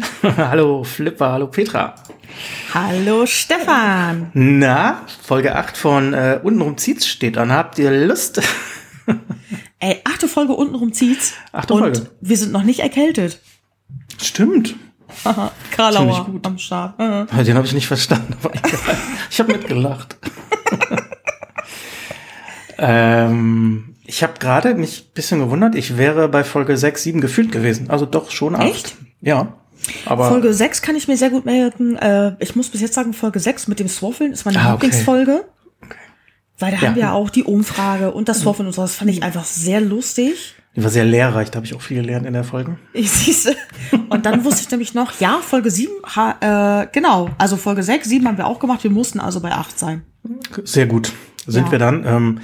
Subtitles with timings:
[0.36, 1.94] hallo Flipper, hallo Petra.
[2.72, 4.30] Hallo Stefan.
[4.34, 7.52] Na, Folge 8 von äh, Untenrum zieht's steht an.
[7.52, 8.40] Habt ihr Lust?
[9.78, 11.34] Ey, achte Folge untenrum zieht's.
[11.50, 12.10] Achte und Folge.
[12.20, 13.40] wir sind noch nicht erkältet.
[14.20, 14.76] Stimmt.
[15.72, 16.46] Karlauer gut.
[16.46, 16.98] am Start.
[16.98, 17.42] Aha.
[17.42, 18.36] Den habe ich nicht verstanden.
[19.30, 20.16] Ich habe mitgelacht.
[22.78, 25.74] ähm, ich habe gerade mich ein bisschen gewundert.
[25.74, 27.90] Ich wäre bei Folge 6, 7 gefühlt gewesen.
[27.90, 28.62] Also doch schon 8.
[28.62, 28.94] Echt?
[29.20, 29.61] Ja.
[30.06, 31.96] Aber Folge 6 kann ich mir sehr gut merken.
[31.96, 34.86] Äh, ich muss bis jetzt sagen, Folge 6 mit dem Swaffeln ist meine Ah, okay.
[34.86, 35.44] Lieblingsfolge.
[36.58, 36.88] Weil da Ja.
[36.88, 38.82] haben wir auch die Umfrage und das Swaffeln und so.
[38.82, 40.54] Das fand ich einfach sehr lustig.
[40.76, 41.50] die war sehr lehrreich.
[41.50, 42.78] Da habe ich auch viel gelernt in der Folge.
[42.94, 43.56] Ich siehste.
[44.08, 47.28] Und dann wusste ich nämlich noch, ja, Folge 7, ha, äh, genau.
[47.36, 48.82] Also Folge 6, 7 haben wir auch gemacht.
[48.84, 50.02] Wir mussten also bei 8 sein.
[50.64, 51.12] Sehr gut.
[51.46, 51.72] Sind Ja.
[51.72, 52.06] wir dann.
[52.06, 52.40] Ähm,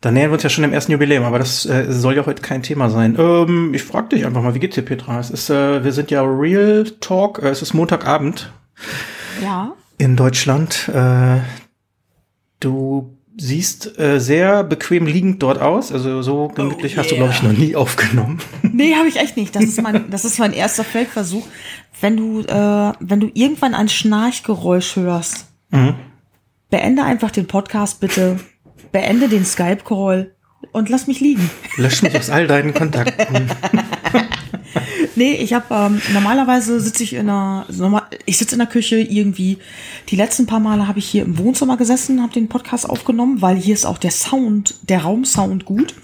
[0.00, 2.42] dann nähern wir uns ja schon dem ersten Jubiläum, aber das äh, soll ja heute
[2.42, 3.16] kein Thema sein.
[3.18, 5.18] Ähm, ich frage dich einfach mal, wie geht's dir, Petra?
[5.18, 8.52] Es ist, äh, wir sind ja Real Talk, äh, es ist Montagabend
[9.42, 9.72] Ja.
[9.98, 10.88] in Deutschland.
[10.92, 11.38] Äh,
[12.60, 15.92] du siehst äh, sehr bequem liegend dort aus.
[15.92, 18.38] Also so gemütlich hast du, glaube ich, noch nie aufgenommen.
[18.62, 19.54] Nee, habe ich echt nicht.
[19.54, 21.46] Das ist mein, das ist mein erster Feldversuch.
[22.00, 25.46] Wenn du, äh, wenn du irgendwann ein Schnarchgeräusch hörst,
[26.70, 28.38] beende einfach den Podcast bitte,
[28.92, 30.32] beende den Skype-Call
[30.72, 31.50] und lass mich liegen.
[31.76, 33.50] Lösch mich aus all deinen Kontakten.
[35.16, 37.66] Nee, ich habe ähm, normalerweise sitze ich in einer,
[38.26, 39.56] ich sitze in der Küche irgendwie.
[40.10, 43.56] Die letzten paar Male habe ich hier im Wohnzimmer gesessen, habe den Podcast aufgenommen, weil
[43.56, 45.94] hier ist auch der Sound, der Raumsound gut.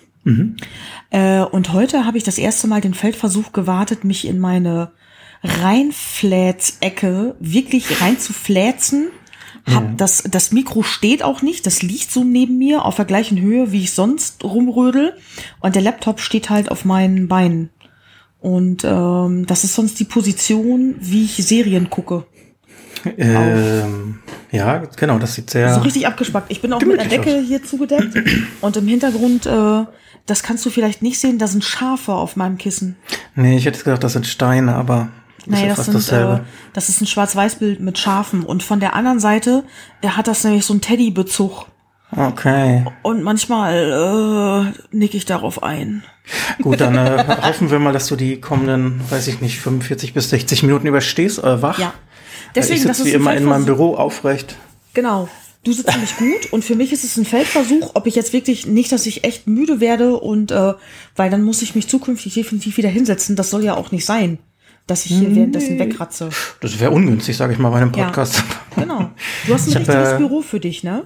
[1.10, 4.92] Äh, und heute habe ich das erste Mal den Feldversuch gewartet, mich in meine
[5.42, 9.08] Reinflätz-Ecke wirklich reinzuflätzen.
[9.70, 13.40] Hab das, das Mikro steht auch nicht, das liegt so neben mir auf der gleichen
[13.40, 15.14] Höhe, wie ich sonst rumrödel.
[15.60, 17.70] Und der Laptop steht halt auf meinen Beinen.
[18.40, 22.24] Und ähm, das ist sonst die Position, wie ich Serien gucke.
[23.16, 24.18] ähm,
[24.50, 25.72] ja, genau, das sieht sehr.
[25.74, 26.50] So richtig abgespackt.
[26.50, 28.18] Ich bin auch mit einer Gemütlich Decke hier zugedeckt.
[28.60, 29.84] Und im Hintergrund, äh,
[30.26, 32.96] das kannst du vielleicht nicht sehen, da sind Schafe auf meinem Kissen.
[33.36, 35.10] nee, ich hätte gedacht, das sind Steine, aber
[35.46, 36.40] Nee, das sind, äh,
[36.72, 38.44] das ist ein Schwarz-Weiß-Bild mit Schafen.
[38.44, 39.64] Und von der anderen Seite,
[40.00, 41.66] er hat das nämlich so einen Teddy-Bezug.
[42.14, 42.84] Okay.
[43.02, 46.04] Und manchmal äh, nick ich darauf ein.
[46.60, 50.30] Gut, dann äh, hoffen wir mal, dass du die kommenden, weiß ich nicht, 45 bis
[50.30, 51.78] 60 Minuten überstehst, äh, wach.
[51.78, 51.94] Ja.
[52.54, 53.64] Deswegen, ich Deswegen, das sitze wie immer in meinem.
[53.64, 54.56] Büro aufrecht.
[54.94, 55.28] Genau.
[55.64, 58.66] Du sitzt nämlich gut und für mich ist es ein Feldversuch, ob ich jetzt wirklich
[58.66, 60.74] nicht, dass ich echt müde werde und äh,
[61.14, 63.36] weil dann muss ich mich zukünftig definitiv wieder hinsetzen.
[63.36, 64.38] Das soll ja auch nicht sein,
[64.92, 66.28] dass ich hier währenddessen wegratze.
[66.60, 68.04] Das wäre ungünstig, sage ich mal, bei einem Ja.
[68.04, 68.44] Podcast.
[68.76, 69.10] Genau.
[69.46, 71.04] Du hast ein Ich hab, richtiges äh, Büro für dich, ne?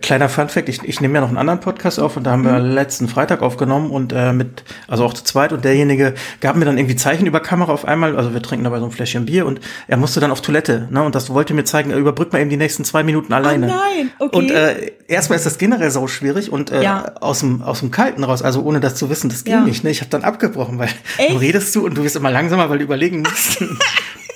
[0.00, 2.52] Kleiner Funfact, ich, ich nehme ja noch einen anderen Podcast auf und da haben wir
[2.52, 2.70] Mhm.
[2.70, 6.78] letzten Freitag aufgenommen und äh, mit, also auch zu zweit und derjenige gab mir dann
[6.78, 9.60] irgendwie Zeichen über Kamera auf einmal, also wir trinken dabei so ein Fläschchen Bier und
[9.88, 12.48] er musste dann auf Toilette, ne, und das wollte mir zeigen, er überbrückt mal eben
[12.48, 13.66] die nächsten zwei Minuten alleine.
[13.66, 14.36] nein, okay.
[14.38, 17.14] Und äh, erstmal ist das generell so schwierig und äh, Ja.
[17.20, 19.60] aus dem aus dem Kalten raus, also ohne das zu wissen, das ging Ja.
[19.62, 21.32] nicht, ne, ich habe dann abgebrochen, weil Echt?
[21.32, 23.58] du redest du und du wirst immer langsamer, weil du überlegen musst.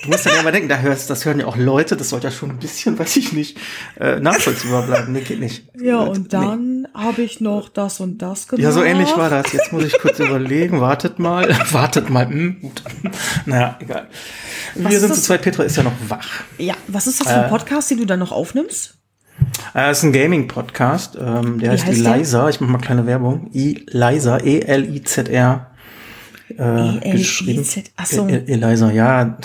[0.03, 2.27] Du musst dann ja mal denken, da hörst, das hören ja auch Leute, das sollte
[2.27, 3.57] ja schon ein bisschen, weiß ich nicht,
[3.99, 5.11] äh, nachvollziehbar bleiben.
[5.13, 5.65] Nee, geht nicht.
[5.79, 8.63] Ja, Leute, und dann habe ich noch das und das gemacht.
[8.63, 9.51] ja, so ähnlich war das.
[9.53, 10.81] Jetzt muss ich kurz überlegen.
[10.81, 11.47] Wartet mal.
[11.71, 12.27] Wartet mal.
[12.27, 12.81] Hm, gut.
[13.45, 14.07] Naja, egal.
[14.75, 15.43] Wir ist sind zu zweit.
[15.43, 16.29] Petra ist ja noch wach.
[16.57, 18.97] Ja, was ist das für ein Podcast, den du dann noch aufnimmst?
[19.75, 21.15] Äh, es ist ein Gaming-Podcast.
[21.15, 22.15] Ähm, der Wie heißt, heißt der?
[22.15, 22.49] Eliza.
[22.49, 23.49] Ich mache mal kleine Werbung.
[23.53, 24.37] Eliza.
[24.39, 25.67] E E-L-I-Z-R.
[26.57, 27.51] Äh, geschrieben.
[27.59, 27.91] E-L-I-Z.
[27.97, 28.27] Ach so.
[28.27, 29.37] E- E- Eliza, ja.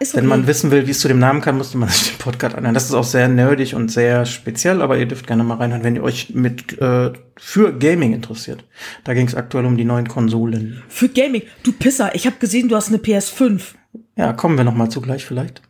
[0.00, 2.18] Ist Wenn man wissen will, wie es zu dem Namen kam, musste man sich den
[2.18, 2.74] Podcast anhören.
[2.74, 5.96] Das ist auch sehr nerdig und sehr speziell, aber ihr dürft gerne mal reinhören, wenn
[5.96, 8.64] ihr euch mit äh, für Gaming interessiert.
[9.04, 10.82] Da ging es aktuell um die neuen Konsolen.
[10.88, 11.42] Für Gaming.
[11.62, 13.60] Du Pisser, ich habe gesehen, du hast eine PS5.
[14.16, 15.62] Ja, kommen wir noch mal zugleich vielleicht.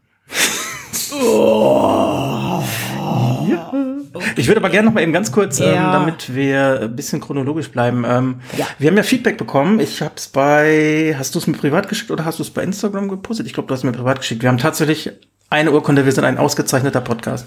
[3.48, 3.87] Ja.
[4.36, 5.92] Ich würde aber gerne noch mal eben ganz kurz, ähm, Ja.
[5.92, 8.04] damit wir ein bisschen chronologisch bleiben.
[8.06, 8.66] Ähm, Ja.
[8.78, 9.80] Wir haben ja Feedback bekommen.
[9.80, 12.62] Ich habe es bei, hast du es mir privat geschickt oder hast du es bei
[12.62, 13.46] Instagram gepostet?
[13.46, 14.42] Ich glaube, du hast es mir privat geschickt.
[14.42, 15.10] Wir haben tatsächlich
[15.50, 16.04] eine Urkunde.
[16.04, 17.46] Wir sind ein ausgezeichneter Podcast.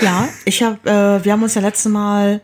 [0.00, 2.40] Ja, ich habe, äh, wir haben uns ja letzte Mal,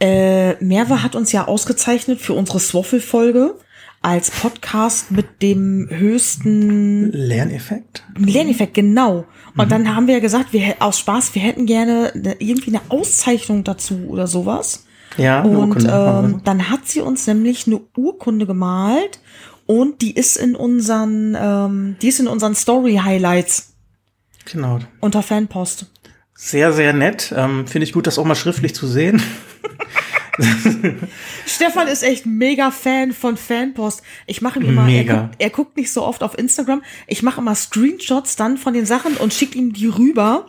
[0.00, 3.54] äh, Merve hat uns ja ausgezeichnet für unsere Swaffel-Folge
[4.02, 8.04] als Podcast mit dem höchsten Lerneffekt?
[8.16, 9.24] Lerneffekt, genau.
[9.56, 9.70] Und Mhm.
[9.70, 13.64] dann haben wir ja gesagt, wir aus Spaß, wir hätten gerne ne- irgendwie eine Auszeichnung
[13.64, 14.84] dazu oder sowas.
[15.16, 19.18] Ja, Und ähm, dann hat sie uns nämlich eine Urkunde gemalt
[19.64, 23.72] und die ist in unseren, ähm, die ist in unseren Story Highlights.
[24.44, 24.78] Genau.
[25.00, 25.86] unter Fanpost.
[26.34, 27.32] Sehr, sehr nett.
[27.34, 29.22] Ähm, Finde ich gut, das auch mal schriftlich zu sehen.
[31.46, 34.02] Stefan ist echt mega Fan von Fanpost.
[34.26, 35.14] Ich mache ihm immer, Mega.
[35.14, 36.82] Er, guckt, er guckt nicht so oft auf Instagram.
[37.06, 40.46] Ich mache immer Screenshots dann von den Sachen und schicke ihm die rüber.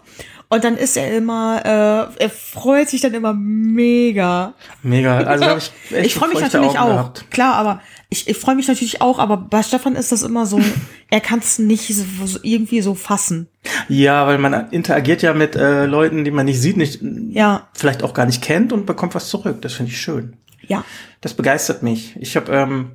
[0.49, 4.53] Und dann ist er immer, äh, er freut sich dann immer mega.
[4.81, 5.17] Mega.
[5.17, 6.87] Also ich ich freue mich natürlich Augen auch.
[6.89, 7.31] gehabt.
[7.31, 10.59] Klar, aber ich, ich freue mich natürlich auch, aber bei Stefan ist das immer so,
[11.09, 13.47] er kann es nicht so, so irgendwie so fassen.
[13.89, 17.01] Ja, weil man interagiert ja mit äh, Leuten, die man nicht sieht, nicht
[17.31, 19.61] Ja, vielleicht auch gar nicht kennt und bekommt was zurück.
[19.61, 20.37] Das finde ich schön.
[20.61, 20.83] ja.
[21.19, 22.15] Das begeistert mich.
[22.19, 22.91] Ich habe ähm,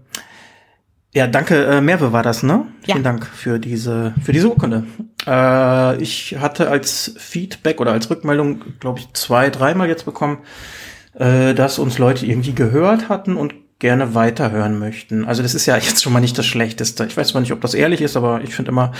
[1.15, 2.67] ja, danke, äh, Merve war das, ne?
[2.87, 2.95] Ja.
[2.95, 4.85] Vielen Dank für diese, für diese Urkunde.
[5.27, 10.39] Äh, ich hatte als Feedback oder als Rückmeldung, glaube ich, zwei, dreimal jetzt bekommen,
[11.15, 15.25] äh, dass uns Leute irgendwie gehört hatten und gerne weiterhören möchten.
[15.27, 17.05] Also das ist ja jetzt schon mal nicht das Schlechteste.
[17.05, 18.93] Ich weiß zwar nicht, ob das ehrlich ist, aber ich finde immer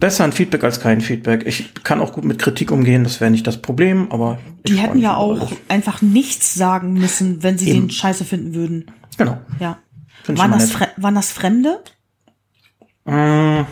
[0.00, 1.46] besser ein Feedback als kein Feedback.
[1.46, 4.98] Ich kann auch gut mit Kritik umgehen, das wäre nicht das Problem, aber Die hätten
[4.98, 5.58] ja auch alles.
[5.68, 7.82] einfach nichts sagen müssen, wenn sie Eben.
[7.82, 8.90] den scheiße finden würden.
[9.16, 9.38] Genau.
[9.60, 9.78] Ja.
[10.24, 11.78] Find Waren das, waren das Fremde?
[13.06, 13.64] Äh,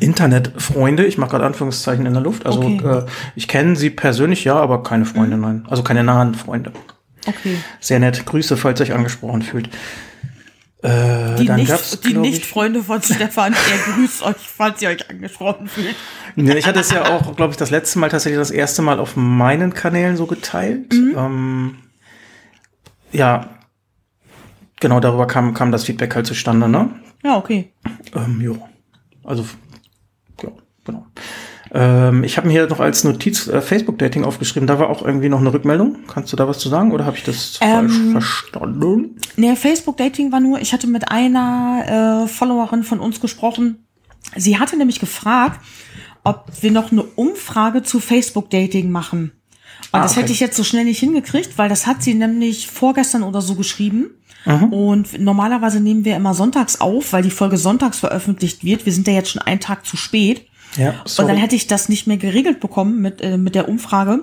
[0.00, 2.46] Internetfreunde, ich mache gerade Anführungszeichen in der Luft.
[2.46, 2.86] Also Okay.
[2.86, 3.06] äh,
[3.36, 5.64] ich kenne sie persönlich, ja, aber keine Freunde, nein.
[5.68, 6.72] Also keine nahen Freunde.
[7.26, 7.56] Okay.
[7.80, 8.24] Sehr nett.
[8.26, 9.68] Grüße, falls ihr euch angesprochen fühlt.
[10.82, 14.88] Äh, Die, dann nicht, die nicht ich, Freunde von Stefan, er grüßt euch, falls ihr
[14.88, 15.94] euch angesprochen fühlt.
[16.34, 19.14] Ich hatte es ja auch, glaube ich, das letzte Mal tatsächlich das erste Mal auf
[19.14, 20.92] meinen Kanälen so geteilt.
[20.92, 21.14] Mhm.
[21.16, 21.76] Ähm,
[23.12, 23.48] ja,
[24.80, 26.90] genau darüber kam, kam das Feedback halt zustande, ne?
[27.22, 27.72] Ja, okay.
[28.16, 28.68] Ähm, jo.
[29.22, 29.46] Also,
[30.42, 30.48] ja,
[30.84, 31.06] genau.
[31.74, 34.66] Ähm, ich habe mir hier noch als Notiz äh, Facebook-Dating aufgeschrieben.
[34.66, 35.96] Da war auch irgendwie noch eine Rückmeldung.
[36.06, 39.16] Kannst du da was zu sagen oder habe ich das Ähm, falsch verstanden?
[39.36, 43.86] Nee, Facebook-Dating war nur, ich hatte mit einer äh, Followerin von uns gesprochen.
[44.36, 45.60] Sie hatte nämlich gefragt,
[46.24, 49.32] ob wir noch eine Umfrage zu Facebook-Dating machen.
[49.92, 50.22] Und Ah, das okay.
[50.22, 53.54] hätte ich jetzt so schnell nicht hingekriegt, weil das hat sie nämlich vorgestern oder so
[53.54, 54.10] geschrieben.
[54.44, 54.72] Mhm.
[54.72, 58.86] Und normalerweise nehmen wir immer sonntags auf, weil die Folge sonntags veröffentlicht wird.
[58.86, 60.46] Wir sind ja jetzt schon einen Tag zu spät.
[60.76, 61.36] Ja, Und dann sorry.
[61.38, 64.20] hätte ich das nicht mehr geregelt bekommen mit, äh, mit der Umfrage.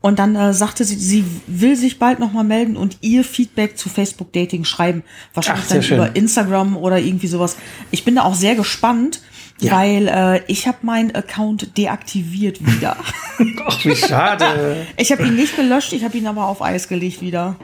[0.00, 3.88] Und dann äh, sagte sie, sie will sich bald nochmal melden und ihr Feedback zu
[3.88, 5.02] Facebook Dating schreiben.
[5.32, 5.96] Wahrscheinlich Ach, dann schön.
[5.96, 7.56] über Instagram oder irgendwie sowas.
[7.90, 9.22] Ich bin da auch sehr gespannt,
[9.60, 9.72] Ja.
[9.72, 12.96] weil äh, ich habe meinen Account deaktiviert wieder.
[13.66, 14.86] Ach, wie schade.
[14.98, 17.56] ich habe ihn nicht gelöscht, ich habe ihn aber auf Eis gelegt wieder.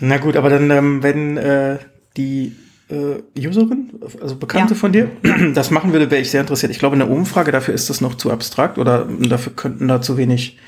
[0.00, 1.78] Na gut, aber dann, ähm, wenn äh,
[2.16, 2.56] die
[2.90, 3.90] äh, Userin,
[4.20, 4.78] also Bekannte Ja.
[4.80, 5.08] von dir,
[5.54, 6.72] das machen würde, wäre ich sehr interessiert.
[6.72, 10.16] Ich glaube, eine Umfrage, dafür ist das noch zu abstrakt oder dafür könnten da zu
[10.16, 10.58] wenig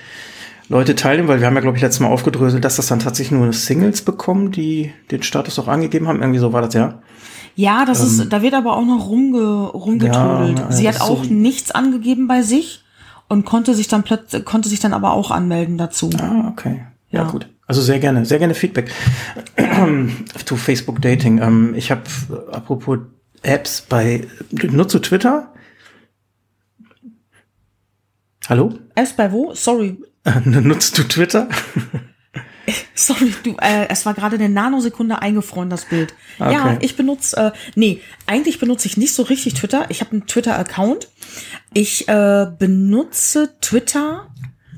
[0.69, 3.39] Leute teilnehmen, weil wir haben ja, glaube ich, letztes Mal aufgedröselt, dass das dann tatsächlich
[3.39, 6.21] nur Singles bekommen, die den Status auch angegeben haben.
[6.21, 7.01] Irgendwie so war das, ja.
[7.57, 10.59] Ja, das ist, da wird aber auch noch rumge, rumgetrödelt.
[10.61, 10.65] Ähm.
[10.71, 12.83] Ja, Sie hat auch so- nichts angegeben bei sich
[13.29, 16.09] und konnte sich dann plötzlich, konnte sich dann aber auch anmelden dazu.
[16.19, 16.85] Ah, okay.
[17.11, 17.31] Ja, Ja.
[17.31, 17.49] gut.
[17.67, 18.91] Also sehr gerne, sehr gerne Feedback
[20.45, 21.41] zu Facebook Dating.
[21.41, 22.03] Ähm, ich habe,
[22.51, 22.99] apropos
[23.43, 25.53] Apps bei, nutzt du Twitter?
[28.49, 28.75] Hallo?
[28.97, 29.55] Erst bei wo?
[29.55, 29.97] Sorry,
[30.45, 31.49] Nutzt du Twitter?
[32.95, 36.15] Sorry, du, äh, es war gerade eine Nanosekunde eingefroren, das Bild.
[36.39, 36.53] Okay.
[36.53, 39.87] Ja, ich benutze, äh, nee, eigentlich benutze ich nicht so richtig Twitter.
[39.89, 41.09] Ich habe einen Twitter-Account.
[41.75, 44.29] Ich äh, benutze Twitter,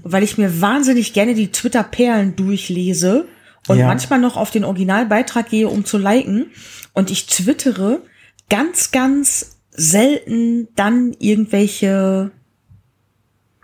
[0.05, 3.27] weil ich mir wahnsinnig gerne die Twitter-Perlen durchlese
[3.67, 3.87] und Ja.
[3.87, 6.47] manchmal noch auf den Originalbeitrag gehe, um zu liken.
[6.93, 8.03] Und ich twittere
[8.49, 12.31] ganz, ganz selten dann irgendwelche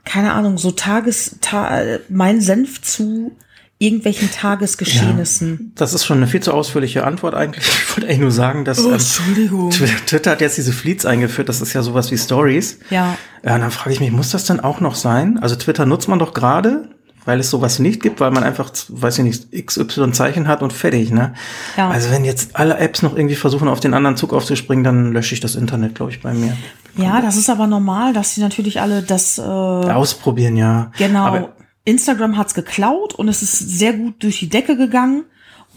[0.05, 3.37] keine Ahnung, so Tages, ta, mein Senf zu
[3.83, 5.73] irgendwelchen Tagesgeschehnissen.
[5.75, 7.65] Das ist schon eine viel zu ausführliche Antwort eigentlich.
[7.91, 9.71] Ich wollte eigentlich nur sagen, dass Oh, ähm, Entschuldigung.
[9.71, 11.49] Tw- Twitter hat jetzt diese Fleets eingeführt.
[11.49, 12.79] Das ist ja sowas wie Stories.
[12.91, 13.17] Ja.
[13.45, 15.39] Ja, und dann frage ich mich, muss das denn auch noch sein?
[15.43, 16.89] Also Twitter nutzt man doch gerade,
[17.25, 20.73] weil es sowas nicht gibt, weil man einfach, weiß ich nicht, XY Zeichen hat und
[20.73, 21.35] fertig, ne?
[21.77, 21.91] Ja.
[21.91, 25.35] Also wenn jetzt alle Apps noch irgendwie versuchen, auf den anderen Zug aufzuspringen, dann lösche
[25.35, 26.57] ich das Internet, glaube ich, bei mir.
[26.97, 30.93] Ja, das ist aber normal, dass die natürlich alle das, äh, Ausprobieren, ja.
[30.99, 31.53] genau, Aber
[31.85, 35.25] Instagram hat's geklaut und es ist sehr gut durch die Decke gegangen.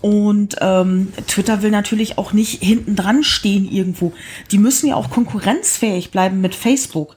[0.01, 4.11] Und ähm, Twitter will natürlich auch nicht hinten dran stehen irgendwo.
[4.51, 7.15] Die müssen ja auch konkurrenzfähig bleiben mit Facebook.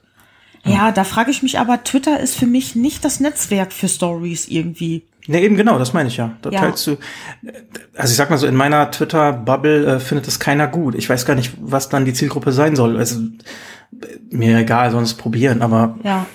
[0.65, 4.47] Ja, da frage ich mich aber, Twitter ist für mich nicht das Netzwerk für Stories
[4.49, 5.05] irgendwie.
[5.29, 6.37] Ne, eben genau, das meine ich ja.
[6.43, 6.61] Da Ja.
[6.61, 6.97] teilst du,
[7.97, 10.95] also ich sag mal so, in meiner Twitter-Bubble äh, findet das keiner gut.
[10.95, 12.97] Ich weiß gar nicht, was dann die Zielgruppe sein soll.
[12.97, 13.21] Also
[14.31, 16.27] mir egal, sonst probieren, aber Ja.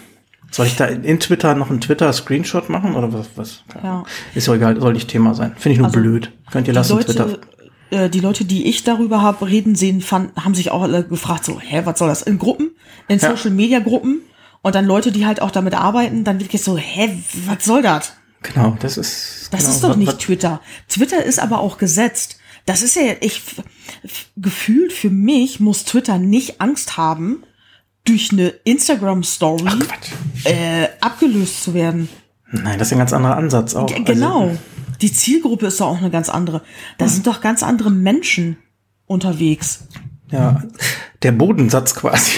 [0.51, 3.27] Soll ich da in, Twitter noch einen Twitter-Screenshot machen oder was?
[3.35, 3.63] was?
[3.83, 4.03] Ja.
[4.35, 5.53] Ist doch egal, soll nicht Thema sein.
[5.57, 6.31] Finde ich nur Also, blöd.
[6.51, 7.37] Könnt ihr lassen, Leute, Twitter.
[7.89, 11.45] äh, die Leute, die ich darüber habe reden sehen, fand, haben sich auch alle gefragt,
[11.45, 12.21] so, hä, was soll das?
[12.21, 12.71] In Gruppen,
[13.07, 13.29] in Ja.
[13.35, 14.21] Social Media Gruppen
[14.61, 18.13] und dann Leute, die halt auch damit arbeiten, dann wirklich so, hä, was soll das?
[18.43, 19.49] Genau, das ist.
[19.51, 20.61] Das genau, ist doch nicht was- Twitter.
[20.89, 22.37] Twitter ist aber auch gesetzt.
[22.65, 23.41] Das ist ja, ich,
[24.37, 27.43] gefühlt für mich muss Twitter nicht Angst haben,
[28.05, 29.69] durch eine Instagram-Story
[30.45, 32.09] äh, abgelöst zu werden.
[32.51, 33.87] Nein, das ist ein ganz anderer Ansatz auch.
[33.87, 34.41] G- Genau.
[34.49, 34.57] Also,
[35.01, 36.61] Die Zielgruppe ist doch auch eine ganz andere.
[36.97, 38.57] Da sind doch ganz andere Menschen
[39.05, 39.85] unterwegs.
[40.31, 40.61] ja,
[41.23, 42.31] der Bodensatz quasi.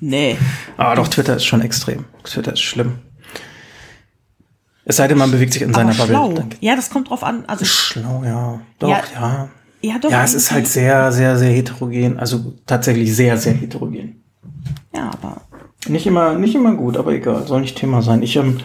[0.00, 0.36] Nee.
[0.76, 2.04] Aber doch, Twitter ist schon extrem.
[2.24, 2.98] Twitter ist schlimm.
[4.84, 6.28] Es sei denn, man bewegt sich in seiner Aber schlau.
[6.28, 6.46] Bubble.
[6.60, 7.44] Ja, das kommt drauf an.
[7.46, 7.64] Also.
[7.64, 8.60] Schlau, ja.
[8.78, 9.48] Doch, Ja, ja.
[9.80, 10.10] ja, doch.
[10.10, 12.18] Ja, es ist halt sehr, sehr, sehr heterogen.
[12.18, 14.22] Also tatsächlich sehr, sehr heterogen.
[14.96, 15.42] Ja, aber.
[15.88, 18.22] Nicht immer, nicht immer gut, aber egal, soll nicht Thema sein.
[18.22, 18.58] Ich ähm,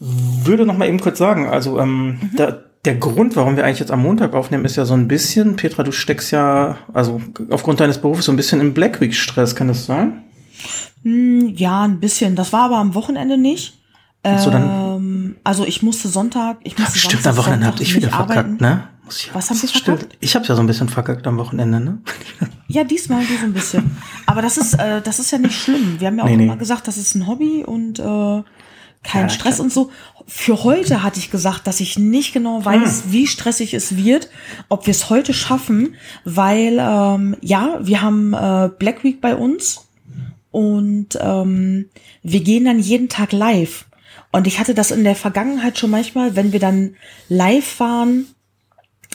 [0.00, 2.30] würde noch mal eben kurz sagen, also ähm, Mhm.
[2.36, 5.56] da, der Grund, warum wir eigentlich jetzt am Montag aufnehmen, ist ja so ein bisschen,
[5.56, 7.20] Petra, du steckst ja, also
[7.50, 10.22] aufgrund deines Berufs so ein bisschen im Black Week Stress, kann das sein?
[11.02, 12.36] Hm, ja, ein bisschen.
[12.36, 13.78] Das war aber am Wochenende nicht.
[14.38, 17.86] So, dann- Ähm, also ich musste Sonntag, ich musste Stimmt, Samstag, am Wochenende Sonntag hab
[17.86, 18.56] ich wieder verkackt, arbeiten.
[18.58, 18.88] ne?
[19.32, 20.16] Was haben Sie verkackt?
[20.20, 21.98] Ich hab's ja so ein bisschen verkackt am Wochenende, ne?
[22.68, 23.96] Ja, diesmal so ein bisschen.
[24.26, 26.00] Aber das ist, äh, das ist ja nicht schlimm.
[26.00, 26.44] Wir haben ja auch Nee, nee.
[26.44, 28.42] immer gesagt, das ist ein Hobby und äh,
[29.02, 29.90] kein Ja, Stress und so.
[30.26, 33.12] Für heute hatte ich gesagt, dass ich nicht genau weiß, Hm.
[33.12, 34.30] wie stressig es wird,
[34.70, 35.94] ob wir es heute schaffen,
[36.24, 39.86] weil ähm, ja, wir haben äh, Black Week bei uns
[40.50, 41.90] und ähm,
[42.22, 43.84] wir gehen dann jeden Tag live.
[44.32, 46.96] Und ich hatte das in der Vergangenheit schon manchmal, wenn wir dann
[47.28, 48.26] live waren,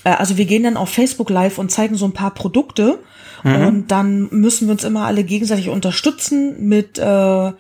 [0.03, 3.00] also wir gehen dann auf Facebook live und zeigen so ein paar Produkte.
[3.44, 7.51] Und dann müssen wir uns immer alle gegenseitig unterstützen mit äh,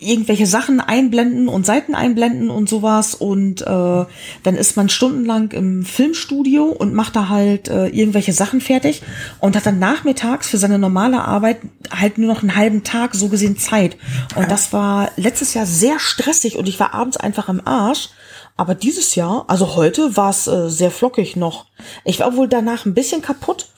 [0.00, 3.14] irgendwelche Sachen einblenden und Seiten einblenden und sowas.
[3.14, 8.60] Und äh, dann ist man stundenlang im Filmstudio und macht da halt äh, irgendwelche Sachen
[8.60, 9.02] fertig
[9.40, 11.58] und hat dann nachmittags für seine normale Arbeit
[11.90, 13.96] halt nur noch einen halben Tag so gesehen Zeit.
[14.34, 18.10] Und das war letztes Jahr sehr stressig und ich war abends einfach im Arsch
[18.58, 21.66] aber dieses Jahr, also heute, war es äh, sehr flockig noch.
[22.04, 23.68] Ich war wohl danach ein bisschen kaputt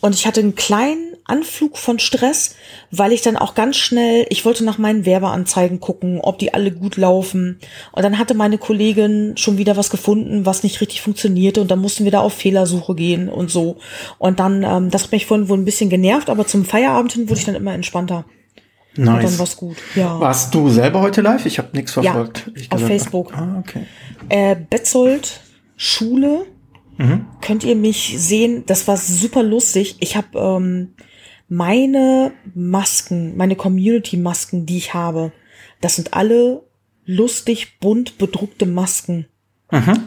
[0.00, 2.56] und ich hatte einen kleinen Anflug von Stress,
[2.90, 6.72] weil ich dann auch ganz schnell, ich wollte nach meinen Werbeanzeigen gucken, ob die alle
[6.72, 7.60] gut laufen.
[7.92, 11.78] Und dann hatte meine Kollegin schon wieder was gefunden, was nicht richtig funktionierte und dann
[11.78, 13.76] mussten wir da auf Fehlersuche gehen und so.
[14.18, 17.28] Und dann, ähm, das hat mich vorhin wohl ein bisschen genervt, aber zum Feierabend hin
[17.28, 18.24] wurde ich dann immer entspannter.
[19.00, 19.38] Und dann Nice.
[19.38, 19.76] war's gut.
[19.94, 20.18] Ja.
[20.20, 21.46] Warst du selber heute live?
[21.46, 22.44] Ich habe nichts Ja, verfolgt.
[22.48, 22.80] ehrlich auf.
[22.86, 23.32] Facebook.
[23.34, 23.86] Ah, okay.
[24.28, 25.40] äh, Betzold
[25.76, 26.46] Schule.
[27.40, 28.64] Könnt ihr mich sehen?
[28.66, 29.96] Das war super lustig.
[30.00, 30.92] Ich habe ähm,
[31.48, 35.32] meine Masken, meine Community-Masken, die ich habe,
[35.80, 36.62] das sind alle
[37.06, 39.24] lustig bunt bedruckte Masken.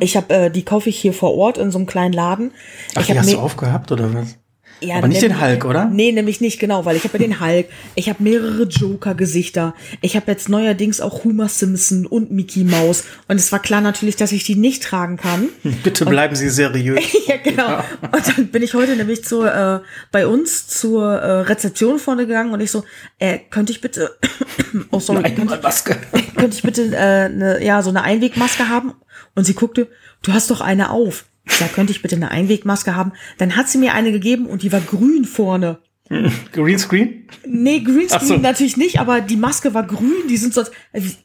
[0.01, 2.51] Ich habe, äh, die kaufe ich hier vor Ort in so einem kleinen Laden.
[2.93, 4.37] Ach, ich die hast du aufgehabt oder was?
[4.81, 5.85] Ja, Aber nicht den Hulk, oder?
[5.85, 10.15] Nee, nämlich nicht, genau, weil ich habe ja den Hulk, ich habe mehrere Joker-Gesichter, ich
[10.15, 14.31] habe jetzt neuerdings auch Homer Simpson und Mickey Mouse und es war klar natürlich, dass
[14.31, 15.49] ich die nicht tragen kann.
[15.83, 17.01] Bitte bleiben Sie seriös.
[17.27, 17.77] ja, genau.
[18.11, 19.79] Und dann bin ich heute nämlich zur, äh,
[20.11, 22.83] bei uns zur äh, Rezeption vorne gegangen und ich so,
[23.19, 24.17] äh, könnte ich bitte,
[24.91, 25.97] oh sorry, Nein, könnte, Maske.
[26.35, 28.93] könnte ich bitte äh, ne, ja so eine Einwegmaske haben?
[29.35, 29.87] Und sie guckte,
[30.21, 31.25] du hast doch eine auf.
[31.45, 33.11] Sag, könnte ich bitte eine Einwegmaske haben?
[33.37, 35.79] Dann hat sie mir eine gegeben und die war grün vorne.
[36.51, 37.27] Greenscreen?
[37.45, 38.37] Nee, Greenscreen so.
[38.37, 40.27] natürlich nicht, aber die Maske war grün.
[40.29, 40.71] Die sind sonst,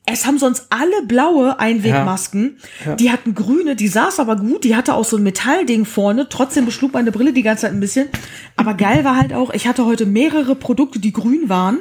[0.07, 2.59] es haben sonst alle blaue Einwegmasken.
[2.99, 4.65] Die hatten grüne, die saß aber gut.
[4.65, 6.29] Die hatte auch so ein Metallding vorne.
[6.29, 8.09] Trotzdem beschlug meine Brille die ganze Zeit ein bisschen.
[8.57, 11.79] Aber geil war halt auch, ich hatte heute mehrere Produkte, die grün waren.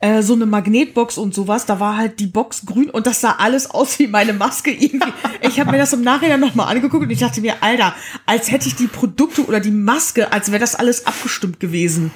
[0.00, 1.66] Äh, so eine Magnetbox und sowas.
[1.66, 5.12] Da war halt die Box grün und das sah alles aus wie meine Maske irgendwie.
[5.42, 7.94] Ich habe mir das im Nachhinein nochmal angeguckt und ich dachte mir, Alter,
[8.26, 12.10] als hätte ich die Produkte oder die Maske, als wäre das alles abgestimmt gewesen.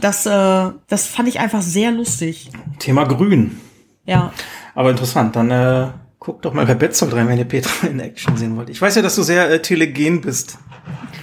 [0.00, 2.50] Das, äh, das fand ich einfach sehr lustig.
[2.78, 3.58] Thema Grün.
[4.04, 4.32] Ja.
[4.74, 5.36] Aber interessant.
[5.36, 8.68] Dann äh, guck doch mal bei Betzold rein, wenn ihr Petra in Action sehen wollt.
[8.68, 10.58] Ich weiß ja, dass du sehr äh, telegen bist.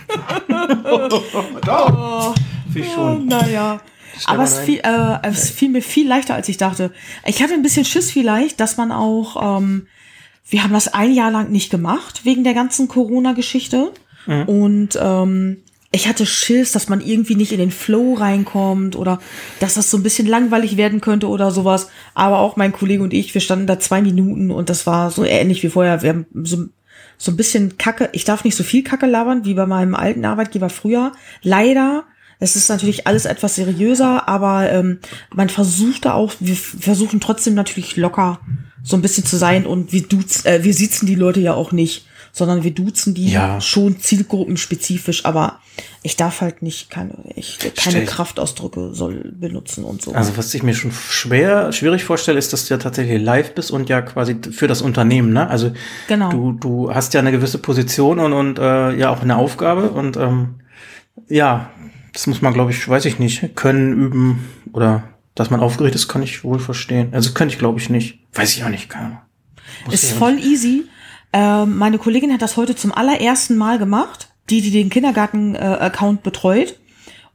[1.66, 2.36] Doch.
[2.72, 3.26] Finde ich schon.
[3.28, 3.80] Naja.
[4.26, 6.92] Aber es fiel, äh, es fiel mir viel leichter, als ich dachte.
[7.26, 9.88] Ich hatte ein bisschen Schiss vielleicht, dass man auch, ähm,
[10.50, 13.92] wir haben das ein Jahr lang nicht gemacht, wegen der ganzen Corona-Geschichte.
[14.26, 14.44] Mhm.
[14.44, 15.58] Und ähm,
[15.94, 19.20] ich hatte Schiss, dass man irgendwie nicht in den Flow reinkommt oder
[19.60, 21.90] dass das so ein bisschen langweilig werden könnte oder sowas.
[22.14, 25.26] Aber auch mein Kollege und ich, wir standen da zwei Minuten und das war so
[25.26, 26.02] ähnlich wie vorher.
[26.02, 26.66] Wir haben so,
[27.18, 28.10] so ein bisschen Kacke.
[28.14, 31.12] Ich darf nicht so viel Kacke labern wie bei meinem alten Arbeitgeber früher.
[31.42, 32.06] Leider.
[32.42, 35.00] Es ist natürlich alles etwas seriöser, aber ähm,
[35.34, 38.40] man versucht da auch, wir versuchen trotzdem natürlich locker
[38.84, 41.72] so ein bisschen zu sein und wir, duz, äh, wir sitzen die Leute ja auch
[41.72, 43.62] nicht, sondern wir duzen die Ja.
[43.62, 44.00] schon
[44.46, 45.60] zielgruppenspezifisch, aber
[46.02, 50.14] ich darf halt nicht keine, ich, keine Stell- Kraftausdrücke soll benutzen und so.
[50.14, 53.70] Also was ich mir schon schwer, schwierig vorstelle, ist, dass du ja tatsächlich live bist
[53.70, 55.48] und ja quasi für das Unternehmen, ne?
[55.50, 55.74] Also
[56.08, 56.32] Genau.
[56.32, 60.18] du, du hast ja eine gewisse Position und, und äh, ja auch eine Aufgabe und
[60.18, 60.56] ähm,
[61.28, 61.70] ja,
[62.14, 65.04] das muss man, glaube ich, weiß ich nicht, können, üben oder
[65.36, 67.10] dass man aufgeregt ist, kann ich wohl verstehen.
[67.14, 68.20] Also könnte ich, glaube ich, nicht.
[68.34, 69.22] Weiß ich auch nicht, keine Ahnung.
[69.86, 70.86] Muss Ist voll easy.
[71.34, 76.78] Ähm, meine Kollegin hat das heute zum allerersten Mal gemacht, die, die den Kindergarten-Account betreut.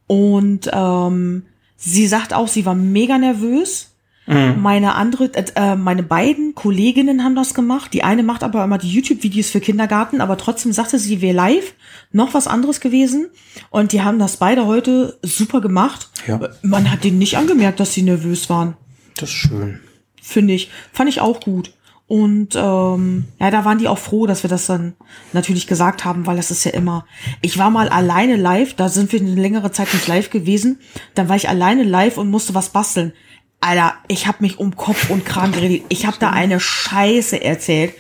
[0.06, 3.95] Und ähm, sie sagt auch, sie war mega nervös.
[4.26, 4.60] Mhm.
[4.60, 7.92] Meine andere, äh, meine beiden Kolleginnen haben das gemacht.
[7.94, 11.74] Die eine macht aber immer die YouTube-Videos für Kindergarten, aber trotzdem sagte sie, wäre live
[12.12, 13.28] noch was anderes gewesen.
[13.70, 16.10] Und die haben das beide heute super gemacht.
[16.26, 16.40] Ja.
[16.62, 18.76] Man hat denen nicht angemerkt, dass sie nervös waren
[19.16, 19.80] Das ist schön.
[20.20, 20.70] finde ich.
[20.92, 21.72] Fand ich auch gut.
[22.08, 24.94] Und ähm, ja, da waren die auch froh, dass wir das dann
[25.32, 27.04] natürlich gesagt haben, weil das ist ja immer.
[27.42, 30.78] Ich war mal alleine live, da sind wir eine längere Zeit nicht live gewesen.
[31.16, 33.12] Dann war ich alleine live und musste was basteln.
[33.60, 35.86] Alter, ich habe mich um Kopf und Kragen geredet.
[35.88, 37.94] Ich habe da eine Scheiße erzählt.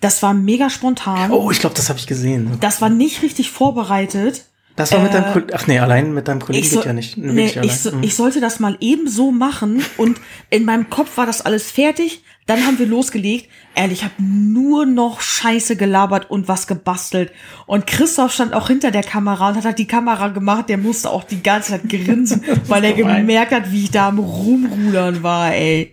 [0.00, 1.30] Das war mega spontan.
[1.30, 2.56] Oh, ich glaube, das habe ich gesehen.
[2.60, 4.44] Das war nicht richtig vorbereitet.
[4.78, 5.52] Das war mit deinem Äh, Kollegen.
[5.54, 7.16] Ach nee, allein mit deinem Kollegen Ich, so, geht ja nicht.
[7.18, 7.64] nee, allein.
[7.64, 8.02] ich, so, Mhm.
[8.02, 10.18] ich sollte das mal eben so machen und
[10.50, 12.22] in meinem Kopf war das alles fertig.
[12.46, 13.50] Dann haben wir losgelegt.
[13.74, 17.30] Ehrlich, ich habe nur noch Scheiße gelabert und was gebastelt.
[17.66, 20.70] Und Christoph stand auch hinter der Kamera und hat halt die Kamera gemacht.
[20.70, 23.26] Der musste auch die ganze Zeit grinsen, weil er gemein.
[23.26, 25.92] gemerkt hat, wie ich da am Rumrudern war, ey.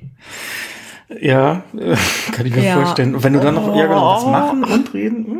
[1.21, 1.95] Ja, äh,
[2.31, 2.75] kann ich mir Ja.
[2.81, 3.15] vorstellen.
[3.15, 4.29] Und wenn du dann noch genau, was Oh.
[4.29, 5.21] machen und reden.
[5.35, 5.39] mm.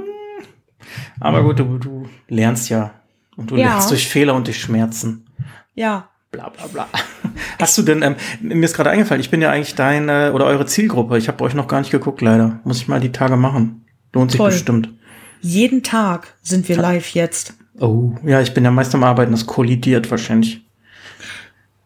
[1.22, 2.92] Aber gut, du, du lernst ja.
[3.38, 3.68] Und du Ja.
[3.70, 5.26] lernst durch Fehler und durch Schmerzen.
[5.74, 6.10] Ja.
[6.32, 6.88] Bla bla bla.
[7.60, 10.66] Hast du denn, ähm, mir ist gerade eingefallen, ich bin ja eigentlich deine oder eure
[10.66, 11.18] Zielgruppe.
[11.18, 12.60] Ich habe euch noch gar nicht geguckt, leider.
[12.64, 13.86] Muss ich mal die Tage machen.
[14.14, 14.50] Lohnt sich Toll.
[14.52, 14.90] bestimmt.
[15.42, 17.54] Jeden Tag sind wir live jetzt.
[17.80, 20.66] Oh, ja, ich bin ja meist am Arbeiten, das kollidiert wahrscheinlich.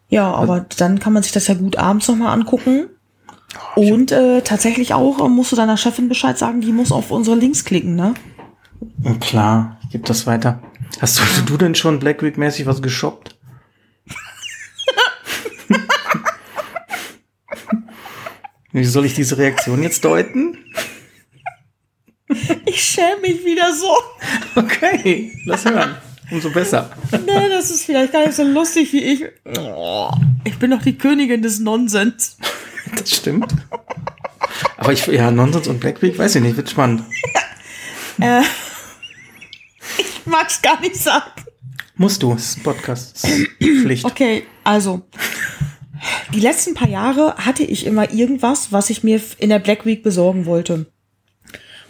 [0.09, 2.87] Ja, aber dann kann man sich das ja gut abends nochmal angucken.
[3.75, 7.35] Und äh, tatsächlich auch äh, musst du deiner Chefin Bescheid sagen, die muss auf unsere
[7.35, 8.13] Links klicken, ne?
[9.19, 10.61] Klar, ich gebe das weiter.
[10.99, 13.37] Hast du, du denn schon Black Week mäßig was geshoppt?
[18.71, 20.57] Wie soll ich diese Reaktion jetzt deuten?
[22.65, 23.91] Ich schäme mich wieder so.
[24.55, 25.97] Okay, lass hören.
[26.31, 26.91] Umso besser.
[27.11, 29.25] Nee, das ist vielleicht gar nicht so lustig wie ich.
[30.43, 32.37] Ich bin doch die Königin des Nonsens.
[32.97, 33.55] Das stimmt.
[34.77, 37.03] Aber ich, ja, Nonsens und Black Week, weiß ich nicht, wird spannend.
[38.19, 38.43] Äh,
[40.29, 41.31] ich mag's gar nicht sagen.
[41.95, 43.15] Musst du, es ist ein Podcast.
[43.15, 43.49] Es ist
[43.81, 44.05] Pflicht.
[44.09, 45.01] Okay, also.
[46.33, 50.01] Die letzten paar Jahre hatte ich immer irgendwas, was ich mir in der Black Week
[50.01, 50.85] besorgen wollte.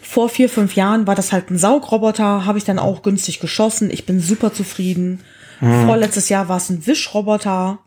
[0.00, 3.90] Vor vier, fünf Jahren war das halt ein Saugroboter, habe ich dann auch günstig geschossen.
[3.92, 5.20] Ich bin super zufrieden.
[5.60, 7.78] Vorletztes Jahr war es ein Wischroboter.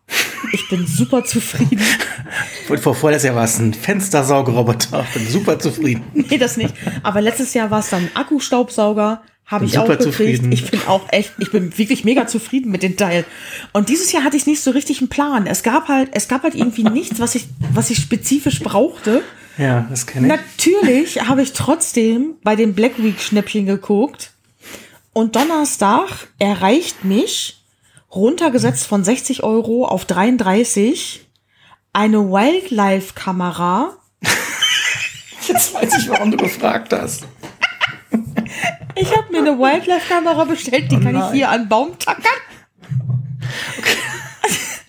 [0.53, 1.81] Ich bin super zufrieden.
[2.67, 5.05] Vor, vor vorletztes Jahr war es ein Fenstersaugroboter.
[5.13, 6.03] Bin super zufrieden.
[6.13, 6.73] Nee, das nicht.
[7.01, 9.21] Aber letztes Jahr war es dann ein Akkustaubsauger.
[9.45, 10.03] Habe ich auch gekriegt.
[10.03, 10.51] zufrieden.
[10.51, 13.25] Ich bin auch echt, ich bin wirklich mega zufrieden mit den Teilen.
[13.73, 15.47] Und dieses Jahr hatte ich nicht so richtig einen Plan.
[15.47, 19.21] Es gab halt, es gab halt irgendwie nichts, was ich, was ich spezifisch brauchte.
[19.57, 20.33] Ja, das kenne ich.
[20.33, 24.31] Natürlich habe ich trotzdem bei den Black Week Schnäppchen geguckt.
[25.11, 27.63] Und Donnerstag erreicht mich,
[28.09, 31.27] runtergesetzt von 60 Euro auf 33,
[31.91, 33.97] eine Wildlife-Kamera
[35.47, 37.25] Jetzt weiß ich, warum du gefragt hast.
[38.95, 42.23] Ich habe mir eine Wildlife-Kamera bestellt, die Oh kann ich hier an Baum tackern.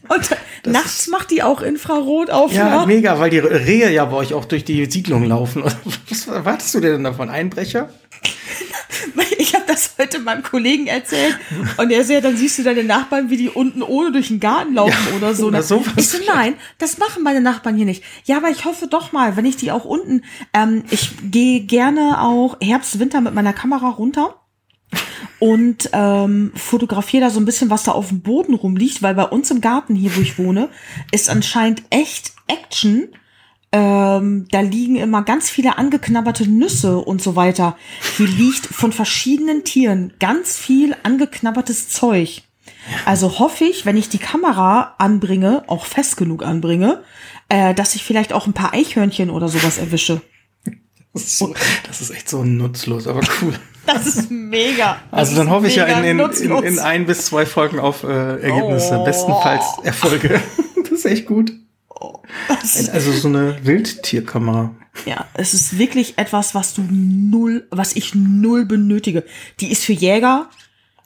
[0.08, 0.30] Und
[0.66, 2.86] nachts macht die auch Ja, Infrarotaufnahmen.
[2.86, 5.64] mega, weil die Rehe ja bei euch auch durch die Siedlung laufen.
[6.08, 7.30] Was erwartest du denn davon?
[7.30, 7.88] Einbrecher?
[9.38, 11.38] Ich habe das heute meinem Kollegen erzählt
[11.76, 14.74] und er sagt, dann siehst du deine Nachbarn, wie die unten ohne durch den Garten
[14.74, 15.46] laufen Ja, oder so.
[15.46, 18.02] oder sowas ich so, nein, das machen meine Nachbarn hier nicht.
[18.24, 22.20] Ja, aber ich hoffe doch mal, wenn ich die auch unten, ähm, ich gehe gerne
[22.20, 24.40] auch Herbst, Winter mit meiner Kamera runter
[25.38, 29.24] und ähm, fotografiere da so ein bisschen, was da auf dem Boden rumliegt, weil bei
[29.24, 30.68] uns im Garten hier, wo ich wohne,
[31.10, 33.08] ist anscheinend echt Action.
[33.76, 37.76] Ähm, da liegen immer ganz viele angeknabberte Nüsse und so weiter.
[38.16, 42.42] Hier liegt von verschiedenen Tieren ganz viel angeknabbertes Zeug.
[43.04, 47.02] Also hoffe ich, wenn ich die Kamera anbringe, auch fest genug anbringe,
[47.48, 50.20] äh, dass ich vielleicht auch ein paar Eichhörnchen oder sowas erwische.
[51.12, 51.52] Das ist, so,
[51.84, 53.54] das ist echt so nutzlos, aber cool.
[53.86, 54.96] Das ist mega.
[55.10, 58.02] Das Also dann hoffe ich ja in, in, in, in ein bis zwei Folgen auf
[58.02, 58.98] äh, Ergebnisse.
[58.98, 59.04] Oh.
[59.04, 60.40] Bestenfalls Erfolge.
[60.84, 61.52] Das ist echt gut.
[62.48, 64.74] Also so eine Wildtierkamera.
[65.06, 69.24] Ja, es ist wirklich etwas, was du null, was ich null benötige.
[69.60, 70.48] Die ist für Jäger,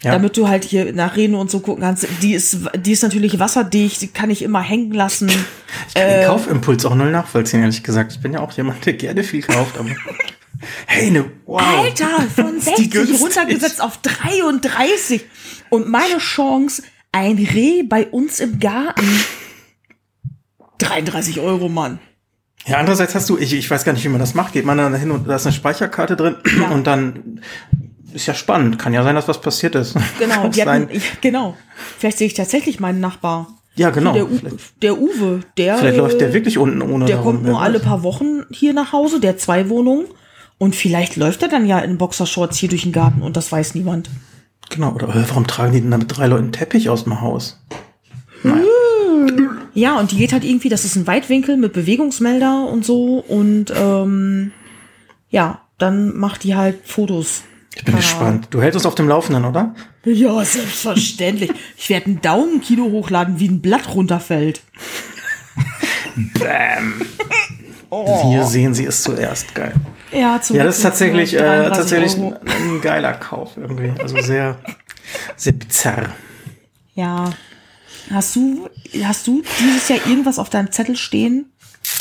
[0.03, 0.13] Ja.
[0.13, 2.07] damit du halt hier nach Reden und so gucken kannst.
[2.23, 5.29] Die ist, die ist natürlich wasserdicht, die kann ich immer hängen lassen.
[5.89, 8.13] Ich kann den Kaufimpuls auch null nachvollziehen, ehrlich gesagt.
[8.13, 9.91] Ich bin ja auch jemand, der gerne viel kauft, aber.
[10.87, 11.61] Hey, ne, wow.
[11.63, 13.21] Alter, von Ist die 60 günstig?
[13.21, 15.25] runtergesetzt auf 33.
[15.71, 19.07] Und meine Chance, ein Reh bei uns im Garten.
[20.79, 21.99] 33 Euro, Mann.
[22.67, 24.53] Ja, andererseits hast du, ich, ich weiß gar nicht, wie man das macht.
[24.53, 26.37] Geht man dann hin und da ist eine Speicherkarte drin
[26.73, 27.41] und dann
[28.13, 28.79] ist ja spannend.
[28.79, 29.97] Kann ja sein, dass was passiert ist.
[30.19, 31.57] Genau, die hatten, ja, genau.
[31.99, 33.49] Vielleicht sehe ich tatsächlich meinen Nachbar.
[33.75, 34.13] Ja, genau.
[34.13, 34.39] Der, U
[34.83, 37.83] der Uwe, der, vielleicht läuft der wirklich unten ohne der darum, kommt nur alle weiß.
[37.87, 40.07] paar Wochen hier nach Hause, der hat zwei Wohnungen.
[40.59, 43.77] Und vielleicht läuft er dann ja in Boxershorts hier durch den Garten und das weiß
[43.77, 44.11] niemand.
[44.71, 47.61] Genau, oder äh, warum tragen die denn da mit drei Leuten Teppich aus dem Haus?
[49.79, 53.25] Ja, und die geht halt irgendwie, das ist ein Weitwinkel mit Bewegungsmelder und so.
[53.29, 54.51] Und ähm,
[55.31, 57.45] ja, dann macht die halt Fotos.
[57.77, 58.49] Ich bin gespannt.
[58.51, 59.77] Du hältst uns auf dem Laufenden, oder?
[60.05, 61.53] Ja, selbstverständlich.
[61.77, 64.63] ich werde einen Daumenkino hochladen, wie ein Blatt runterfällt.
[66.41, 67.01] Bam.
[67.91, 68.33] Oh.
[68.33, 69.55] Wir sehen sie es zuerst.
[69.55, 69.75] Geil.
[70.11, 73.93] Ja, zum Ja, das ist tatsächlich, äh, 33 tatsächlich ein, ein geiler Kauf irgendwie.
[74.01, 74.59] Also sehr,
[75.37, 76.09] sehr bizarr.
[76.95, 77.33] Ja.
[78.11, 78.69] Hast du,
[79.05, 81.47] hast du dieses Jahr irgendwas auf deinem Zettel stehen,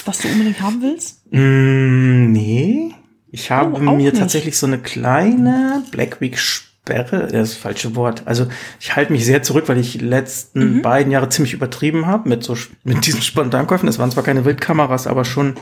[0.06, 1.22] was du unbedingt haben willst?
[1.32, 2.94] Mm, nee.
[3.32, 4.18] Ich habe Oh, mir nicht.
[4.18, 8.24] tatsächlich so eine kleine Black Week Sperre, das ist das falsche Wort.
[8.26, 8.48] Also
[8.80, 10.82] ich halte mich sehr zurück, weil ich die letzten Mhm.
[10.82, 12.56] beiden Jahre ziemlich übertrieben habe mit so
[12.86, 13.86] mit diesen Spontankäufen.
[13.88, 15.56] Das waren zwar keine Wildkameras, aber schon.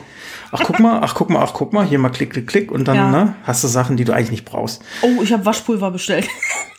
[0.52, 2.86] Ach guck mal, ach guck mal, ach guck mal, hier mal klick, klick, klick und
[2.88, 3.10] dann Ja.
[3.10, 4.82] ne, hast du Sachen, die du eigentlich nicht brauchst.
[5.02, 6.28] Oh, ich habe Waschpulver bestellt.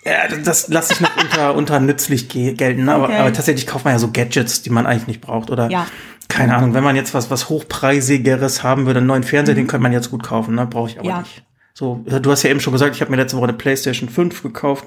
[0.06, 2.86] Ja, das lasse ich noch unter, unter nützlich ge- gelten.
[2.86, 2.94] ne?
[2.94, 3.18] Aber, Okay.
[3.18, 5.50] aber tatsächlich kauft man ja so Gadgets, die man eigentlich nicht braucht.
[5.50, 5.86] Oder Ja.
[6.30, 9.84] keine Ahnung, wenn man jetzt was, was Hochpreisigeres haben würde, einen neuen Fernseher, den könnte
[9.84, 10.66] man jetzt gut kaufen, ne?
[10.66, 11.10] Brauche ich aber Mhm.
[11.10, 11.20] Ja.
[11.20, 11.44] nicht.
[11.74, 14.42] So, du hast ja eben schon gesagt, ich habe mir letzte Woche eine PlayStation 5
[14.44, 14.86] gekauft,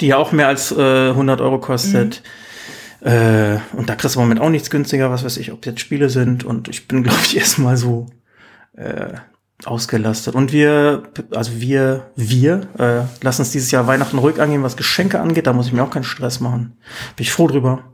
[0.00, 2.22] die ja auch mehr als äh, 100 Euro kostet.
[2.24, 2.28] Mhm.
[3.00, 5.80] Äh, und da kriegst du im Moment auch nichts günstiger, was weiß ich, ob jetzt
[5.80, 6.44] Spiele sind.
[6.44, 8.06] Und ich bin, glaube ich, erstmal so
[8.76, 9.14] äh,
[9.64, 10.34] ausgelastet.
[10.34, 15.20] Und wir, also wir, wir äh, lassen uns dieses Jahr Weihnachten ruhig angehen, was Geschenke
[15.20, 15.46] angeht.
[15.46, 16.76] Da muss ich mir auch keinen Stress machen.
[17.16, 17.84] Bin ich froh drüber.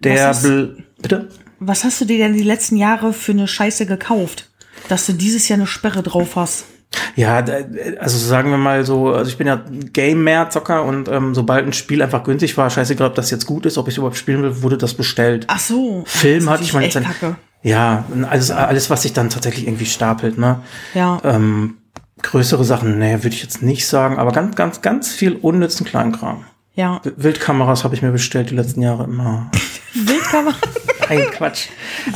[0.00, 1.28] Der, Was Bl bitte?
[1.60, 4.48] Was hast du dir denn die letzten Jahre für eine Scheiße gekauft,
[4.88, 6.66] dass du dieses Jahr eine Sperre drauf hast?
[7.16, 7.44] Ja,
[7.98, 12.02] also sagen wir mal so, also ich bin ja Game-Mehr-Zocker und ähm, sobald ein Spiel
[12.02, 14.62] einfach günstig war, scheißegal, ob das jetzt gut ist, ob ich es überhaupt spielen will,
[14.62, 15.44] wurde das bestellt.
[15.48, 16.04] Ach so.
[16.06, 17.36] Film hatte ich mal jetzt Kacke.
[17.62, 20.60] Ja, alles, alles, was sich dann tatsächlich irgendwie stapelt, ne?
[20.94, 21.20] Ja.
[21.24, 21.78] Ähm,
[22.22, 26.44] größere Sachen, nee, würde ich jetzt nicht sagen, aber ganz, ganz, ganz viel unnützen Kleinkram.
[26.74, 27.00] Ja.
[27.02, 29.50] Wildkameras habe ich mir bestellt die letzten Jahre immer.
[29.94, 30.54] Wildkamera.
[31.08, 31.66] Nein, Quatsch.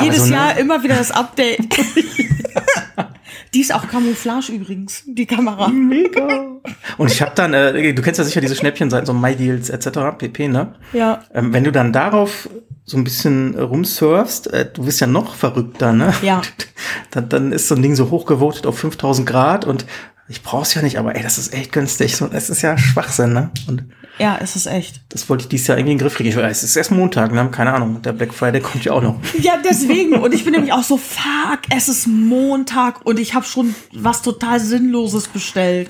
[0.01, 0.37] Jedes so, ne?
[0.37, 1.59] Jahr immer wieder das Update.
[3.55, 5.69] Die ist auch Camouflage übrigens, die Kamera.
[5.69, 6.47] Mega.
[6.99, 10.49] Und ich habe dann, äh, du kennst ja sicher diese Schnäppchenseiten, so MyDeals etc., pp,
[10.49, 10.75] ne?
[10.93, 11.23] Ja.
[11.35, 12.49] Ähm, wenn du dann darauf
[12.85, 16.15] so ein bisschen rumsurfst, äh, du bist ja noch verrückter, ne?
[16.23, 16.41] Ja.
[17.11, 19.85] Dann, dann ist so ein Ding so hochgevotet auf 5000 Grad und
[20.29, 22.17] ich brauch's ja nicht, aber ey, das ist echt günstig.
[22.17, 23.51] So, es ist ja Schwachsinn, ne?
[23.69, 23.85] Und
[24.19, 25.01] Ja, es ist echt.
[25.09, 26.29] das wollte ich dieses Jahr irgendwie in den Griff kriegen.
[26.29, 27.49] Ich weiß, es ist erst Montag, ne?
[27.51, 28.03] Keine Ahnung.
[28.03, 29.17] Der Black Friday kommt ja auch noch.
[29.41, 30.13] Ja, deswegen.
[30.15, 34.23] Und ich bin nämlich auch so, fuck, es ist Montag und ich habe schon was
[34.23, 35.89] total Sinnloses bestellt.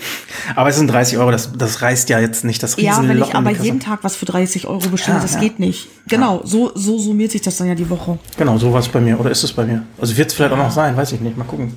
[0.54, 3.16] Aber es sind 30 Euro, das, das reißt ja jetzt nicht das Ja, Riesenloch wenn
[3.18, 5.40] ich in die aber jeden Tag was für 30 Euro bestelle, Ja, das ja.
[5.40, 5.88] geht nicht.
[6.08, 8.18] Genau, so, so summiert sich das dann ja die Woche.
[8.38, 9.18] Genau, so war es bei mir.
[9.18, 9.82] Oder ist es bei mir?
[10.00, 11.36] Also wird es vielleicht auch noch sein, weiß ich nicht.
[11.36, 11.76] Mal gucken.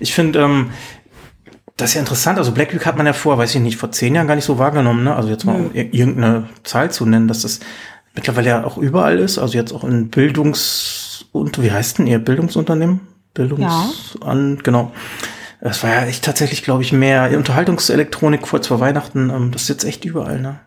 [0.00, 0.70] Ich finde, ähm,
[1.82, 2.38] das ist ja interessant.
[2.38, 4.44] Also Black Week hat man ja vor, weiß ich nicht, vor zehn Jahren gar nicht
[4.44, 5.04] so wahrgenommen.
[5.04, 5.14] Ne?
[5.14, 7.60] Also jetzt mal um ir- irgendeine Zahl zu nennen, dass das
[8.14, 9.38] mittlerweile ja auch überall ist.
[9.38, 13.00] Also jetzt auch in Bildungs- und wie heißt denn ihr Bildungsunternehmen?
[13.34, 14.92] Bildungs an, genau.
[15.60, 19.30] Das war ja echt tatsächlich, glaube ich, mehr Unterhaltungselektronik kurz vor Weihnachten.
[19.30, 20.58] Ähm, das ist jetzt echt überall, ne?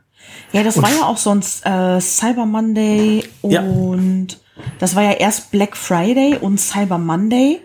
[0.51, 3.62] Ja, das war ja auch sonst äh, Cyber Monday Ja.
[3.62, 4.38] und
[4.80, 7.60] das war ja erst Black Friday und Cyber Monday.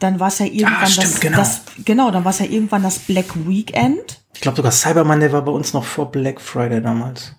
[0.00, 1.36] Dann war es ja irgendwann stimmt, das, genau.
[1.36, 4.20] das, genau, dann war es ja irgendwann das Black Weekend.
[4.34, 7.36] Ich glaube sogar Cyber Monday war bei uns noch vor Black Friday damals.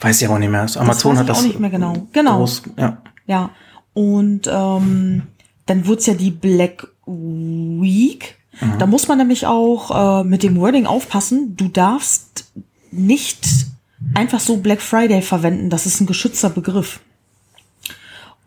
[0.00, 0.62] Weiß ich aber nicht mehr.
[0.62, 2.06] Also Amazon weiß hat ich auch das nicht mehr genau.
[2.12, 2.38] Genau.
[2.38, 2.98] Groß, ja.
[3.26, 3.50] Ja.
[3.94, 5.22] Und ähm,
[5.66, 8.36] dann wurde es ja die Black Week.
[8.60, 8.78] Mhm.
[8.78, 11.56] Da muss man nämlich auch äh, mit dem Wording aufpassen.
[11.56, 12.52] Du darfst
[12.90, 13.46] nicht
[14.14, 15.70] einfach so Black Friday verwenden.
[15.70, 17.00] Das ist ein geschützter Begriff.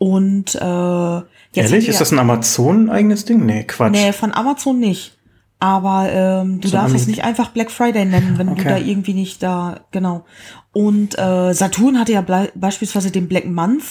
[0.00, 1.16] Und äh,
[1.52, 1.88] jetzt Ehrlich?
[1.88, 3.44] Ist das ein Amazon-eigenes Ding?
[3.44, 3.92] Nee, Quatsch.
[3.92, 5.18] Nee, von Amazon nicht.
[5.58, 8.64] Aber ähm, du So darfst es nicht einfach Black Friday nennen, wenn du Okay.
[8.70, 10.24] da irgendwie nicht da, genau.
[10.72, 13.84] Und äh, Saturn hatte ja beispielsweise den Black Month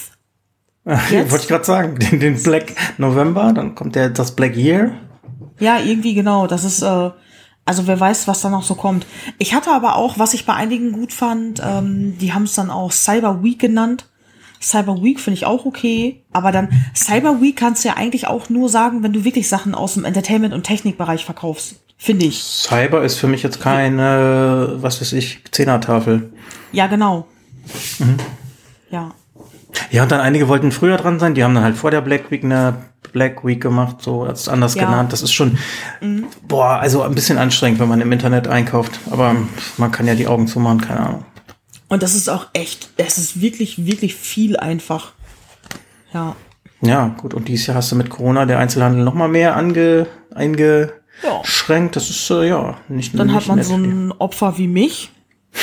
[0.85, 4.93] Wollte ich gerade sagen, den, den Black November, dann kommt der das Black Year.
[5.59, 6.47] Ja, irgendwie genau.
[6.47, 7.11] Das ist, äh,
[7.65, 9.05] also wer weiß, was da noch so kommt.
[9.37, 12.71] Ich hatte aber auch, was ich bei einigen gut fand, ähm, die haben es dann
[12.71, 14.08] auch Cyber Week genannt.
[14.61, 18.49] Cyber Week finde ich auch okay, aber dann Cyber Week kannst du ja eigentlich auch
[18.49, 22.43] nur sagen, wenn du wirklich Sachen aus dem Entertainment- und Technikbereich verkaufst, finde ich.
[22.43, 26.31] Cyber ist für mich jetzt keine, was weiß ich, Zehnertafel.
[26.71, 27.25] Ja, genau.
[28.91, 29.11] Ja.
[29.91, 32.31] Ja, und dann einige wollten früher dran sein, die haben dann halt vor der Black
[32.31, 32.75] Week eine
[33.13, 34.85] Black Week gemacht, so als anders Ja.
[34.85, 35.13] genannt.
[35.13, 35.57] Das ist schon,
[36.47, 38.99] boah, also ein bisschen anstrengend, wenn man im Internet einkauft.
[39.09, 39.35] Aber
[39.77, 41.25] man kann ja die Augen zumachen, keine Ahnung.
[41.89, 45.13] Und das ist auch echt, es ist wirklich, wirklich viel einfach.
[46.13, 46.35] Ja.
[46.81, 47.33] Ja, gut.
[47.33, 51.95] Und dieses Jahr hast du mit Corona der Einzelhandel noch mal mehr ange, eingeschränkt.
[51.95, 53.65] Das ist, äh, ja, nicht Dann nicht hat man nett.
[53.65, 55.11] so ein Opfer wie mich.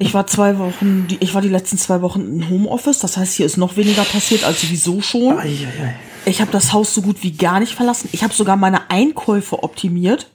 [0.00, 2.98] Ich war zwei Wochen, die, ich war die letzten zwei Wochen in Homeoffice.
[2.98, 5.38] Das heißt, hier ist noch weniger passiert als sowieso schon.
[5.38, 5.94] Ei, ei, ei.
[6.24, 8.08] Ich habe das Haus so gut wie gar nicht verlassen.
[8.10, 10.32] Ich habe sogar meine Einkäufe optimiert.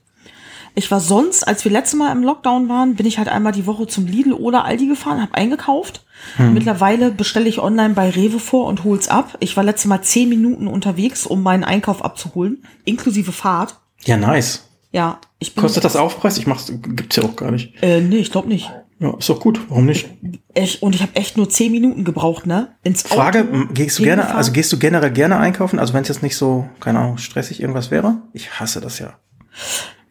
[0.76, 3.68] Ich war sonst, als wir letztes Mal im Lockdown waren, bin ich halt einmal die
[3.68, 6.06] Woche zum Lidl oder Aldi gefahren, habe eingekauft.
[6.38, 9.38] Mittlerweile bestelle ich online bei Rewe vor und hol's ab.
[9.40, 13.76] Ich war letztes Mal zehn Minuten unterwegs, um meinen Einkauf abzuholen, inklusive Fahrt.
[14.06, 14.70] Ja, nice.
[14.92, 15.62] Ja, ich bin.
[15.62, 16.38] Kostet das Aufpreis?
[16.38, 17.74] Ich mach's, gibt's ja auch gar nicht.
[17.82, 18.72] Äh, nee, ich glaube nicht.
[19.00, 19.60] Ja, ist doch gut.
[19.70, 20.08] Warum nicht?
[20.54, 22.76] Echt, und ich habe echt nur zehn Minuten gebraucht, ne?
[22.84, 25.80] Ins Auto, Frage, gehst du gerne, also gehst du generell gerne einkaufen?
[25.80, 28.22] Also wenn es jetzt nicht so, keine Ahnung, stressig irgendwas wäre?
[28.34, 29.14] Ich hasse das ja.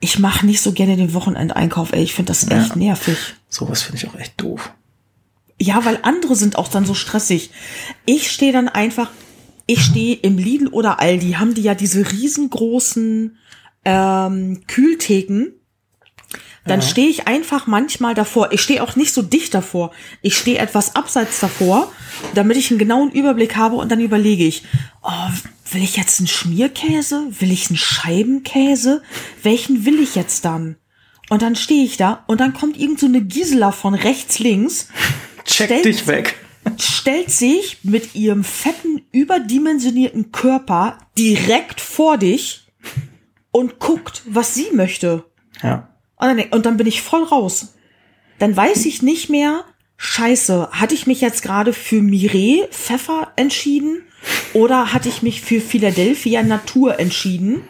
[0.04, 2.02] Ich mache nicht so gerne den Wochenendeinkauf, ey.
[2.02, 2.76] Ich finde das echt Ja.
[2.76, 3.16] nervig.
[3.48, 4.72] Sowas finde ich auch echt doof.
[5.60, 7.50] Ja, weil andere sind auch dann so stressig.
[8.04, 9.10] Ich stehe dann einfach,
[9.66, 13.36] ich stehe im Lidl oder Aldi, haben die ja diese riesengroßen
[13.84, 15.52] ähm, Kühltheken.
[16.64, 18.52] Dann stehe ich einfach manchmal davor.
[18.52, 19.92] Ich stehe auch nicht so dicht davor.
[20.20, 21.92] Ich stehe etwas abseits davor,
[22.34, 24.64] damit ich einen genauen Überblick habe und dann überlege ich,
[25.02, 25.28] oh,
[25.74, 27.26] will ich jetzt einen Schmierkäse?
[27.40, 29.02] Will ich einen Scheibenkäse?
[29.42, 30.76] Welchen will ich jetzt dann?
[31.30, 34.88] Und dann stehe ich da und dann kommt irgend so eine Gisela von rechts, links
[35.44, 36.36] Check Stellt- dich weg.
[36.78, 42.66] stellt sich mit ihrem fetten, überdimensionierten Körper direkt vor dich
[43.50, 45.24] und guckt, was sie möchte.
[45.62, 45.88] Ja.
[46.16, 47.74] Und dann, und dann bin ich voll raus.
[48.38, 49.64] Dann weiß ich nicht mehr,
[49.96, 54.02] scheiße, hatte ich mich jetzt gerade für Mireille Pfeffer entschieden
[54.52, 57.62] oder hatte ich mich für Philadelphia Natur entschieden?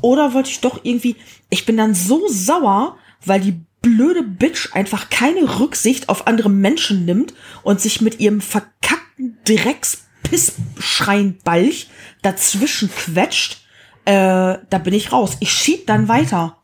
[0.00, 1.14] Oder wollte ich doch irgendwie,
[1.50, 7.04] ich bin dann so sauer, weil die blöde Bitch einfach keine Rücksicht auf andere Menschen
[7.04, 11.88] nimmt und sich mit ihrem verkackten Drecks-Pissschreinbalch
[12.22, 13.58] dazwischen quetscht.
[14.04, 15.36] Äh, da bin ich raus.
[15.40, 16.56] Ich schieb dann weiter.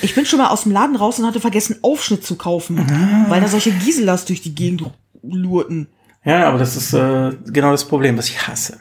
[0.00, 2.78] Ich bin schon mal aus dem Laden raus und hatte vergessen, Aufschnitt zu kaufen,
[3.28, 4.84] weil da solche Giselas durch die Gegend
[5.22, 5.88] lurten.
[6.24, 8.80] Ja, aber das ist äh, genau das Problem, was ich hasse.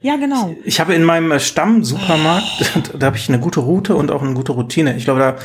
[0.00, 0.54] Ja, genau.
[0.64, 4.34] Ich habe in meinem äh, Stamm-Supermarkt, da habe ich eine gute Route und auch eine
[4.34, 4.96] gute Routine.
[4.96, 5.36] Ich glaube, da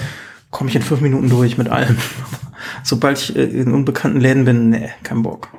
[0.50, 1.98] komme ich in fünf Minuten durch mit allem.
[2.84, 5.50] Sobald ich äh, in unbekannten Läden bin, nee, kein Bock.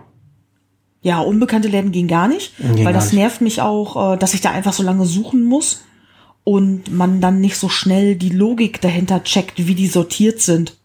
[1.01, 3.21] Ja, unbekannte Läden gehen gar nicht, Gehen weil das nicht.
[3.21, 5.85] nervt mich auch, äh, dass ich da einfach so lange suchen muss
[6.43, 10.77] und man dann nicht so schnell die Logik dahinter checkt, wie die sortiert sind.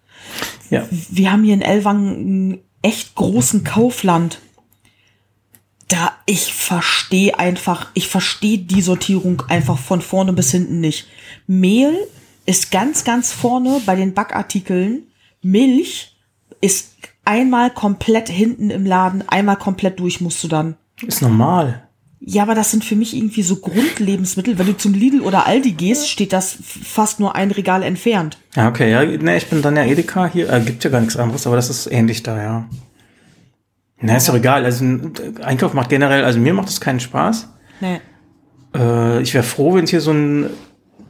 [0.69, 0.85] Ja.
[1.09, 4.39] Wir haben hier in Elwang einen echt großen Kaufland.
[5.93, 11.05] Da ich verstehe einfach, ich verstehe die Sortierung einfach von vorne bis hinten nicht.
[11.45, 11.95] Mehl
[12.47, 15.03] ist ganz, ganz vorne bei den Backartikeln.
[15.43, 16.15] Milch
[16.61, 20.77] ist einmal komplett hinten im Laden, einmal komplett durch musst du dann.
[21.05, 21.87] Ist normal.
[22.19, 24.57] Ja, aber das sind für mich irgendwie so Grundlebensmittel.
[24.57, 28.39] Wenn du zum Lidl oder Aldi gehst, steht das fast nur ein Regal entfernt.
[28.55, 31.17] Ja, okay, ja, ne, ich bin dann ja Edeka hier, äh, gibt ja gar nichts
[31.17, 32.69] anderes, aber das ist ähnlich da, ja.
[34.05, 37.49] Na, ist doch egal, also ein Einkauf macht generell, also mir macht das keinen Spaß.
[37.79, 38.01] Nee.
[38.75, 40.49] Äh, ich wäre froh, wenn es hier so ein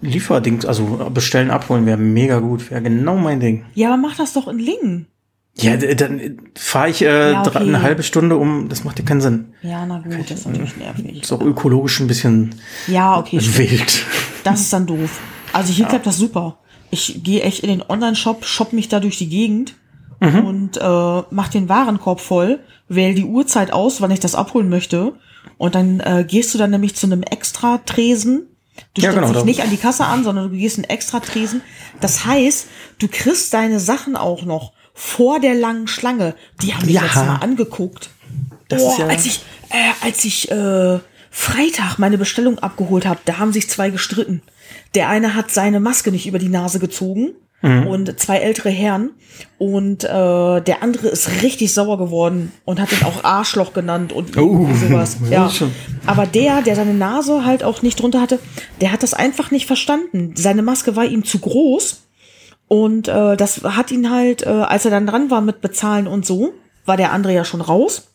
[0.01, 3.65] Lieferding, also bestellen, abholen wäre mega gut, wäre genau mein Ding.
[3.73, 5.07] Ja, aber mach das doch in Lingen.
[5.55, 7.57] Ja, dann fahre ich äh, Ja, okay.
[7.59, 9.53] eine halbe Stunde um, das macht ja keinen Sinn.
[9.61, 11.21] Ja, na gut, das ist natürlich nervig.
[11.23, 12.55] Ist auch ökologisch ein bisschen
[12.87, 13.57] Ja, okay, stimmt.
[13.71, 14.05] wild.
[14.43, 15.19] das ist dann doof.
[15.51, 16.59] Also hier klappt das super.
[16.89, 19.75] Ich gehe echt in den Online-Shop, shop mich da durch die Gegend
[20.19, 25.13] und äh, mach den Warenkorb voll, wähle die Uhrzeit aus, wann ich das abholen möchte.
[25.57, 28.47] Und dann äh, gehst du dann nämlich zu einem extra Tresen.
[28.93, 31.19] Du Ja, stellst genau, dich nicht an die Kasse an, sondern du gehst einen extra
[31.19, 31.61] Tresen.
[31.99, 32.67] Das heißt,
[32.99, 36.35] du kriegst deine Sachen auch noch vor der langen Schlange.
[36.61, 37.03] Die haben mich Ja.
[37.05, 38.09] jetzt mal angeguckt.
[38.69, 40.99] Das Boah, ist ja, als ich, äh, als ich äh,
[41.29, 44.41] Freitag meine Bestellung abgeholt habe, da haben sich zwei gestritten.
[44.95, 47.31] Der eine hat seine Maske nicht über die Nase gezogen
[47.87, 49.11] und zwei ältere Herren.
[49.57, 54.37] Und äh, der andere ist richtig sauer geworden und hat ihn auch Arschloch genannt und
[54.37, 55.17] Oh, sowas.
[55.29, 55.49] ja.
[56.05, 58.39] Aber der, der seine Nase halt auch nicht drunter hatte,
[58.81, 60.33] der hat das einfach nicht verstanden.
[60.35, 62.01] Seine Maske war ihm zu groß.
[62.67, 66.25] Und äh, das hat ihn halt, äh, als er dann dran war mit Bezahlen und
[66.25, 66.53] so,
[66.85, 68.09] war der andere ja schon raus.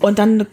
[0.00, 0.46] Und dann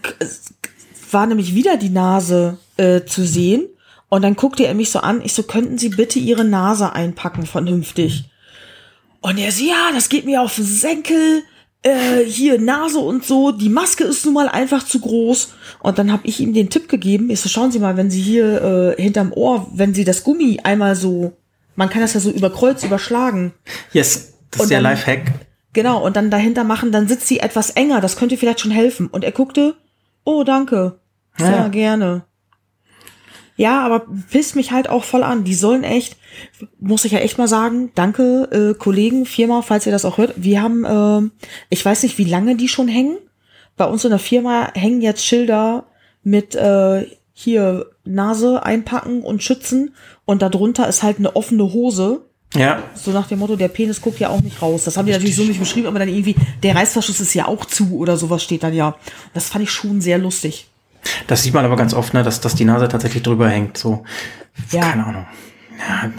[1.11, 3.65] war nämlich wieder die Nase äh, zu sehen.
[4.13, 5.21] Und dann guckte er mich so an.
[5.23, 8.25] Ich so, könnten Sie bitte Ihre Nase einpacken vernünftig?
[9.21, 11.43] Und er so, ja, das geht mir auf den Senkel.
[11.81, 13.53] Äh, hier Nase und so.
[13.53, 15.53] Die Maske ist nun mal einfach zu groß.
[15.79, 17.29] Und dann habe ich ihm den Tipp gegeben.
[17.29, 20.59] Ich so, schauen Sie mal, wenn Sie hier äh, hinterm Ohr, wenn Sie das Gummi
[20.61, 21.31] einmal so,
[21.77, 23.53] man kann das ja so über Kreuz überschlagen.
[23.93, 25.31] Yes, das Und ist der dann- Lifehack.
[25.73, 28.01] Genau, und dann dahinter machen, dann sitzt sie etwas enger.
[28.01, 29.07] Das könnte vielleicht schon helfen.
[29.07, 29.75] Und er guckte,
[30.25, 30.99] oh, danke.
[31.37, 31.67] Sehr Ja.
[31.69, 32.25] gerne.
[33.61, 35.43] Ja, aber pisst mich halt auch voll an.
[35.43, 36.17] Die sollen echt,
[36.79, 40.33] muss ich ja echt mal sagen, danke, äh, Kollegen, Firma, falls ihr das auch hört.
[40.35, 41.31] Wir haben, ähm,
[41.69, 43.19] ich weiß nicht, wie lange die schon hängen.
[43.77, 45.85] Bei uns in der Firma hängen jetzt Schilder
[46.23, 49.93] mit äh, hier Nase einpacken und schützen.
[50.25, 52.21] Und darunter ist halt eine offene Hose.
[52.55, 54.85] Ja, So nach dem Motto, der Penis guckt ja auch nicht raus.
[54.85, 57.65] Das haben die natürlich so nicht beschrieben, aber dann irgendwie, der Reißverschluss ist ja auch
[57.65, 58.95] zu oder sowas steht dann ja.
[59.35, 60.70] Das fand ich schon sehr lustig.
[61.27, 63.77] Das sieht man aber ganz oft, ne, dass, dass die Nase tatsächlich drüber hängt.
[63.77, 64.03] So,
[64.71, 64.81] Ja.
[64.81, 65.25] keine Ahnung.
[65.79, 66.11] Ja,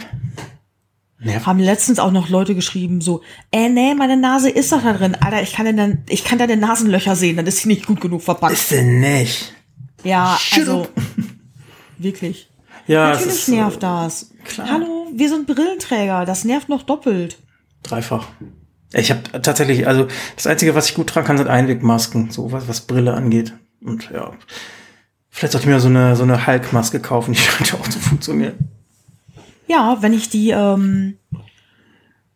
[1.18, 1.46] nervt.
[1.46, 5.16] Haben letztens auch noch Leute geschrieben, so, äh, nee, meine Nase ist doch da drin.
[5.20, 8.22] Alter, ich kann deine, ich kann deine Nasenlöcher sehen, dann ist sie nicht gut genug
[8.22, 8.52] verpackt.
[8.54, 9.54] Ist denn nicht?
[10.02, 10.88] Ja, also,
[11.98, 12.48] wirklich.
[12.88, 14.30] Ja, Natürlich ist, äh, nervt das.
[14.44, 14.68] klar.
[14.68, 17.38] Hallo, wir sind Brillenträger, das nervt noch doppelt.
[17.84, 18.26] Dreifach.
[18.92, 22.66] Ich habe tatsächlich, also das Einzige, was ich gut tragen kann, sind Einwegmasken, so was,
[22.68, 23.54] was Brille angeht.
[23.84, 24.32] Und ja,
[25.30, 27.98] vielleicht sollte ich mir so eine, so eine Hulk-Maske kaufen, die scheint ja auch zu
[27.98, 28.70] funktionieren.
[29.66, 31.18] Ja, wenn ich die, ähm,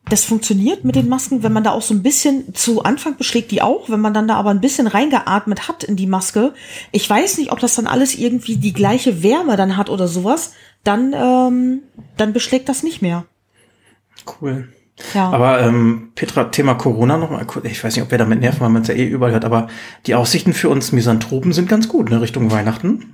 [0.08, 3.50] das funktioniert mit den Masken, wenn man da auch so ein bisschen, zu Anfang beschlägt
[3.50, 6.54] die auch, wenn man dann da aber ein bisschen reingeatmet hat in die Maske.
[6.92, 10.52] Ich weiß nicht, ob das dann alles irgendwie die gleiche Wärme dann hat oder sowas,
[10.84, 11.82] dann, ähm,
[12.16, 13.24] dann beschlägt das nicht mehr.
[14.40, 14.68] Cool.
[15.14, 15.28] Ja.
[15.30, 17.46] Aber ähm, Petra, Thema Corona nochmal.
[17.64, 19.68] Ich weiß nicht, ob wir damit nerven, weil man es ja eh überall hört, aber
[20.06, 22.20] die Aussichten für uns Misanthropen sind ganz gut, ne?
[22.20, 23.12] Richtung Weihnachten.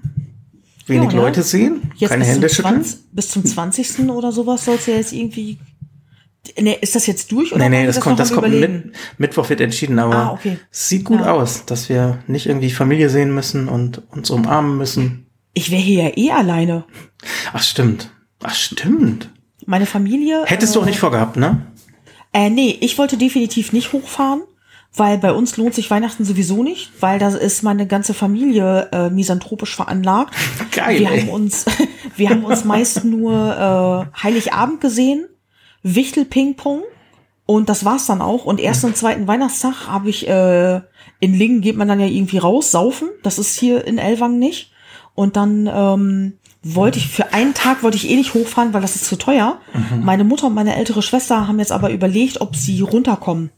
[0.86, 1.16] Wenig Ja?
[1.18, 2.82] Leute sehen, Jetzt keine Hände schütteln.
[2.84, 4.08] 20, bis zum 20.
[4.10, 5.58] oder sowas soll es ja jetzt irgendwie.
[6.58, 9.48] Nee, ist das jetzt durch oder Nee, nee, wir das kommt, das kommt mit, Mittwoch
[9.48, 10.58] wird entschieden, aber Ah, okay.
[10.72, 11.32] es sieht gut Ja.
[11.32, 15.26] aus, dass wir nicht irgendwie Familie sehen müssen und uns umarmen müssen.
[15.54, 16.84] Ich wäre hier ja eh alleine.
[17.52, 18.10] Ach, stimmt.
[18.42, 19.30] Ach, stimmt.
[19.66, 20.42] Meine Familie.
[20.46, 21.66] Hättest du auch nicht vorgehabt, ne?
[22.32, 24.42] Äh, nee, ich wollte definitiv nicht hochfahren,
[24.94, 29.10] weil bei uns lohnt sich Weihnachten sowieso nicht, weil da ist meine ganze Familie äh,
[29.10, 30.34] misanthropisch veranlagt.
[30.72, 31.20] Geil, Wir ey.
[31.20, 31.66] haben uns,
[32.16, 35.26] wir haben uns meist nur äh, Heiligabend gesehen,
[35.82, 36.82] Wichtel Ping-Pong
[37.44, 38.44] und das war's dann auch.
[38.44, 40.80] Und ersten und zweiten Weihnachtstag habe ich äh,
[41.20, 43.08] in Lingen geht man dann ja irgendwie raus, saufen.
[43.22, 44.72] Das ist hier in Elwang nicht.
[45.14, 48.94] Und dann ähm, wollte ich für einen Tag wollte ich eh nicht hochfahren, weil das
[48.96, 49.58] ist zu teuer.
[50.00, 53.50] Meine Mutter und meine ältere Schwester haben jetzt aber überlegt, ob sie runterkommen.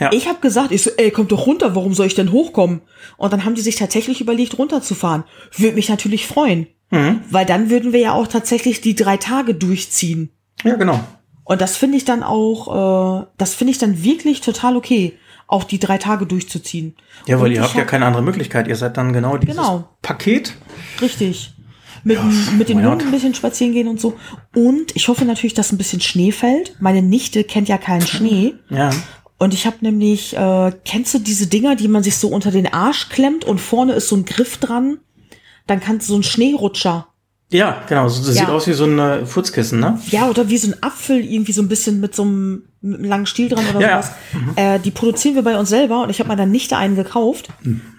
[0.00, 0.10] Ja.
[0.12, 2.82] Ich habe gesagt, ich so, ey, kommt doch runter, warum soll ich denn hochkommen?
[3.16, 5.24] Und dann haben die sich tatsächlich überlegt, runterzufahren.
[5.56, 6.68] Würde mich natürlich freuen.
[6.90, 7.20] Mhm.
[7.30, 10.30] Weil dann würden wir ja auch tatsächlich die drei Tage durchziehen.
[10.62, 11.00] Ja, genau.
[11.42, 15.64] Und das finde ich dann auch, äh, das finde ich dann wirklich total okay, auch
[15.64, 16.94] die drei Tage durchzuziehen.
[17.26, 18.68] Ja, weil Und ihr habt ja hab- keine andere Möglichkeit.
[18.68, 19.88] Ihr seid dann genau dieses Genau.
[20.02, 20.54] Paket.
[21.00, 21.54] Richtig.
[22.04, 22.18] Mit,
[22.56, 22.84] mit den?
[22.84, 24.14] Hunden ein bisschen spazieren gehen und so.
[24.54, 26.76] Und ich hoffe natürlich, dass ein bisschen Schnee fällt.
[26.80, 28.54] Meine Nichte kennt ja keinen Schnee.
[28.70, 28.90] Ja.
[29.38, 32.66] Und ich habe nämlich, äh, kennst du diese Dinger, die man sich so unter den
[32.72, 34.98] Arsch klemmt und vorne ist so ein Griff dran?
[35.66, 37.06] Dann kannst du so ein Schneerutscher.
[37.50, 38.04] Ja, genau.
[38.04, 38.32] Das Ja.
[38.32, 39.98] sieht aus wie so ein äh, Furzkissen, ne?
[40.10, 43.08] Ja, oder wie so ein Apfel, irgendwie so ein bisschen mit so einem, mit einem
[43.08, 44.02] langen Stiel dran oder Ja, ja.
[44.02, 44.14] sowas.
[44.56, 47.48] Äh, die produzieren wir bei uns selber und ich habe meiner Nichte einen gekauft,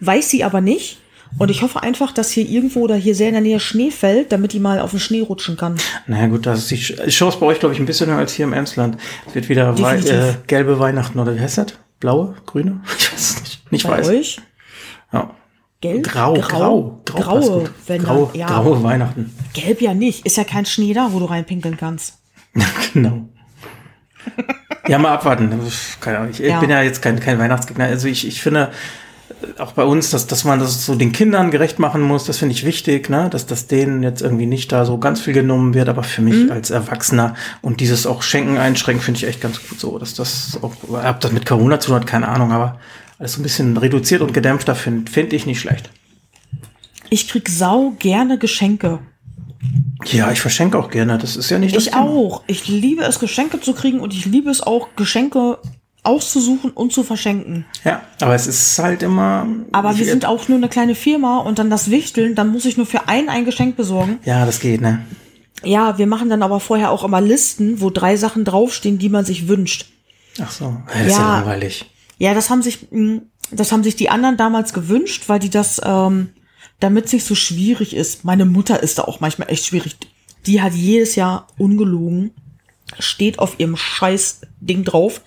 [0.01, 0.99] weiß sie aber nicht.
[1.37, 4.31] Und ich hoffe einfach, dass hier irgendwo oder hier sehr in der Nähe Schnee fällt,
[4.31, 5.75] damit die mal auf den Schnee rutschen kann.
[6.07, 8.45] Naja, gut, das ist die Chance bei euch, glaube ich, ein bisschen höher als hier
[8.45, 8.97] im Emsland.
[9.33, 11.67] Wird wieder wei äh, gelbe Weihnachten oder wie heißt das?
[11.99, 12.35] Blaue?
[12.45, 12.81] Grüne?
[12.97, 13.71] Ich weiß es nicht.
[13.71, 14.09] Nicht Bei weiß.
[14.09, 14.41] euch?
[15.13, 15.31] Ja.
[15.81, 16.03] Gelb?
[16.03, 18.47] Grau, grau, grau, graue, wenn grau, ja.
[18.47, 19.33] graue Weihnachten.
[19.53, 20.25] Gelb ja nicht.
[20.25, 22.17] Ist ja kein Schnee da, wo du reinpinkeln kannst.
[22.93, 23.29] genau.
[24.87, 25.53] Ja, mal abwarten.
[26.01, 26.31] Keine Ahnung.
[26.31, 26.59] Ich Ja.
[26.59, 27.85] bin ja jetzt kein, kein Weihnachtsgegner.
[27.85, 28.71] Also ich, ich finde
[29.57, 32.53] auch bei uns, dass, dass man das so den Kindern gerecht machen muss, das finde
[32.53, 33.29] ich wichtig, ne?
[33.29, 36.45] dass das denen jetzt irgendwie nicht da so ganz viel genommen wird, aber für mich
[36.45, 36.51] Mhm.
[36.51, 40.59] als Erwachsener und dieses auch Schenken einschränken finde ich echt ganz gut so, dass das
[40.61, 42.79] auch, ob das mit Corona zu tun hat, keine Ahnung, aber
[43.17, 45.89] alles so ein bisschen reduziert und gedämpfter finde find ich nicht schlecht.
[47.09, 48.99] Ich krieg sau gerne Geschenke.
[50.05, 51.17] Ja, ich verschenke auch gerne.
[51.17, 52.03] Das ist ja nicht das Ich Thema.
[52.03, 52.43] auch.
[52.47, 55.57] Ich liebe es, Geschenke zu kriegen und ich liebe es auch, Geschenke
[56.09, 57.65] auszusuchen und zu verschenken.
[57.85, 59.47] Ja, aber es ist halt immer.
[59.71, 62.75] Aber wir sind auch nur eine kleine Firma und dann das Wichteln, dann muss ich
[62.77, 64.17] nur für einen ein Geschenk besorgen.
[64.25, 65.05] Ja, das geht, ne?
[65.63, 69.25] Ja, wir machen dann aber vorher auch immer Listen, wo drei Sachen draufstehen, die man
[69.25, 69.85] sich wünscht.
[70.41, 70.65] Ach so.
[70.65, 71.35] Ja, das ist ja Ja.
[71.39, 71.85] langweilig.
[72.17, 75.81] Ja, das haben sich, mh, das haben sich die anderen damals gewünscht, weil die das,
[75.83, 76.29] ähm,
[76.79, 78.23] damit es nicht so schwierig ist.
[78.25, 79.95] Meine Mutter ist da auch manchmal echt schwierig.
[80.45, 82.31] Die hat jedes Jahr ungelogen,
[82.99, 85.21] steht auf ihrem scheiß Ding drauf.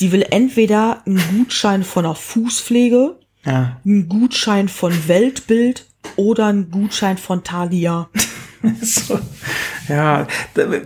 [0.00, 3.76] Die will entweder einen Gutschein von der Fußpflege, Ja.
[3.84, 5.86] einen Gutschein von Weltbild
[6.16, 8.08] oder einen Gutschein von Thalia.
[8.82, 9.20] So.
[9.88, 10.26] Ja,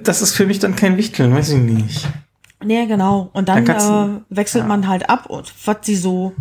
[0.02, 2.06] das ist für mich dann kein Wichteln, weiß ich nicht.
[2.62, 3.30] Nee, genau.
[3.32, 6.34] Und dann Dann äh, wechselt man halt ab und was sie so.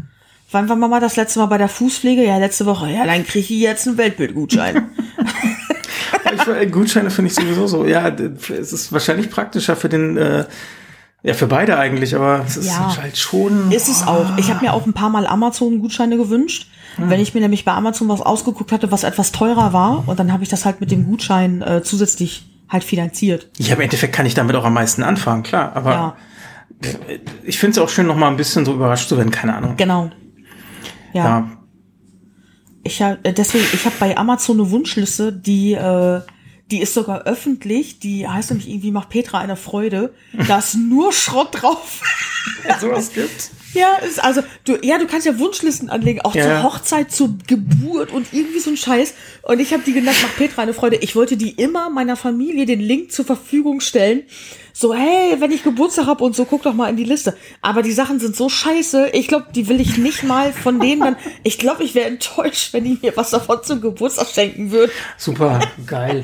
[0.51, 2.25] Wann war Mama das letzte Mal bei der Fußpflege?
[2.25, 2.89] Ja, letzte Woche.
[2.91, 4.89] Ja, dann kriege ich jetzt einen Weltbildgutschein.
[6.31, 7.85] Ich, äh, Gutscheine finde ich sowieso so.
[7.85, 10.45] Ja, es ist wahrscheinlich praktischer für den, äh,
[11.23, 12.95] ja, für beide eigentlich, aber es ist Ja.
[13.01, 13.71] halt schon.
[13.71, 14.37] Ist es auch.
[14.37, 16.67] Ich habe mir auch ein paar Mal Amazon-Gutscheine gewünscht.
[16.97, 20.33] Wenn ich mir nämlich bei Amazon was ausgeguckt hatte, was etwas teurer war, und dann
[20.33, 23.49] habe ich das halt mit dem Gutschein äh, zusätzlich halt finanziert.
[23.57, 25.71] Ja, im Endeffekt kann ich damit auch am meisten anfangen, klar.
[25.75, 26.15] Aber Ja,
[27.43, 29.75] ich finde es auch schön, noch mal ein bisschen so überrascht zu werden, keine Ahnung.
[29.77, 30.09] genau.
[31.13, 31.23] Ja.
[31.23, 31.51] Ja.
[32.83, 36.21] Ich hab, äh, deswegen, ich habe bei Amazon eine Wunschliste, die, äh,
[36.71, 37.99] die ist sogar öffentlich.
[37.99, 40.13] Die heißt nämlich irgendwie macht Petra eine Freude.
[40.47, 42.01] Da ist nur Schrott drauf.
[42.67, 42.79] ja.
[42.79, 43.51] Sowas gibt's.
[43.73, 46.43] Ja, ist also du, ja, du kannst ja Wunschlisten anlegen, auch Ja.
[46.43, 49.13] zur Hochzeit, zur Geburt und irgendwie so ein Scheiß.
[49.43, 50.95] Und ich habe die genannt, macht Petra eine Freude.
[50.97, 54.23] Ich wollte die immer meiner Familie den Link zur Verfügung stellen.
[54.73, 57.37] So, hey, wenn ich Geburtstag hab und so, guck doch mal in die Liste.
[57.61, 59.09] Aber die Sachen sind so scheiße.
[59.13, 61.15] Ich glaube, die will ich nicht mal von denen dann.
[61.43, 64.91] Ich glaube, ich wäre enttäuscht, wenn die mir was davon zum Geburtstag schenken würden.
[65.17, 66.23] Super, geil.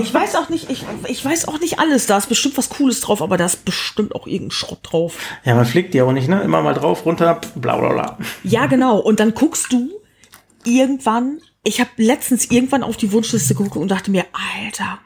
[0.00, 2.06] Ich weiß auch nicht, ich, ich weiß auch nicht alles.
[2.06, 5.14] Da ist bestimmt was Cooles drauf, aber da ist bestimmt auch irgendein Schrott drauf.
[5.44, 6.40] Ja, man pflegt die auch nicht, ne?
[6.42, 8.18] Immer mal drauf, runter, bla bla bla.
[8.44, 8.98] Ja, genau.
[8.98, 9.90] Und dann guckst du
[10.64, 14.24] irgendwann, ich habe letztens irgendwann auf die Wunschliste geguckt und dachte mir,
[14.64, 14.98] Alter,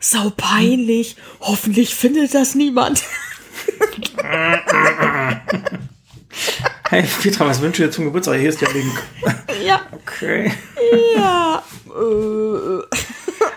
[0.00, 1.16] sau peinlich.
[1.40, 3.02] Hoffentlich findet das niemand.
[6.90, 8.38] Hey, Petra, was wünschst du dir zum Geburtstag?
[8.38, 9.02] Hier ist der Link.
[9.64, 10.52] ja, Okay.
[11.16, 11.62] ja.
[11.86, 12.96] Äh,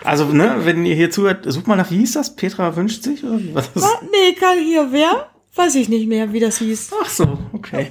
[0.04, 2.34] Also, ne, wenn ihr hier zuhört, sucht mal nach, wie hieß das?
[2.34, 3.22] Petra wünscht sich?
[3.24, 3.40] Oder?
[3.52, 3.86] Was ist?
[4.10, 5.28] nee, kann hier wer?
[5.54, 6.90] Weiß ich nicht mehr, wie das hieß.
[7.02, 7.90] Ach so, okay.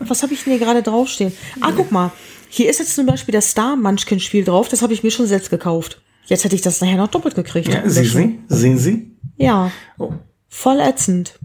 [0.00, 1.32] Was habe ich denn hier gerade draufstehen?
[1.60, 2.12] Ah, guck mal.
[2.48, 4.68] Hier ist jetzt zum Beispiel das Star Munchkin Spiel drauf.
[4.68, 6.00] Das habe ich mir schon selbst gekauft.
[6.26, 7.68] Jetzt hätte ich das nachher noch doppelt gekriegt.
[7.68, 8.44] Ja, sehen.
[8.48, 8.54] Sie?
[8.54, 9.16] Sehen Sie?
[9.36, 9.70] Ja.
[9.98, 10.12] Oh.
[10.48, 11.38] Voll ätzend.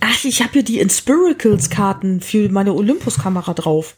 [0.00, 3.96] Ach, ich habe hier die Inspiracles-Karten für meine Olympus-Kamera drauf.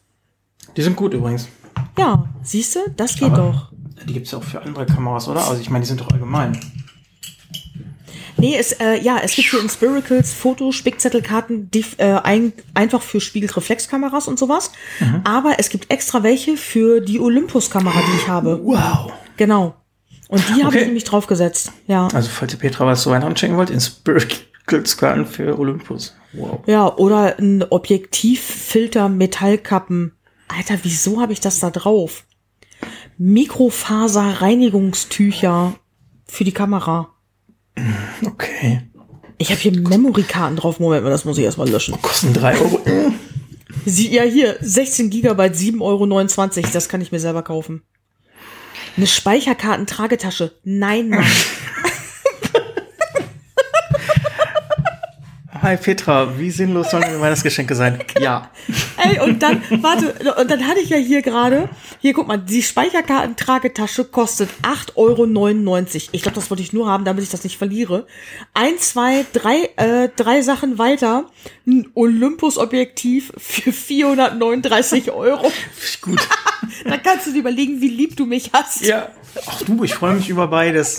[0.76, 1.48] Die sind gut übrigens.
[1.96, 3.72] Ja, siehst du, das geht Aber- doch.
[4.06, 5.46] Die gibt's ja auch für andere Kameras, oder?
[5.46, 6.58] Also ich meine, die sind doch allgemein.
[8.40, 14.28] Nee, es, äh, ja, es gibt hier Inspiracles Foto-Spickzettelkarten, die äh, ein, einfach für Spiegelreflexkameras
[14.28, 14.70] und sowas.
[15.24, 18.60] Aber es gibt extra welche für die Olympus-Kamera, die ich habe.
[18.62, 19.12] Wow.
[19.36, 19.74] Genau.
[20.28, 20.78] Und die habe Okay.
[20.80, 21.72] ich nämlich draufgesetzt.
[21.88, 22.06] Ja.
[22.14, 26.14] Also falls ihr Petra was zu Weihnachten schenken wollt, Inspiracles-Karten für Olympus.
[26.34, 26.60] Wow.
[26.66, 30.12] Ja, oder ein Objektivfilter Metallkappen.
[30.46, 32.24] Alter, wieso habe ich das da drauf?
[33.18, 35.74] Mikrofaser-Reinigungstücher
[36.26, 37.14] für die Kamera.
[38.24, 38.82] Okay.
[39.38, 40.80] Ich habe hier Memory-Karten drauf.
[40.80, 42.00] Moment mal, das muss ich erstmal löschen.
[42.02, 42.80] Kosten drei Euro.
[43.84, 46.68] Sie, ja, hier, 16 Gigabyte, 7,29 Euro.
[46.72, 47.82] Das kann ich mir selber kaufen.
[48.96, 50.54] Eine Speicherkartentragetasche.
[50.64, 51.24] Nein, Mann.
[55.68, 57.98] Hi Petra, wie sinnlos sollen meine Weihnachtsgeschenke sein?
[58.22, 58.50] Ja.
[58.96, 61.68] Ey, und dann, warte, und dann hatte ich ja hier gerade,
[62.00, 66.08] hier guck mal, die Speicherkartentragetasche kostet 8,99 Euro.
[66.12, 68.06] Ich glaube, das wollte ich nur haben, damit ich das nicht verliere.
[68.54, 71.26] Ein, zwei, drei, äh, drei Sachen weiter,
[71.66, 75.52] ein Olympus-Objektiv für 439 Euro.
[76.00, 76.26] Gut.
[76.84, 78.86] Dann kannst du dir überlegen, wie lieb du mich hast.
[78.86, 79.10] Ja.
[79.46, 80.98] Ach du, ich freue mich über beides.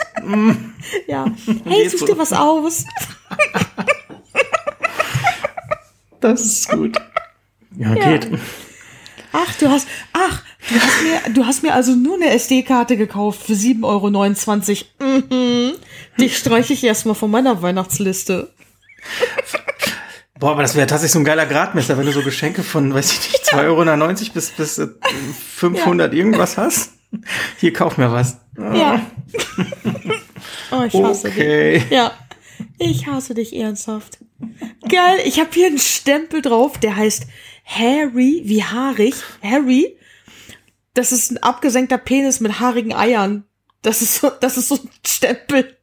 [1.07, 1.26] Ja.
[1.65, 2.86] Hey, such dir was aus.
[6.22, 6.98] Das ist gut.
[7.78, 8.28] Ja, geht.
[9.32, 13.42] Ach, du hast, ach, du hast mir, du hast mir also nur eine SD-Karte gekauft
[13.44, 15.24] für 7,29 Euro.
[15.30, 15.74] Mhm.
[16.20, 18.52] Dich streiche ich erstmal von meiner Weihnachtsliste.
[20.40, 23.12] Boah, aber das wäre tatsächlich so ein geiler Gradmesser, wenn du so Geschenke von, weiß
[23.12, 24.88] ich nicht, 2,90 Euro bis, bis äh,
[25.58, 26.94] 500 irgendwas hast.
[27.58, 28.38] Hier, kauf mir was.
[28.58, 29.02] Ja.
[30.72, 31.80] Oh, ich hasse Okay.
[31.80, 31.90] dich.
[31.90, 32.12] Ja.
[32.78, 34.20] Ich hasse dich ernsthaft.
[34.88, 37.28] Geil, ich habe hier einen Stempel drauf, der heißt
[37.66, 39.16] Harry, wie haarig.
[39.43, 39.97] Harry.
[40.93, 43.45] Das ist ein abgesenkter Penis mit haarigen Eiern.
[43.82, 45.78] Das ist so, das ist so ein Stempel.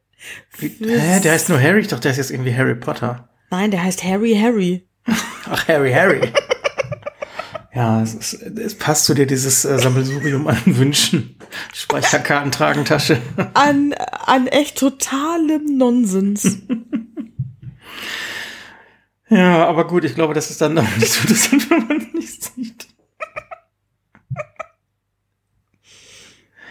[0.59, 3.29] Wie, hä, der heißt nur Harry, ich dachte, der ist jetzt irgendwie Harry Potter.
[3.49, 4.87] Nein, der heißt Harry Harry.
[5.49, 6.21] Ach, Harry, Harry.
[7.77, 11.35] ja, es, ist, es passt zu dir, dieses äh, Sammelsurium an Wünschen.
[11.75, 13.21] Speicherkartentragentasche.
[13.53, 16.43] An, an echt totalem Nonsens.
[19.29, 22.43] ja, aber gut, ich glaube, das ist dann nicht so interessant, wenn man es nicht
[22.43, 22.87] sieht.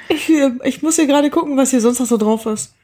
[0.08, 2.74] Ich, äh, ich muss hier gerade gucken, was hier sonst noch so drauf ist.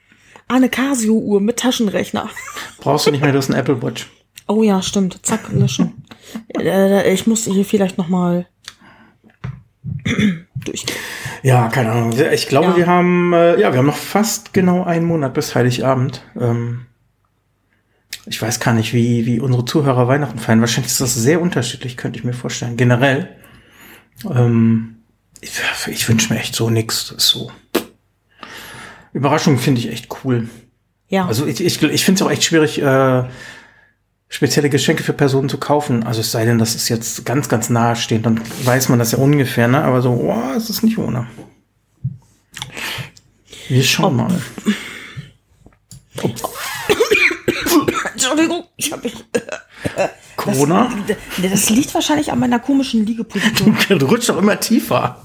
[0.47, 2.31] Ah, eine Casio-Uhr mit Taschenrechner.
[2.79, 4.09] Brauchst du nicht mehr, du hast ein Apple Watch.
[4.53, 5.25] Oh ja, stimmt.
[5.25, 6.05] Zack, löschen.
[6.59, 8.47] äh, ich muss hier vielleicht noch mal
[10.55, 10.97] durchgehen.
[11.43, 12.15] Ja, keine Ahnung.
[12.33, 12.77] Ich glaube, Ja.
[12.77, 16.23] wir haben, äh, ja, wir haben noch fast genau einen Monat bis Heiligabend.
[16.39, 16.87] Ähm,
[18.27, 20.61] ich weiß gar nicht, wie, wie unsere Zuhörer Weihnachten feiern.
[20.61, 22.77] Wahrscheinlich ist das sehr unterschiedlich, könnte ich mir vorstellen.
[22.77, 23.37] Generell.
[24.31, 24.97] Ähm,
[25.41, 27.51] ich ich wünsche mir echt so ist so.
[29.13, 30.49] Überraschung finde ich echt cool.
[31.09, 31.27] Ja.
[31.27, 33.25] Also ich, ich, ich finde es auch echt schwierig, äh,
[34.33, 36.03] spezielle Geschenke für Personen zu kaufen.
[36.05, 39.13] Also es sei denn, das ist jetzt ganz, ganz nahe stehend, dann weiß man das
[39.13, 39.85] ja ungefähr, ne?
[39.85, 41.27] Aber so, oh, es ist nicht ohne.
[43.69, 44.41] Wir schauen mal.
[48.15, 49.15] Entschuldigung, ich habe mich.
[50.37, 50.91] Corona?
[51.07, 53.77] Das, das liegt wahrscheinlich an meiner komischen Liegeposition.
[53.99, 55.23] Du rutscht doch immer tiefer.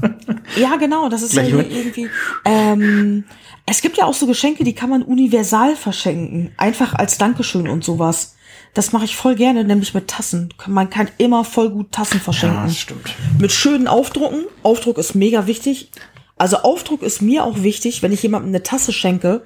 [0.57, 2.09] ja, genau, das ist ja Gleich mit- irgendwie.
[2.45, 3.23] Ähm,
[3.65, 6.51] es gibt ja auch so Geschenke, die kann man universal verschenken.
[6.57, 8.35] Einfach als Dankeschön und sowas.
[8.73, 10.53] Das mache ich voll gerne, nämlich mit Tassen.
[10.67, 12.63] Man kann immer voll gut Tassen Ja, verschenken.
[12.65, 13.15] das stimmt.
[13.39, 14.45] mit schönen Aufdrucken.
[14.63, 15.89] Aufdruck ist mega wichtig.
[16.37, 19.43] Also Aufdruck ist mir auch wichtig, wenn ich jemandem eine Tasse schenke,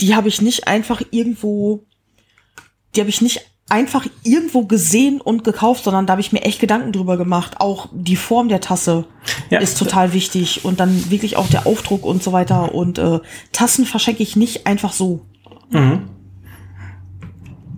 [0.00, 1.84] die habe ich nicht einfach irgendwo,
[2.96, 6.58] die habe ich nicht einfach irgendwo gesehen und gekauft, sondern da habe ich mir echt
[6.60, 7.54] Gedanken drüber gemacht.
[7.60, 9.06] Auch die Form der Tasse
[9.50, 9.60] Ja.
[9.60, 12.74] ist total wichtig und dann wirklich auch der Aufdruck und so weiter.
[12.74, 13.20] Und äh,
[13.52, 15.24] Tassen verschenke ich nicht einfach so.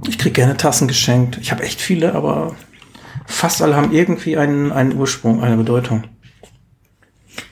[0.09, 1.39] Ich krieg gerne Tassen geschenkt.
[1.41, 2.55] Ich habe echt viele, aber
[3.27, 6.05] fast alle haben irgendwie einen, einen Ursprung, eine Bedeutung.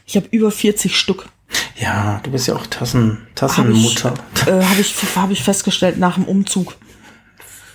[0.06, 1.28] Ich habe über 40 Stück.
[1.76, 4.14] Ja, du bist ja auch Tassen, Tassenmutter.
[4.46, 6.76] Äh, habe ich, hab ich festgestellt nach dem Umzug.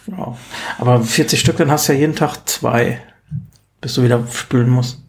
[0.07, 0.38] Ja.
[0.78, 3.01] Aber 40 Stück, dann hast du ja jeden Tag zwei,
[3.82, 4.99] bis du wieder spülen musst.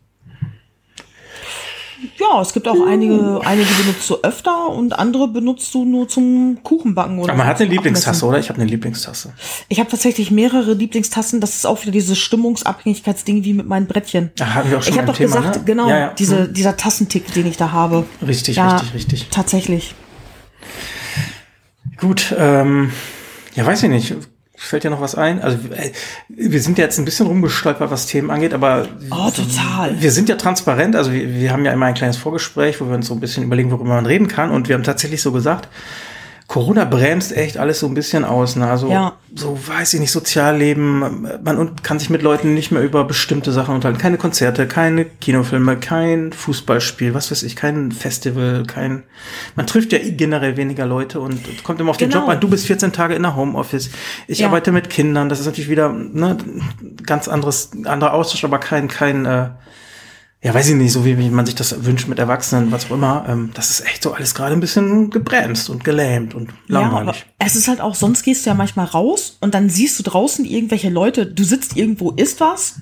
[2.20, 6.58] Ja, es gibt auch einige, einige benutzt du öfter und andere benutzt du nur zum
[6.64, 8.28] Kuchenbacken oder Aber man hat eine Lieblingstasse, Abmessen.
[8.28, 8.38] oder?
[8.40, 9.32] Ich habe eine Lieblingstasse.
[9.68, 11.40] Ich habe tatsächlich mehrere Lieblingstassen.
[11.40, 14.30] Das ist auch wieder dieses Stimmungsabhängigkeitsding wie mit meinen Brettchen.
[14.36, 15.62] Da hatten wir auch schon ich habe doch Thema, gesagt, ne?
[15.64, 16.14] genau, Ja, ja.
[16.18, 16.54] Diese, Hm.
[16.54, 18.04] dieser Tassentick, den ich da habe.
[18.26, 19.28] Richtig, Ja, richtig, richtig.
[19.30, 19.94] Tatsächlich.
[21.98, 22.92] Gut, ähm,
[23.54, 24.14] ja, weiß ich nicht.
[24.60, 25.40] Fällt dir noch was ein?
[25.40, 25.92] Also äh,
[26.28, 30.00] wir sind ja jetzt ein bisschen rumgestolpert, was Themen angeht, aber Oh, total.
[30.00, 30.96] wir sind ja transparent.
[30.96, 33.44] Also wir, wir haben ja immer ein kleines Vorgespräch, wo wir uns so ein bisschen
[33.44, 34.50] überlegen, worüber man reden kann.
[34.50, 35.68] Und wir haben tatsächlich so gesagt,
[36.48, 38.56] Corona bremst echt alles so ein bisschen aus.
[38.56, 38.66] Ne?
[38.68, 39.12] Also Ja.
[39.34, 43.74] so weiß ich nicht, Sozialleben, man kann sich mit Leuten nicht mehr über bestimmte Sachen
[43.74, 44.00] unterhalten.
[44.00, 49.02] Keine Konzerte, keine Kinofilme, kein Fußballspiel, was weiß ich, kein Festival, kein.
[49.56, 52.22] Man trifft ja generell weniger Leute und kommt immer auf den Genau.
[52.22, 52.40] Job an.
[52.40, 53.90] Du bist 14 Tage in der Homeoffice.
[54.26, 54.46] Ich Ja.
[54.46, 55.28] arbeite mit Kindern.
[55.28, 56.38] Das ist natürlich wieder ne,
[57.04, 59.48] ganz anderes, anderer Austausch, aber kein, kein, äh,
[60.42, 62.92] ja, weiß ich nicht, so wie, wie man sich das wünscht mit Erwachsenen, was auch
[62.94, 63.26] immer.
[63.28, 67.26] Ähm, das ist echt so alles gerade ein bisschen gebremst und gelähmt und Ja, langweilig.
[67.40, 70.44] es ist halt auch, sonst gehst du ja manchmal raus und dann siehst du draußen
[70.44, 72.76] irgendwelche Leute, du sitzt irgendwo, isst was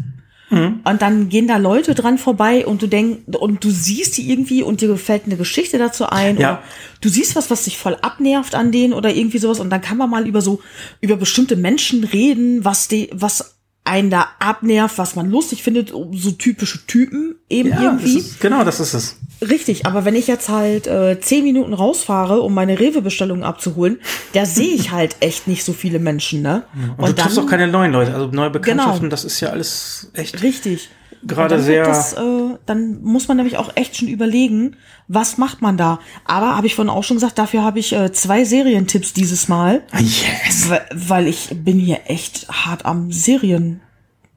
[0.48, 0.78] Mhm.
[0.84, 4.62] und dann gehen da Leute dran vorbei und du denkst, und du siehst die irgendwie
[4.62, 6.50] und dir gefällt eine Geschichte dazu ein Ja.
[6.52, 6.62] oder
[7.00, 9.96] du siehst was, was dich voll abnervt an denen oder irgendwie sowas und dann kann
[9.96, 10.60] man mal über so,
[11.00, 13.55] über bestimmte Menschen reden, was die, was
[13.86, 18.18] einen da abnervt, was man lustig findet, so typische Typen eben ja, das irgendwie.
[18.18, 19.16] ist, genau, das ist es.
[19.40, 24.00] Richtig, aber wenn ich jetzt halt äh, zehn Minuten rausfahre, um meine Rewe-Bestellung abzuholen,
[24.32, 26.62] da sehe ich halt echt nicht so viele Menschen, ne?
[26.96, 29.10] Und, du triffst auch keine neuen Leute, also neue Bekanntschaften, Genau.
[29.10, 30.88] das ist ja alles echt Richtig.
[31.26, 31.84] Gerade sehr.
[31.84, 34.76] Das, äh, dann muss man nämlich auch echt schon überlegen,
[35.08, 35.98] was macht man da.
[36.24, 39.82] Aber habe ich vorhin auch schon gesagt, dafür habe ich äh, zwei Serientipps dieses Mal,
[39.92, 40.70] Ah, yes.
[40.92, 43.80] weil, ich bin hier echt hart am Serien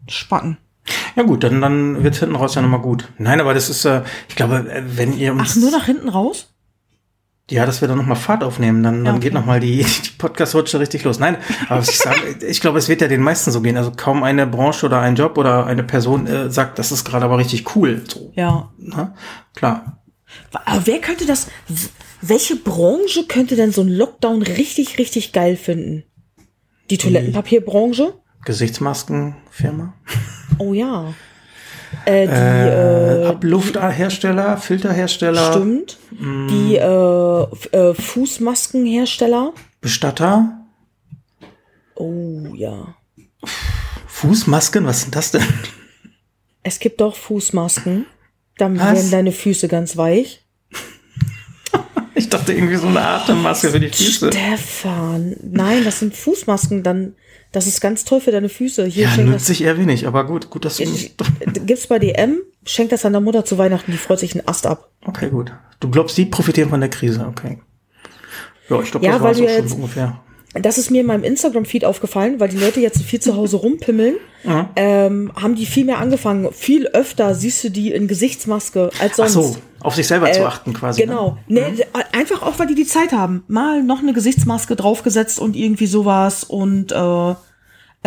[0.08, 0.58] spacken.
[1.16, 3.10] Ja gut, dann, dann wird hinten raus ja nochmal gut.
[3.18, 5.52] Nein, aber das ist, äh, ich glaube, äh, wenn ihr uns.
[5.52, 6.52] Ach, nur nach hinten raus?
[7.50, 9.26] Ja, dass wir dann nochmal Fahrt aufnehmen, dann, dann okay.
[9.26, 11.20] geht nochmal die, die Podcast-Rutsche richtig los.
[11.20, 11.38] Nein,
[11.68, 13.78] aber ich sage, ich glaube, es wird ja den meisten so gehen.
[13.78, 17.26] Also kaum eine Branche oder ein Job oder eine Person äh, sagt, das ist gerade
[17.26, 18.04] aber richtig cool.
[18.08, 18.72] So, Ja.
[18.78, 19.14] ne?
[19.56, 20.00] Klar.
[20.66, 21.47] Aber wer könnte das,
[22.22, 26.04] welche Branche könnte denn so ein Lockdown richtig, richtig geil finden?
[26.89, 28.14] Die Toilettenpapierbranche?
[28.45, 29.93] Gesichtsmaskenfirma.
[30.58, 31.14] Oh ja.
[32.06, 35.97] Äh, die, Äh, äh, Ablufthersteller, Filterhersteller, stimmt.
[36.12, 39.54] Die äh, äh, Fußmaskenhersteller.
[39.82, 40.56] Bestatter,
[41.95, 42.95] Oh ja.
[44.08, 45.43] Fußmasken, was sind das denn?
[46.64, 48.06] Es gibt doch Fußmasken.
[48.58, 48.93] Dann Was?
[48.95, 50.45] werden deine Füße ganz weich.
[52.16, 54.30] Ich dachte irgendwie so eine Atemmaske für die Füße.
[54.34, 56.84] Stefan, nein, das sind Fußmasken.
[56.84, 57.16] Dann,
[57.52, 58.86] das ist ganz toll für deine Füße.
[58.86, 60.84] Hier Ja, nützt sich eher wenig, aber gut, gut, dass du.
[60.84, 61.16] Ich-
[61.66, 62.38] Gibt's bei DM?
[62.66, 63.91] Schenk das deiner Mutter zu Weihnachten.
[63.91, 64.89] Die freut sich einen Ast ab.
[65.06, 65.52] Okay, gut.
[65.80, 67.60] Du glaubst, die profitieren von der Krise, okay.
[68.70, 70.22] Ja, ich glaube, Ja, das war so du schon ungefähr.
[70.54, 74.16] Das ist mir in meinem Instagram-Feed aufgefallen, weil die Leute jetzt viel zu Hause rumpimmeln.
[74.76, 76.52] Ähm, haben die viel mehr angefangen.
[76.54, 79.54] Viel öfter siehst du die in Gesichtsmaske als Ach sonst.
[79.54, 81.02] so, auf sich selber zu achten quasi.
[81.02, 81.38] Genau.
[81.47, 81.74] Ne?
[81.76, 83.43] Nee, Einfach auch, weil die die Zeit haben.
[83.47, 87.32] Mal noch eine Gesichtsmaske draufgesetzt und irgendwie sowas und äh,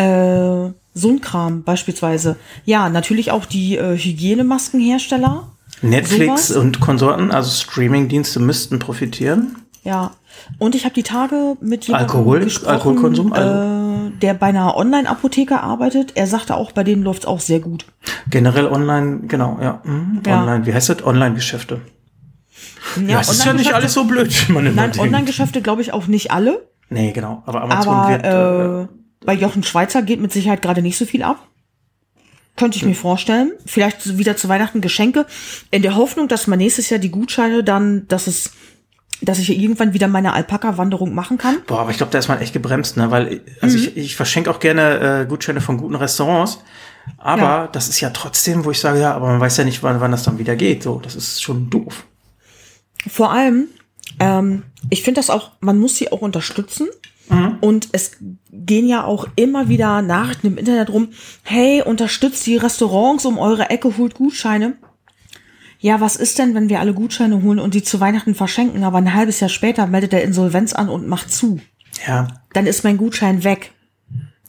[0.03, 2.36] äh, so ein Kram beispielsweise.
[2.64, 5.53] Ja, natürlich auch die äh, Hygienemaskenhersteller.
[5.80, 6.62] Netflix sowas.
[6.62, 9.57] und Konsorten, also Streamingdienste müssten profitieren.
[9.84, 10.12] Ja.
[10.59, 12.41] Und ich habe die Tage mit jemandem Alkohol?
[12.41, 13.33] gesprochen, Alkoholkonsum?
[13.33, 16.12] äh, der bei einer Online-Apotheke arbeitet.
[16.14, 17.87] Er sagte auch, bei denen läuft's auch sehr gut.
[18.28, 19.80] Generell online, genau, ja.
[19.85, 20.22] Mhm.
[20.26, 20.41] Ja.
[20.41, 21.05] Online, wie heißt das?
[21.05, 21.80] Online-Geschäfte.
[22.97, 24.99] Ja, Ja, es ist ja nicht alles so blöd, man Nein.
[24.99, 26.66] Online-Geschäfte glaube ich auch nicht alle.
[26.91, 27.43] Nee, genau.
[27.47, 28.24] Aber Amazon Aber wird.
[28.24, 28.89] Äh, äh,
[29.24, 31.49] bei Jochen Schweizer geht mit Sicherheit gerade nicht so viel ab.
[32.57, 33.53] Könnte ich mir vorstellen.
[33.64, 35.26] Vielleicht wieder zu Weihnachten Geschenke.
[35.70, 38.53] In der Hoffnung, dass man nächstes Jahr die Gutscheine dann, dass es,
[39.22, 41.56] dass ich irgendwann wieder meine Alpaka-Wanderung machen kann.
[41.66, 43.10] boah, aber ich glaube, da ist man echt gebremst, ne?
[43.10, 43.84] Weil, also Mhm.
[43.84, 46.60] ich, ich verschenke auch gerne äh, Gutscheine von guten Restaurants.
[47.18, 47.66] Aber Ja.
[47.68, 50.10] das ist ja trotzdem, wo ich sage, ja, aber man weiß ja nicht, wann, wann
[50.12, 50.82] das dann wieder geht.
[50.82, 52.04] So, das ist schon doof.
[53.08, 53.66] Vor allem,
[54.20, 56.88] ähm, ich finde das auch, man muss sie auch unterstützen.
[57.62, 58.18] Und es
[58.50, 61.08] gehen ja auch immer wieder Nachrichten im Internet rum,
[61.44, 64.74] hey, unterstützt die Restaurants um eure Ecke, holt Gutscheine.
[65.83, 68.99] Ja, was ist denn, wenn wir alle Gutscheine holen und die zu Weihnachten verschenken, aber
[68.99, 71.59] ein halbes Jahr später meldet der Insolvenz an und macht zu?
[72.07, 73.72] Ja, Dann ist mein Gutschein weg.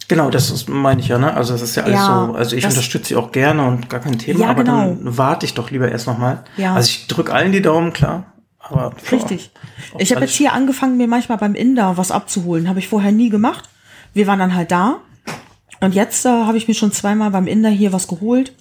[0.08, 1.34] Genau, das ist, meine ich ja, ne?
[1.34, 4.00] Also das ist ja alles Ja, so, also ich unterstütze sie auch gerne und gar
[4.00, 4.78] kein Thema, Ja, aber genau.
[4.90, 6.44] dann warte ich doch lieber erst nochmal.
[6.56, 6.76] Ja.
[6.76, 8.26] Also ich drücke allen die Daumen, klar.
[8.60, 9.52] Aber Richtig.
[9.92, 12.70] boah, Ich habe jetzt hier angefangen, mir manchmal beim Inder was abzuholen.
[12.70, 13.68] Habe ich vorher nie gemacht.
[14.14, 14.98] Wir waren dann halt da.
[15.82, 18.54] Und jetzt äh, habe ich mir schon zweimal beim Inder hier was geholt.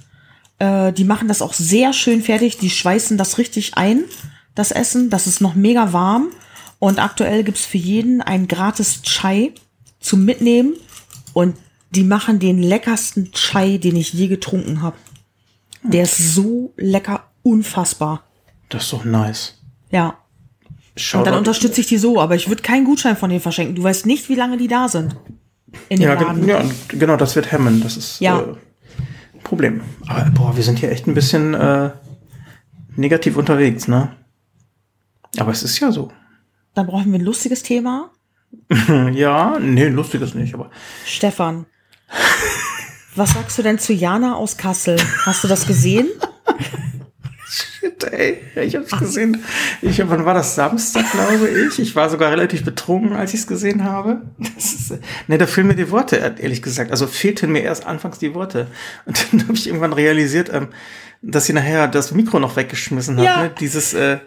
[0.62, 2.58] Äh, die machen das auch sehr schön fertig.
[2.58, 4.04] Die schweißen das richtig ein,
[4.54, 5.10] das Essen.
[5.10, 6.28] Das ist noch mega warm.
[6.78, 9.52] Und aktuell gibt's für jeden ein gratis Chai
[10.00, 10.74] zum Mitnehmen.
[11.32, 11.56] Und
[11.90, 14.96] die machen den leckersten Chai, den ich je getrunken habe.
[15.82, 18.22] Der ist so lecker, unfassbar.
[18.68, 19.58] Das ist doch nice.
[19.90, 20.16] Ja.
[20.96, 23.74] Schau Und dann unterstütze ich die so, aber ich würde keinen Gutschein von denen verschenken.
[23.74, 25.16] Du weißt nicht, wie lange die da sind.
[25.88, 26.40] In dem ja, Laden.
[26.40, 27.80] gen- ja, genau, das wird hemmen.
[27.82, 28.40] Das ist Ja.
[28.40, 28.54] äh,
[29.52, 29.82] Problem.
[30.08, 31.90] Aber boah, wir sind hier echt ein bisschen äh,
[32.96, 34.16] negativ unterwegs, ne?
[35.36, 36.10] Aber es ist ja so.
[36.72, 38.10] Dann brauchen wir ein lustiges Thema.
[39.12, 40.70] Ja, nee, lustig ist nicht, aber
[41.04, 41.66] Stefan.
[43.14, 44.96] Was sagst du denn zu Jana aus Kassel?
[45.26, 46.08] Hast du das gesehen?
[47.82, 49.42] Shit, ey, ich hab's gesehen.
[49.80, 50.54] Ich, wann war das?
[50.54, 51.80] Samstag, glaube ich.
[51.80, 54.22] Ich war sogar relativ betrunken, als ich es gesehen habe.
[54.38, 56.92] Das ist, äh, ne, da fehlen mir die Worte, ehrlich gesagt.
[56.92, 58.68] Also fehlten mir erst anfangs die Worte.
[59.04, 60.68] Und dann habe ich irgendwann realisiert, ähm,
[61.22, 63.24] dass sie nachher das Mikro noch weggeschmissen hat.
[63.24, 63.42] Ja.
[63.42, 63.50] Ne?
[63.58, 64.18] Dieses, äh,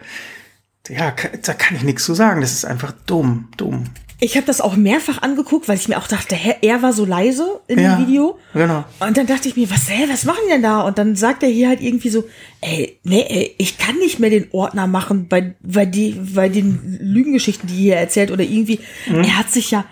[0.89, 2.41] ja, da kann ich nichts zu sagen.
[2.41, 3.85] Das ist einfach dumm, dumm.
[4.21, 7.03] Ich habe das auch mehrfach angeguckt, weil ich mir auch dachte, hä, er war so
[7.03, 8.39] leise in Ja, dem Video.
[8.53, 8.85] genau.
[9.01, 10.81] Und dann dachte ich mir, was, hä, was machen die denn da?
[10.81, 12.23] Und dann sagt er hier halt irgendwie so,
[12.61, 16.97] ey, nee, ey, ich kann nicht mehr den Ordner machen bei, bei, die, bei den
[17.01, 18.79] Lügengeschichten, die er erzählt oder irgendwie.
[19.07, 19.83] Er hat sich ja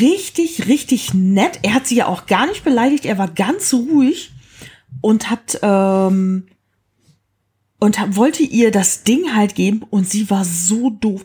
[0.00, 1.58] richtig, richtig nett.
[1.62, 3.04] Er hat sie ja auch gar nicht beleidigt.
[3.04, 4.30] Er war ganz ruhig
[5.00, 6.46] und hat, ähm,
[7.80, 11.24] und hab, wollte ihr das Ding halt geben und sie war so doof.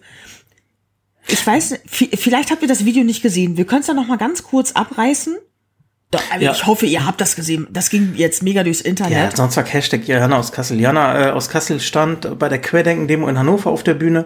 [1.32, 3.58] Ich weiß, vielleicht habt ihr das Video nicht gesehen.
[3.58, 5.38] Wir können es ja noch mal ganz kurz abreißen.
[6.12, 6.52] Doch, also Ja.
[6.54, 7.68] Ich hoffe, ihr habt das gesehen.
[7.72, 9.38] Das ging jetzt mega durchs Ja, Internet.
[9.38, 10.80] Sonntag Hashtag Jana aus Kassel.
[10.80, 14.26] Jana äh, aus Kassel stand bei der Querdenken-Demo in Hannover auf der Bühne,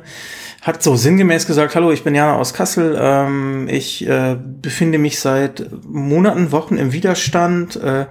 [0.62, 5.20] hat so sinngemäß gesagt, hallo, ich bin Jana aus Kassel, ähm, ich äh, befinde mich
[5.20, 7.76] seit Monaten, Wochen im Widerstand.
[7.76, 8.06] Äh,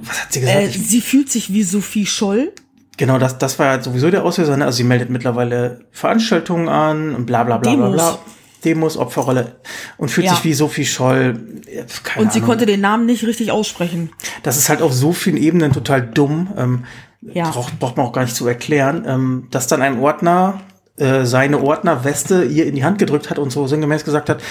[0.00, 0.58] was hat sie gesagt?
[0.60, 2.52] äh, sie fühlt sich wie Sophie Scholl.
[2.96, 4.56] Genau, das, das war halt sowieso der Auslöser.
[4.56, 4.64] Ne?
[4.64, 7.94] Also sie meldet mittlerweile Veranstaltungen an und bla bla bla bla Demos.
[7.94, 8.18] bla.
[8.64, 9.56] Demos, Opferrolle
[9.98, 10.34] und fühlt Ja.
[10.34, 11.60] sich wie Sophie Scholl.
[11.66, 12.48] äh, Keine Und sie Ahnung.
[12.48, 14.10] konnte den Namen nicht richtig aussprechen.
[14.42, 16.48] Das ist halt auf so vielen Ebenen total dumm.
[16.56, 16.84] Ähm,
[17.20, 17.50] Ja.
[17.50, 20.60] braucht, braucht man auch gar nicht zu erklären, ähm, dass dann ein Ordner
[20.96, 24.42] äh, seine Ordnerweste ihr in die Hand gedrückt hat und so sinngemäß gesagt hat,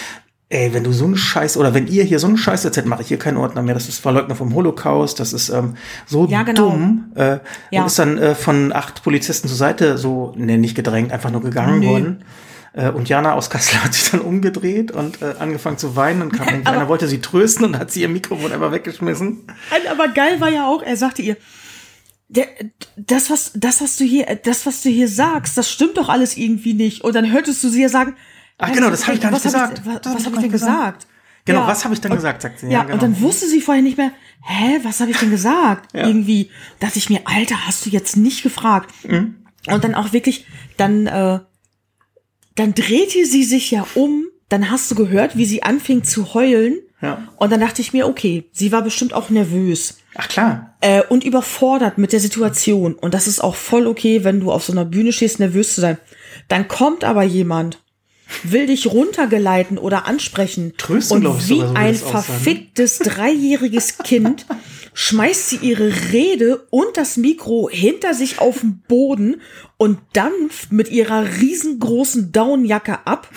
[0.49, 3.01] ey, wenn du so einen Scheiß, oder wenn ihr hier so einen Scheiß erzählt, mache
[3.01, 3.73] ich hier keinen Ordner mehr.
[3.73, 5.75] Das ist Verleugner vom Holocaust, das ist ähm,
[6.05, 6.69] so Ja, genau.
[6.69, 7.11] dumm.
[7.15, 7.39] Äh,
[7.71, 7.81] Ja.
[7.81, 11.41] Und ist dann äh, von acht Polizisten zur Seite so, ne, nicht gedrängt, einfach nur
[11.41, 11.87] gegangen Nö.
[11.87, 12.23] worden.
[12.73, 16.33] Äh, und Jana aus Kassel hat sich dann umgedreht und äh, angefangen zu weinen und
[16.33, 19.47] kam Aber- einer, wollte sie trösten und hat sie ihr Mikrofon einfach weggeschmissen.
[19.91, 21.37] Aber geil war ja auch, er sagte ihr,
[22.29, 22.45] der,
[22.97, 26.35] das, was, das, was du hier, das, was du hier sagst, das stimmt doch alles
[26.35, 27.01] irgendwie nicht.
[27.03, 28.15] Und dann hörtest du sie ja sagen,
[28.57, 29.79] Ach genau, das habe ich gar nicht hab gesagt.
[29.79, 30.99] Ich, was hab was ich habe gar ich denn gesagt.
[30.99, 31.07] gesagt?
[31.45, 31.67] Genau, Ja.
[31.67, 32.67] was habe ich dann Und- gesagt, sagt sie.
[32.69, 32.93] Ja, genau.
[32.93, 35.93] und dann wusste sie vorher nicht mehr, hä, was habe ich denn gesagt?
[35.93, 36.07] Ja.
[36.07, 36.49] Irgendwie
[36.79, 38.93] dachte ich mir, Alter, hast du jetzt nicht gefragt.
[39.05, 39.35] Mhm.
[39.67, 40.45] Und dann auch wirklich,
[40.77, 41.39] dann, äh,
[42.55, 46.77] dann drehte sie sich ja um, dann hast du gehört, wie sie anfing zu heulen.
[47.01, 47.27] Ja.
[47.37, 50.75] Und dann dachte ich mir, okay, sie war bestimmt auch nervös Ach klar.
[50.79, 52.93] äh, und überfordert mit der Situation.
[52.93, 55.81] Und das ist auch voll okay, wenn du auf so einer Bühne stehst, nervös zu
[55.81, 55.97] sein.
[56.47, 57.79] Dann kommt aber jemand,
[58.43, 60.73] will dich runtergeleiten oder ansprechen.
[60.77, 61.97] Trösten, und ich wie so ein ne?
[61.97, 64.45] verficktes dreijähriges Kind
[64.93, 69.41] schmeißt sie ihre Rede und das Mikro hinter sich auf den Boden
[69.77, 73.29] und dampft mit ihrer riesengroßen Downjacke ab.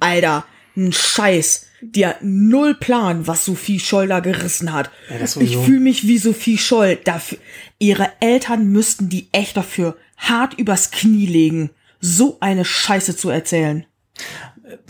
[0.00, 0.44] Alter,
[0.76, 1.66] ein Scheiß.
[1.82, 4.90] Die hat null Plan, was Sophie Scholl da gerissen hat.
[5.10, 6.98] Ja, ich fühle mich wie Sophie Scholl.
[7.04, 7.38] Dafür,
[7.78, 11.70] ihre Eltern müssten die echt dafür hart übers Knie legen,
[12.00, 13.86] so eine Scheiße zu erzählen.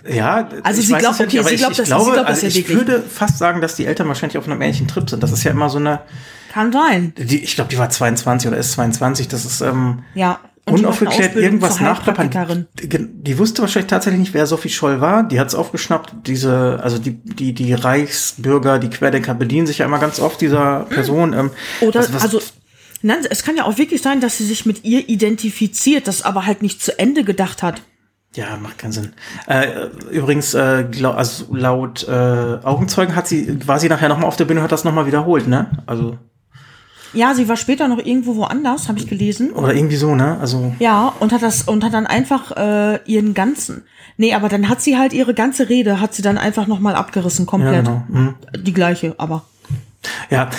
[0.08, 2.28] Ja, Also ich sie glaubt- okay, nicht, sie ich, glaubt ich das- sie glaube, glaubt
[2.30, 5.08] das also ja ich würde fast sagen, dass die Eltern wahrscheinlich auf einem ähnlichen Trip
[5.08, 5.22] sind.
[5.22, 6.00] Das ist ja immer so eine,
[6.52, 7.12] Kann sein.
[7.18, 10.40] die, ich glaube, die war 22 oder ist 22, das ist ähm, Ja.
[10.68, 12.66] Unaufgeklärt irgendwas nachplappern.
[12.82, 15.22] Die, die wusste wahrscheinlich tatsächlich nicht, wer Sophie Scholl war.
[15.22, 16.12] Die hat es aufgeschnappt.
[16.26, 20.80] Diese, also die, die, die Reichsbürger, die Querdenker bedienen sich ja immer ganz oft dieser
[20.88, 21.34] Person.
[21.34, 21.50] Ähm,
[21.82, 22.40] Oder, was- was- also,
[23.06, 26.46] nein, es kann ja auch wirklich sein, dass sie sich mit ihr identifiziert, das aber
[26.46, 27.82] halt nicht zu Ende gedacht hat.
[28.34, 29.12] Ja, macht keinen Sinn.
[29.46, 34.36] Äh, übrigens, äh, glaub, also laut äh, Augenzeugen hat sie, war sie nachher nochmal auf
[34.36, 35.70] der Bühne und hat das nochmal wiederholt, ne?
[35.86, 36.18] Also,
[37.14, 39.52] Ja, sie war später noch irgendwo woanders, habe ich gelesen.
[39.52, 40.36] oder irgendwie so, ne?
[40.38, 43.84] Also, Ja, und hat das und hat dann einfach äh, ihren ganzen.
[44.18, 47.46] Nee, aber dann hat sie halt ihre ganze Rede, hat sie dann einfach nochmal abgerissen,
[47.46, 47.84] ja, komplett.
[47.86, 48.02] genau.
[48.08, 48.34] Mhm.
[48.58, 49.44] Die gleiche, aber.
[50.30, 50.50] Ja,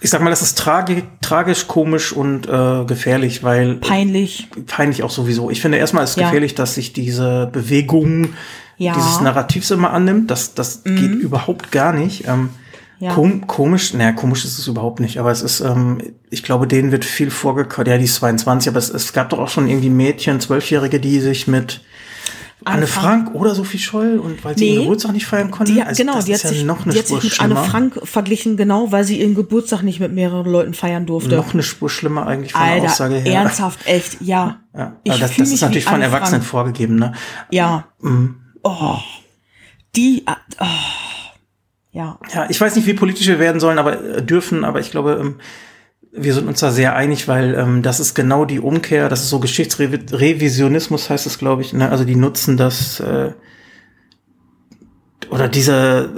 [0.00, 4.48] ich sag mal, das ist tragi tragisch, komisch und äh, gefährlich, weil Peinlich.
[4.66, 5.50] peinlich auch sowieso.
[5.50, 6.24] Ich finde erstmal ist es Ja.
[6.26, 8.34] gefährlich, dass sich diese Bewegung
[8.76, 8.92] Ja.
[8.92, 8.96] Mhm.
[8.96, 10.30] dieses Narrativs immer annimmt.
[10.30, 12.26] Das, das geht überhaupt gar nicht.
[12.28, 12.50] Ähm,
[13.00, 13.12] Ja.
[13.12, 15.98] kom komisch, naja, komisch ist es überhaupt nicht, aber es ist, ähm,
[16.30, 17.90] ich glaube, denen wird viel vorgekommen.
[17.90, 21.18] Ja, die ist 22, aber es, es gab doch auch schon irgendwie Mädchen, Zwölfjährige, die
[21.20, 21.80] sich mit
[22.64, 24.70] Anne Anne Frank oder Sophie Scholl und weil sie Nee.
[24.74, 25.74] ihren Geburtstag nicht feiern konnten.
[25.74, 27.30] Die, also genau, das die hat, ist ja sich, noch eine die hat Spur sich
[27.32, 27.68] mit Anne schlimmer.
[27.70, 31.36] Frank verglichen, genau, weil sie ihren Geburtstag nicht mit mehreren Leuten feiern durfte.
[31.36, 33.34] Noch eine Spur schlimmer eigentlich von der Alter, Aussage her.
[33.40, 34.60] ernsthaft, echt, ja.
[34.76, 36.50] Ja, Ich das, das ist natürlich von Anne Erwachsenen Frank.
[36.50, 37.12] vorgegeben, ne?
[37.50, 37.86] Ja.
[38.62, 38.96] Oh.
[39.96, 40.64] Die, ah, oh.
[41.92, 42.18] ja.
[42.34, 45.18] Ja, ich weiß nicht, wie politisch wir werden sollen, aber äh, dürfen, aber ich glaube,
[45.20, 45.36] ähm,
[46.16, 49.30] wir sind uns da sehr einig, weil ähm, das ist genau die Umkehr, das ist
[49.30, 51.72] so Geschichtsrevisionismus heißt es, glaube ich.
[51.72, 51.90] Ne?
[51.90, 53.32] Also die nutzen das äh,
[55.30, 56.10] oder diese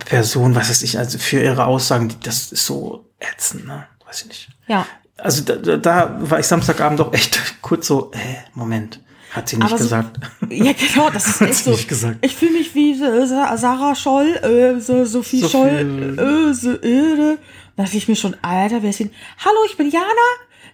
[0.00, 3.86] äh, Person, was weiß ich, also für ihre Aussagen, das ist so ätzend, ne?
[4.06, 4.48] Weiß ich nicht.
[4.66, 4.86] Ja.
[5.18, 8.18] Also da, da- war ich Samstagabend doch echt kurz so, äh,
[8.54, 9.00] Moment,
[9.30, 10.18] hat sie nicht Aber so- gesagt.
[10.50, 12.12] Ja, genau, das ist echt so.
[12.22, 16.18] Ich fühle mich wie äh, Sa- Sarah Scholl, äh, so, Sophie Sophie- Scholl,
[16.50, 17.36] äh, so, äh,
[17.76, 19.10] da dachte ich mir schon, Alter, wer ist denn?
[19.44, 20.06] Hallo, ich bin Jana,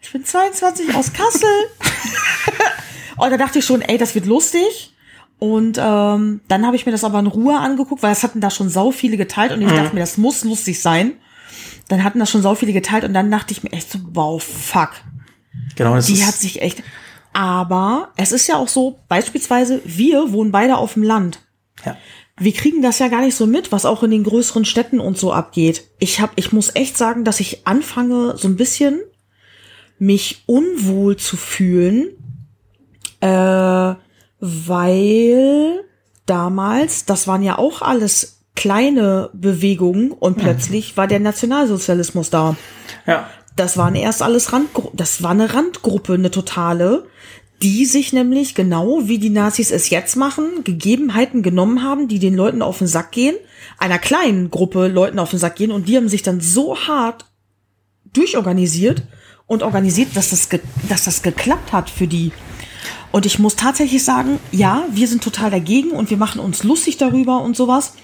[0.02, 1.48] ich bin 22 aus Kassel.
[3.16, 4.94] Und da dachte ich schon, ey, das wird lustig.
[5.38, 8.50] Und ähm, dann habe ich mir das aber in Ruhe angeguckt, weil es hatten da
[8.50, 11.14] schon sau viele geteilt und ich dachte mir, das muss lustig sein.
[11.88, 14.42] Dann hatten das schon sau viele geteilt und dann dachte ich mir echt so, wow,
[14.42, 14.90] fuck.
[15.76, 16.82] Genau, das Die ist, hat sich echt.
[17.32, 21.40] Aber es ist ja auch so, beispielsweise, wir wohnen beide auf dem Land.
[21.86, 21.96] ja.
[22.40, 25.18] Wir kriegen das ja gar nicht so mit, was auch in den größeren Städten und
[25.18, 25.84] so abgeht.
[25.98, 29.00] Ich hab, ich muss echt sagen, dass ich anfange, so ein bisschen
[29.98, 32.08] mich unwohl zu fühlen,
[33.20, 33.94] äh,
[34.40, 35.84] weil
[36.24, 42.56] damals, das waren ja auch alles kleine Bewegungen und plötzlich war der Nationalsozialismus da.
[43.06, 43.28] ja.
[43.56, 47.04] Das waren erst alles Randgruppen, das war eine Randgruppe, eine totale,
[47.62, 52.34] die sich nämlich genau wie die Nazis es jetzt machen, Gegebenheiten genommen haben, die den
[52.34, 53.36] Leuten auf den Sack gehen,
[53.78, 57.26] einer kleinen Gruppe Leuten auf den Sack gehen und die haben sich dann so hart
[58.12, 59.02] durchorganisiert
[59.46, 60.48] und organisiert, dass das,
[60.88, 62.32] dass das geklappt hat für die.
[63.12, 66.96] Und ich muss tatsächlich sagen, ja, wir sind total dagegen und wir machen uns lustig
[66.96, 67.94] darüber und sowas.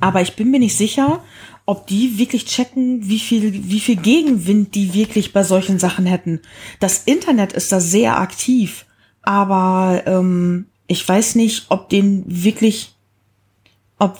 [0.00, 1.22] Aber ich bin mir nicht sicher,
[1.66, 6.40] ob die wirklich checken, wie viel, wie viel Gegenwind die wirklich bei solchen Sachen hätten.
[6.80, 8.84] Das Internet ist da sehr aktiv,
[9.22, 12.94] aber ähm, ich weiß nicht, ob denen wirklich
[13.98, 14.18] ob,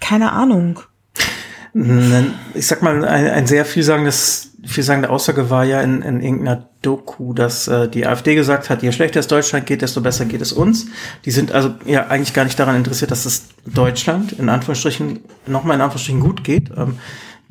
[0.00, 0.80] keine Ahnung.
[2.54, 7.32] Ich sag mal, ein, ein sehr vielsagendes, vielsagende Aussage war ja in, in irgendeiner Doku,
[7.32, 10.52] dass äh, die AfD gesagt hat, je schlechter es Deutschland geht, desto besser geht es
[10.52, 10.86] uns.
[11.24, 15.76] Die sind also ja eigentlich gar nicht daran interessiert, dass es Deutschland in Anführungsstrichen nochmal
[15.76, 16.70] in Anführungsstrichen gut geht.
[16.76, 16.98] Ähm,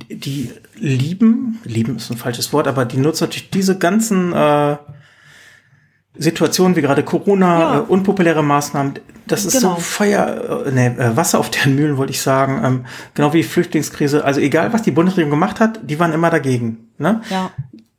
[0.10, 4.78] die lieben, lieben ist ein falsches Wort, aber die nutzen natürlich diese ganzen äh,
[6.16, 7.78] Situationen wie gerade Corona, ja.
[7.80, 8.96] äh, unpopuläre Maßnahmen,
[9.26, 9.76] das ist genau.
[9.76, 12.62] so Feuer, äh, nee, äh, Wasser auf deren Mühlen, wollte ich sagen.
[12.64, 14.24] Ähm, genau wie die Flüchtlingskrise.
[14.26, 16.90] Also egal, was die Bundesregierung gemacht hat, die waren immer dagegen.
[16.98, 17.22] Ne?
[17.30, 17.52] Ja.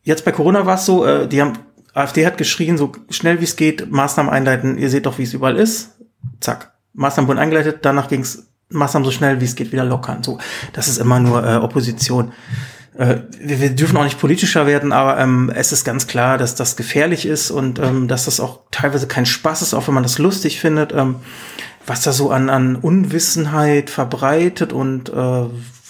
[0.03, 1.55] Jetzt bei Corona war es so, äh, die haben,
[1.95, 5.33] AfD hat geschrien, so schnell wie es geht, Maßnahmen einleiten, ihr seht doch, wie es
[5.33, 5.93] überall ist.
[6.41, 6.73] Zack.
[6.93, 10.23] Maßnahmen wurden eingeleitet, danach ging es Maßnahmen so schnell wie es geht wieder lockern.
[10.23, 10.39] So,
[10.73, 12.33] das ist immer nur äh, Opposition
[12.97, 16.55] äh, wir, wir dürfen auch nicht politischer werden, aber ähm, es ist ganz klar, dass
[16.55, 20.03] das gefährlich ist und ähm, dass das auch teilweise kein Spaß ist, auch wenn man
[20.03, 20.93] das lustig findet.
[20.93, 21.17] Ähm,
[21.87, 25.45] was da so an, an Unwissenheit verbreitet und äh,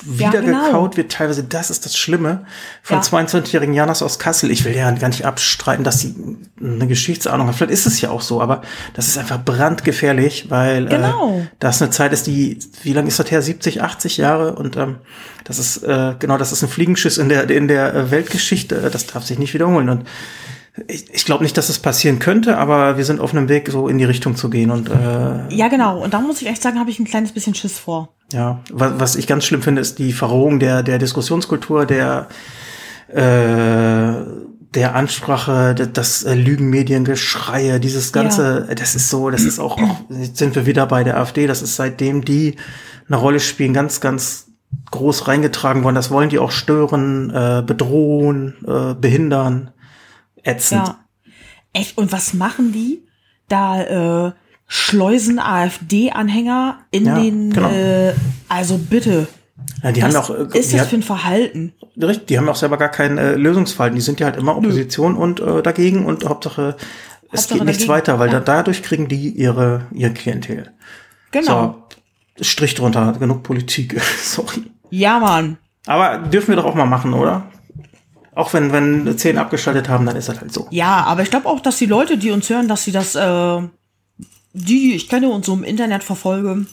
[0.05, 0.97] wiedergekaut ja, genau.
[0.97, 2.47] wird teilweise, das ist das Schlimme
[2.83, 3.03] von ja.
[3.03, 4.51] 22-jährigen Janas aus Kassel.
[4.51, 6.15] Ich will ja gar nicht abstreiten, dass sie
[6.61, 7.55] eine Geschichtsahnung hat.
[7.55, 8.63] Vielleicht ist es ja auch so, aber
[8.95, 11.39] das ist einfach brandgefährlich, weil äh, genau.
[11.39, 13.43] äh, das eine Zeit ist, die, wie lange ist das her?
[13.43, 14.97] 70, 80 Jahre und ähm,
[15.45, 18.89] das ist, äh, genau, das ist ein Fliegenschiss in der, in der äh, Weltgeschichte.
[18.91, 20.09] Das darf sich nicht wiederholen und
[20.89, 23.89] ich, ich glaube nicht, dass es passieren könnte, aber wir sind auf einem Weg, so
[23.89, 24.71] in die Richtung zu gehen.
[24.71, 26.03] Und äh, ja, genau.
[26.03, 28.09] Und da muss ich echt sagen, habe ich ein kleines bisschen Schiss vor.
[28.33, 32.29] Ja, was, was ich ganz schlimm finde, ist die Verrohung der der Diskussionskultur, der
[33.09, 34.25] äh,
[34.75, 38.75] der Ansprache, das äh, Lügenmediengeschreie, dieses ganze, ja.
[38.75, 41.63] das ist so, das ist auch, auch, jetzt sind wir wieder bei der AfD, das
[41.63, 42.57] ist seitdem die
[43.07, 44.49] eine Rolle spielen, ganz, ganz
[44.91, 45.95] groß reingetragen worden.
[45.95, 49.71] Das wollen die auch stören, äh, bedrohen, äh, behindern
[50.45, 50.87] ätzend.
[50.87, 50.99] Ja.
[51.73, 51.99] Echt?
[51.99, 53.03] Und was machen die?
[53.49, 54.33] Da äh,
[54.67, 57.71] schleusen AfD-Anhänger in ja, den, genau.
[57.71, 58.15] äh,
[58.49, 59.27] also bitte.
[59.83, 61.73] Ja, die was haben auch, äh, ist das hat, für ein Verhalten?
[62.01, 63.97] Richtig, die haben auch selber gar kein äh, Lösungsverhalten.
[63.97, 65.19] Die sind ja halt immer Opposition Nö.
[65.19, 66.77] und äh, dagegen und Hauptsache,
[67.31, 67.93] es Hauptsache geht nichts dagegen.
[67.93, 68.41] weiter, weil ja.
[68.41, 70.73] da, dadurch kriegen die ihre, ihr Klientel.
[71.31, 71.85] Genau.
[72.39, 74.01] So, Strich drunter, genug Politik.
[74.23, 74.65] Sorry.
[74.91, 75.59] Ja, Mann.
[75.87, 77.47] Aber dürfen wir doch auch mal machen, oder?
[78.35, 80.67] Auch wenn, wenn zehn abgeschaltet haben, dann ist das halt so.
[80.71, 83.61] Ja, aber ich glaube auch, dass die Leute, die uns hören, dass sie das, äh,
[84.53, 86.67] die ich kenne und so im Internet verfolge,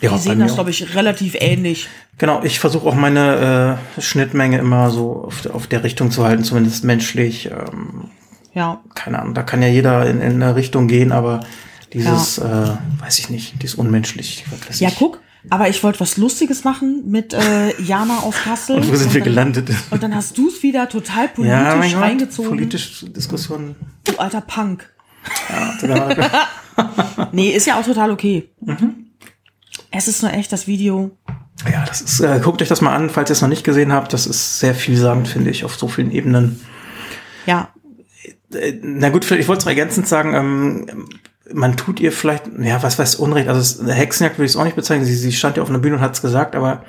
[0.00, 1.88] ja, die sehen das, glaube ich, relativ ähnlich.
[2.18, 6.44] Genau, ich versuche auch meine äh, Schnittmenge immer so auf, auf der Richtung zu halten,
[6.44, 7.46] zumindest menschlich.
[7.46, 8.10] Ähm,
[8.54, 8.80] ja.
[8.94, 11.40] Keine Ahnung, da kann ja jeder in, in eine Richtung gehen, aber
[11.92, 12.74] dieses, ja.
[12.74, 14.44] äh, weiß ich nicht, dieses unmenschlich.
[14.78, 15.20] Ja, guck,
[15.50, 18.76] aber ich wollte was Lustiges machen mit äh, Jana aus Kassel.
[18.76, 19.70] Und wo sind und wir dann, gelandet?
[19.90, 22.50] Und dann hast du es wieder total politisch ja, mein Gott, reingezogen.
[22.50, 23.76] Politische Diskussionen.
[24.04, 24.92] Du alter Punk.
[25.82, 26.32] Ja,
[27.32, 28.50] nee, ist ja auch total okay.
[28.60, 29.06] Mhm.
[29.90, 31.16] Es ist nur echt das Video.
[31.70, 33.92] Ja, das ist, äh, guckt euch das mal an, falls ihr es noch nicht gesehen
[33.92, 34.12] habt.
[34.12, 36.60] Das ist sehr vielsagend, finde ich, auf so vielen Ebenen.
[37.46, 37.72] Ja.
[38.52, 41.08] Äh, na gut, ich wollte es ergänzend sagen, ähm,
[41.52, 44.76] man tut ihr vielleicht, ja, was weiß Unrecht, also Hexenjagd würde ich es auch nicht
[44.76, 46.84] bezeichnen, sie, sie stand ja auf einer Bühne und hat es gesagt, aber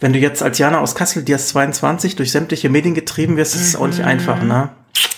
[0.00, 3.54] wenn du jetzt als Jana aus Kassel, die ist 22, durch sämtliche Medien getrieben wirst,
[3.54, 4.06] ist es auch nicht mhm.
[4.06, 4.70] einfach, ne?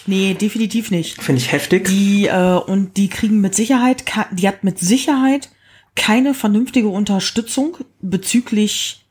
[0.07, 1.23] Nee, definitiv nicht.
[1.23, 1.85] Finde ich heftig.
[1.85, 5.49] Die, äh, und die kriegen mit Sicherheit, die hat mit Sicherheit
[5.95, 9.05] keine vernünftige Unterstützung bezüglich,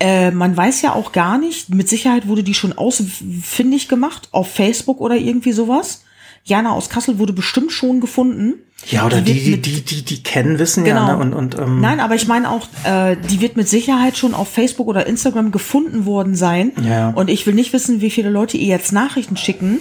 [0.00, 4.52] äh, man weiß ja auch gar nicht, mit Sicherheit wurde die schon ausfindig gemacht auf
[4.52, 6.04] Facebook oder irgendwie sowas.
[6.44, 8.54] Jana aus Kassel wurde bestimmt schon gefunden.
[8.86, 11.06] Ja, oder die, die, die, die, die kennen, wissen genau.
[11.06, 11.16] ja.
[11.16, 11.18] Ne?
[11.18, 14.48] Und, und, ähm, Nein, aber ich meine auch, äh, die wird mit Sicherheit schon auf
[14.48, 16.72] Facebook oder Instagram gefunden worden sein.
[16.84, 17.10] Ja.
[17.10, 19.78] Und ich will nicht wissen, wie viele Leute ihr jetzt Nachrichten schicken.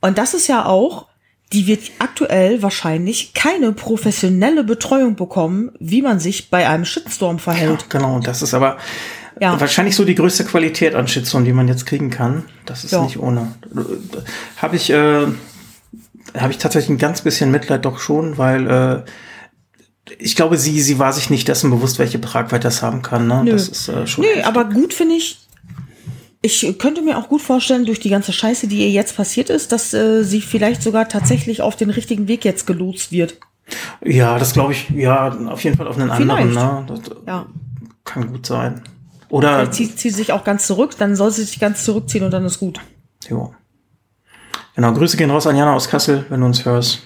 [0.00, 1.06] Und das ist ja auch,
[1.52, 7.82] die wird aktuell wahrscheinlich keine professionelle Betreuung bekommen, wie man sich bei einem Shitstorm verhält.
[7.82, 8.78] Ja, genau, das ist aber
[9.40, 9.58] ja.
[9.60, 12.44] wahrscheinlich so die größte Qualität an Shitstorm, die man jetzt kriegen kann.
[12.66, 13.02] Das ist ja.
[13.02, 13.52] nicht ohne.
[14.58, 15.26] Habe ich äh,
[16.36, 19.02] habe ich tatsächlich ein ganz bisschen Mitleid doch schon, weil äh,
[20.18, 23.26] ich glaube, sie, sie war sich nicht dessen bewusst, welche Tragweite das haben kann.
[23.26, 23.42] Ne?
[23.44, 23.52] Nö.
[23.52, 24.24] Das ist äh, schon.
[24.24, 24.46] Nö, heftig.
[24.46, 25.38] aber gut finde ich.
[26.42, 29.72] Ich könnte mir auch gut vorstellen, durch die ganze Scheiße, die ihr jetzt passiert ist,
[29.72, 33.36] dass äh, sie vielleicht sogar tatsächlich auf den richtigen Weg jetzt gelotst wird.
[34.02, 36.56] Ja, das glaube ich, ja, auf jeden Fall auf einen vielleicht.
[36.56, 36.86] anderen.
[36.86, 36.86] Ne?
[36.88, 37.46] Das ja.
[38.04, 38.82] kann gut sein.
[39.28, 42.30] Oder vielleicht zieht, sie sich auch ganz zurück, dann soll sie sich ganz zurückziehen und
[42.30, 42.80] dann ist gut.
[43.28, 43.54] Jo.
[44.76, 47.00] Genau, Grüße gehen raus an Jana aus Kassel, wenn du uns hörst.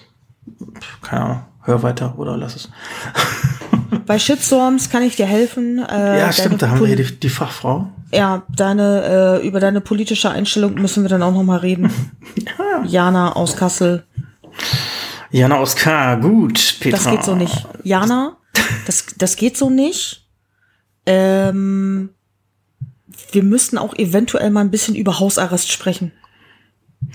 [1.03, 2.69] Keine Ahnung, hör weiter oder lass es.
[4.07, 5.79] Bei Shitstorms kann ich dir helfen.
[5.79, 7.89] Äh, ja, stimmt, da haben wir hier die, die Fachfrau.
[8.13, 11.91] Ja, deine, äh, über deine politische Einstellung müssen wir dann auch noch mal reden.
[12.37, 12.85] ja.
[12.85, 14.05] Jana aus Kassel.
[15.31, 16.99] Jana aus K, gut, Petra.
[16.99, 17.67] Das geht so nicht.
[17.83, 18.37] Jana,
[18.87, 20.29] das, das geht so nicht.
[21.07, 22.11] Ähm,
[23.33, 26.13] wir müssten auch eventuell mal ein bisschen über Hausarrest sprechen.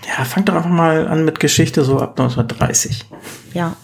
[0.08, 3.06] Ja, fang doch einfach mal an mit Geschichte so ab 1930.
[3.54, 3.76] Ja.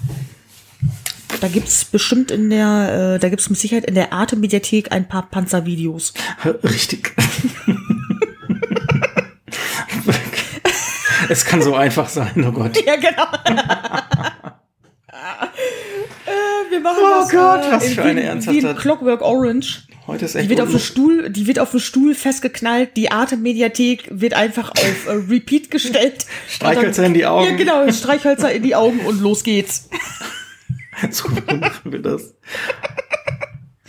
[1.41, 5.29] Da gibt's bestimmt in der, äh, da gibt's mit Sicherheit in der Arte-Mediathek ein paar
[5.29, 6.13] Panzervideos.
[6.63, 7.13] Richtig.
[11.29, 12.77] es kann so einfach sein, oh Gott.
[12.85, 13.25] Ja, genau.
[16.25, 19.84] äh, wir machen Oh das, Gott, äh, was für eine Wie ernsthafte- Clockwork Orange.
[20.07, 23.11] Heute ist Die echt wird auf un- Stuhl, die wird auf dem Stuhl festgeknallt, die
[23.11, 26.25] Arte-Mediathek wird einfach auf äh, Repeat gestellt.
[26.47, 27.49] Streichhölzer in die Augen.
[27.49, 29.89] Ja, genau, Streichhölzer in die Augen und los geht's.
[31.09, 32.35] so machen wir das.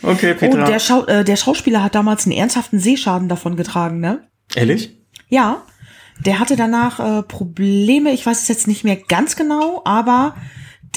[0.02, 0.64] Okay, Petra.
[0.66, 4.26] der, Schau äh, der Schauspieler hat damals einen ernsthaften Sehschaden davon getragen, ne?
[4.54, 4.96] Ehrlich?
[5.28, 5.62] Ja,
[6.24, 10.34] der hatte danach äh, Probleme, ich weiß es jetzt nicht mehr ganz genau, aber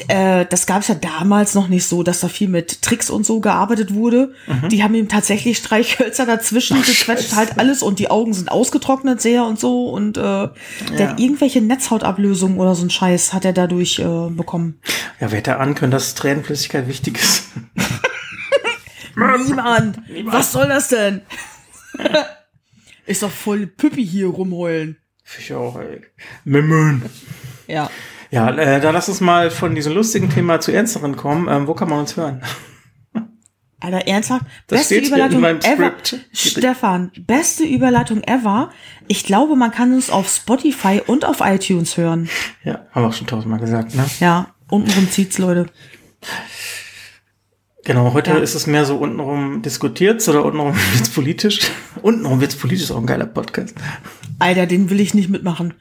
[0.07, 3.25] äh, das gab es ja damals noch nicht so, dass da viel mit Tricks und
[3.25, 4.33] so gearbeitet wurde.
[4.71, 7.35] Die haben ihm tatsächlich Streichhölzer dazwischen gequetscht, Scheiße.
[7.35, 10.51] halt alles und die Augen sind ausgetrocknet sehr und so und äh, der
[10.97, 11.07] Ja.
[11.09, 14.79] hat irgendwelche Netzhautablösungen oder so ein Scheiß hat er dadurch äh, bekommen.
[15.19, 17.43] Ja, wer hätte ahnen können, dass Tränenflüssigkeit wichtig ist?
[19.15, 19.99] Niemand!
[20.25, 21.21] Was soll das denn?
[23.05, 24.97] Ist doch voll Püppi hier rumheulen.
[25.39, 26.01] Ich auch, ey.
[26.45, 27.01] Mimön.
[27.67, 27.89] Ja.
[28.31, 31.47] Ja, äh, dann lass uns mal von diesem lustigen Thema zu ernsteren kommen.
[31.49, 32.41] Ähm, wo kann man uns hören?
[33.79, 34.45] Alter, ernsthaft?
[34.67, 35.93] Das beste steht hier Überleitung in meinem ever.
[36.33, 38.71] Stefan, beste Überleitung ever.
[39.07, 42.29] Ich glaube, man kann uns auf Spotify und auf iTunes hören.
[42.63, 44.05] Ja, haben wir auch schon tausendmal gesagt, ne?
[44.19, 45.67] Ja, untenrum zieht's, Leute.
[47.85, 48.37] Genau, heute Ja.
[48.37, 51.59] ist es mehr so untenrum diskutiert oder untenrum wird's politisch.
[52.01, 53.73] untenrum wird's politisch ist auch ein geiler Podcast.
[54.37, 55.73] Alter, den will ich nicht mitmachen.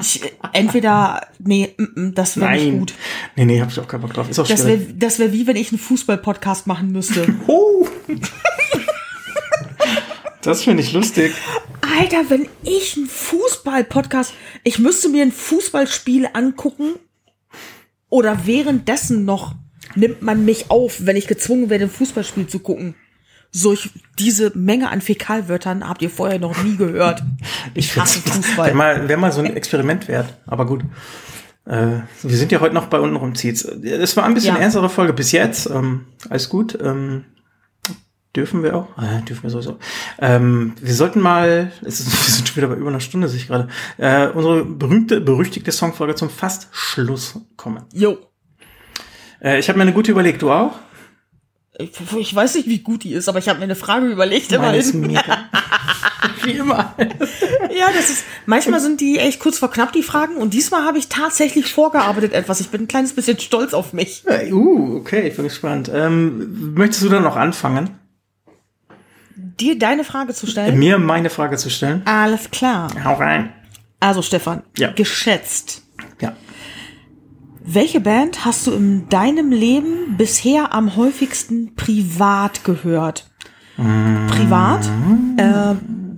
[0.00, 0.20] Ich,
[0.52, 2.94] entweder, nee, mm, mm, das wäre nicht gut.
[3.36, 4.28] Nee, nee, hab ich auch keinen Bock drauf.
[4.28, 7.26] Ist auch Das wäre das wär wie wenn ich einen Fußball-Podcast machen müsste.
[7.48, 7.86] Oh.
[10.42, 11.32] das finde ich lustig.
[11.98, 14.32] Alter, wenn ich einen Fußball-Podcast,
[14.64, 16.94] ich müsste mir ein Fußballspiel angucken
[18.08, 19.54] oder währenddessen noch
[19.96, 22.94] nimmt man mich auf, wenn ich gezwungen werde, ein Fußballspiel zu gucken.
[23.52, 27.22] Solch, diese Menge an Fäkalwörtern habt ihr vorher noch nie gehört.
[27.74, 28.66] Ich hasse Fußball.
[28.66, 30.34] Wäre mal, wär mal so ein Experiment wert.
[30.46, 30.82] Aber gut.
[31.64, 33.64] Äh, wir sind ja heute noch bei untenrum zieht's.
[33.64, 34.60] Es war ein bisschen Ja.
[34.62, 35.68] ernstere Folge bis jetzt.
[35.68, 36.78] Ähm, alles gut.
[36.80, 37.24] Ähm,
[38.34, 38.88] dürfen wir auch?
[38.98, 39.78] Äh, dürfen wir sowieso.
[40.20, 43.38] Ähm, wir sollten mal, es ist, wir sind schon wieder bei über einer Stunde, sehe
[43.40, 43.68] ich gerade,
[43.98, 47.84] äh, unsere berühmte, berüchtigte Songfolge zum fast Schluss kommen.
[47.92, 48.18] Jo.
[49.42, 50.72] Äh, ich habe mir eine gute überlegt, du auch?
[51.78, 54.50] Ich, ich weiß nicht, wie gut die ist, aber ich habe mir eine Frage überlegt.
[54.52, 55.18] Immerhin.
[56.42, 56.94] Wie immer.
[57.76, 60.36] Ja, das ist, manchmal sind die echt kurz vor knapp, die Fragen.
[60.36, 62.60] Und diesmal habe ich tatsächlich vorgearbeitet etwas.
[62.60, 64.22] Ich bin ein kleines bisschen stolz auf mich.
[64.26, 65.90] Äh, Uh, okay, ich bin gespannt.
[65.92, 67.90] Ähm, möchtest du dann noch anfangen,
[69.36, 70.78] Dir deine Frage zu stellen?
[70.78, 72.02] mir meine Frage zu stellen?
[72.06, 72.90] Alles klar.
[73.04, 73.52] Hau rein.
[74.00, 74.92] Also Stefan, Ja.
[74.92, 75.82] geschätzt.
[77.68, 83.28] Welche Band hast du in deinem Leben bisher am häufigsten privat gehört?
[83.76, 84.88] Privat?
[85.36, 85.74] Äh,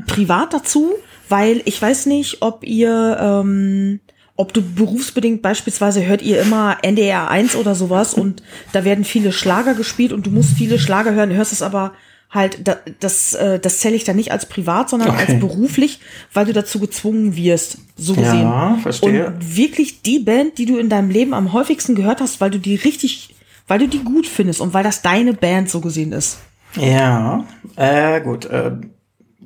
[0.06, 0.90] privat dazu,
[1.30, 4.00] weil ich weiß nicht, ob ihr, ähm,
[4.36, 8.42] ob du berufsbedingt beispielsweise hört ihr immer NDR 1 oder sowas und
[8.72, 11.94] da werden viele Schlager gespielt und du musst viele Schlager hören, hörst es aber
[12.30, 15.24] halt, da, das, äh, das zähle ich dann nicht als privat, sondern Okay.
[15.28, 16.00] als beruflich,
[16.34, 18.42] weil du dazu gezwungen wirst, so gesehen.
[18.42, 19.28] Ja, verstehe.
[19.28, 22.58] Und wirklich die Band, die du in deinem Leben am häufigsten gehört hast, weil du
[22.58, 23.34] die richtig,
[23.66, 26.38] weil du die gut findest und weil das deine Band so gesehen ist.
[26.76, 27.44] Ja,
[27.76, 28.44] äh, gut.
[28.44, 28.72] Äh,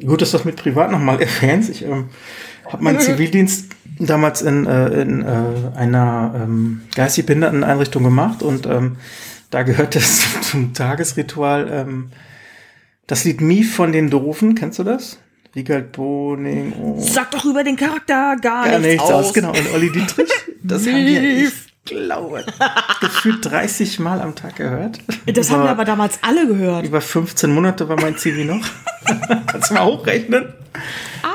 [0.04, 1.70] gut, dass du das mit privat nochmal erwähnst.
[1.70, 2.08] Ich ähm,
[2.66, 3.66] habe meinen Zivildienst
[4.00, 8.96] damals in, äh, in äh, einer ähm, geistig behinderten Einrichtung gemacht und ähm,
[9.50, 12.10] da gehört es zum Tagesritual ähm,
[13.06, 14.54] das Lied Mief von den Doofen.
[14.54, 15.18] Kennst du das?
[15.54, 16.72] Wiegald Boning.
[16.80, 16.96] Oh.
[16.98, 19.26] Sag doch über den Charakter gar, Gar nichts, nichts aus.
[19.26, 19.34] aus.
[19.34, 20.30] Genau, und Olli Dietrich.
[20.62, 21.66] Das haben wir, ich Mief.
[21.84, 22.44] glaube,
[23.00, 25.00] gefühlt 30 Mal am Tag gehört.
[25.26, 26.86] Das haben wir aber damals alle gehört.
[26.86, 28.66] Über 15 Monate war mein CV noch.
[29.46, 30.54] Kannst du mal hochrechnen?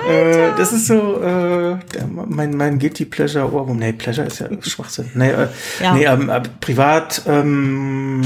[0.10, 3.78] Äh, das ist so äh, der, mein, mein Guilty Pleasure Ohrwurm.
[3.78, 5.12] Nee, Pleasure ist ja Schwachsinn.
[5.14, 5.48] Nee, äh,
[5.82, 5.94] Ja.
[5.94, 8.22] nee ähm, äh, privat, ähm,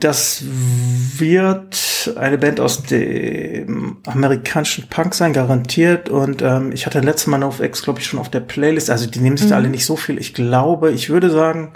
[0.00, 6.08] das wird eine Band aus dem amerikanischen Punk sein, garantiert.
[6.08, 8.90] Und ähm, ich hatte letztes Mal auf X, glaube ich, schon auf der Playlist.
[8.90, 10.18] Also die nehmen sich da alle nicht so viel.
[10.18, 11.72] Ich glaube, ich würde sagen,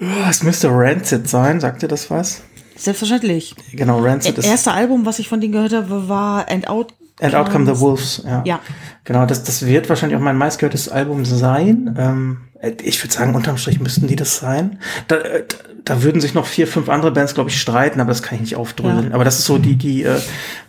[0.00, 1.60] oh, es müsste Rancid sein.
[1.60, 2.42] Sagt ihr das was?
[2.76, 3.54] Selbstverständlich.
[3.72, 4.50] Genau, Rancid Das ist.
[4.50, 7.80] erste Album, was ich von denen gehört habe, war And Out And Out Come the
[7.80, 8.42] Wolves, ja.
[8.44, 8.60] Ja.
[9.04, 11.94] Genau, das, das wird wahrscheinlich auch mein meistgehörtes Album sein.
[11.98, 12.38] Ähm,
[12.82, 14.78] ich würde sagen, unterm Strich müssten die das sein.
[15.06, 15.44] Da, äh,
[15.84, 18.40] da würden sich noch vier, fünf andere Bands, glaube ich, streiten, aber das kann ich
[18.40, 19.10] nicht aufdröseln.
[19.10, 19.14] Ja.
[19.14, 20.18] Aber das ist so die, die äh,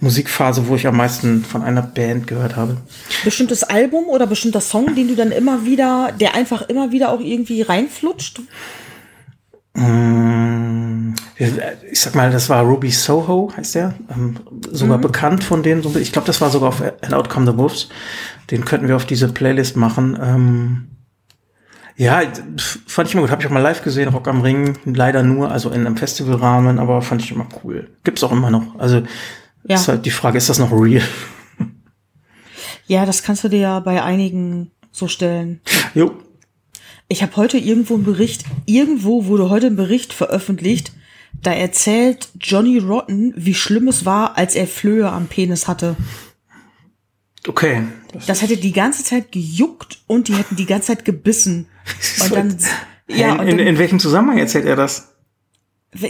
[0.01, 2.77] Musikphase, wo ich am meisten von einer Band gehört habe.
[3.23, 7.21] Bestimmtes Album oder bestimmter Song, den du dann immer wieder, der einfach immer wieder auch
[7.21, 8.41] irgendwie reinflutscht?
[9.75, 11.13] Mm,
[11.91, 13.95] Ich sag mal, das war Ruby Soho, heißt der.
[14.15, 14.35] Ähm,
[14.71, 15.83] sogar bekannt von denen.
[15.97, 17.89] Ich glaube, das war sogar auf And Out Come the Wolves.
[18.51, 20.17] Den könnten wir auf diese Playlist machen.
[20.21, 20.87] Ähm,
[21.97, 22.21] ja,
[22.87, 23.31] fand ich immer gut.
[23.31, 24.77] Habe ich auch mal live gesehen, Rock am Ring.
[24.85, 27.89] Leider nur, also in einem Festivalrahmen, aber fand ich immer cool.
[28.03, 28.77] Gibt's auch immer noch.
[28.79, 29.01] Also
[29.67, 29.75] Ja.
[29.75, 31.01] ist halt die Frage, ist das noch real?
[32.87, 35.59] Ja, das kannst du dir ja bei einigen so stellen.
[35.95, 36.11] Jo.
[37.07, 40.91] Ich habe heute irgendwo einen Bericht, irgendwo wurde heute ein Bericht veröffentlicht,
[41.41, 45.95] da erzählt Johnny Rotten, wie schlimm es war, als er Flöhe am Penis hatte.
[47.47, 47.83] Okay.
[48.25, 51.67] Das hätte die ganze Zeit gejuckt und die hätten die ganze Zeit gebissen.
[52.23, 52.57] Und dann,
[53.07, 55.09] ja, in, und in, dann, in welchem Zusammenhang erzählt er das?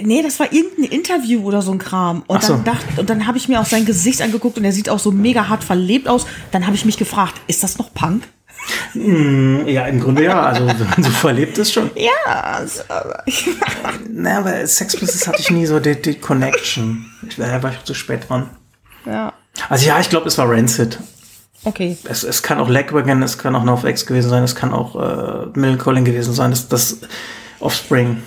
[0.03, 2.23] nee, das war irgendein Interview oder so ein Kram.
[2.27, 2.53] Und so.
[2.53, 4.99] dann dachte, und dann habe ich mir auch sein Gesicht angeguckt und er sieht auch
[4.99, 6.25] so mega hart verlebt aus.
[6.51, 8.23] Dann habe ich mich gefragt, ist das noch Punk?
[8.93, 10.41] Ja, im Grunde ja.
[10.41, 11.91] Also wenn man so verlebt ist schon.
[11.95, 12.81] Ja, also,
[14.09, 17.05] Na, aber Sex Pistols hatte ich nie so die, die Connection.
[17.27, 18.49] Ich war, da war ich zu spät dran.
[19.05, 19.33] ja,
[19.69, 20.99] Also ja, ich glaube, es war Rancid.
[21.63, 21.97] okay.
[22.05, 25.47] Es, es kann auch Lagwagon, es kann auch NoFX gewesen sein, es kann auch äh,
[25.59, 26.51] Millen Collin gewesen sein.
[26.51, 26.99] Das, das
[27.59, 28.21] Offspring.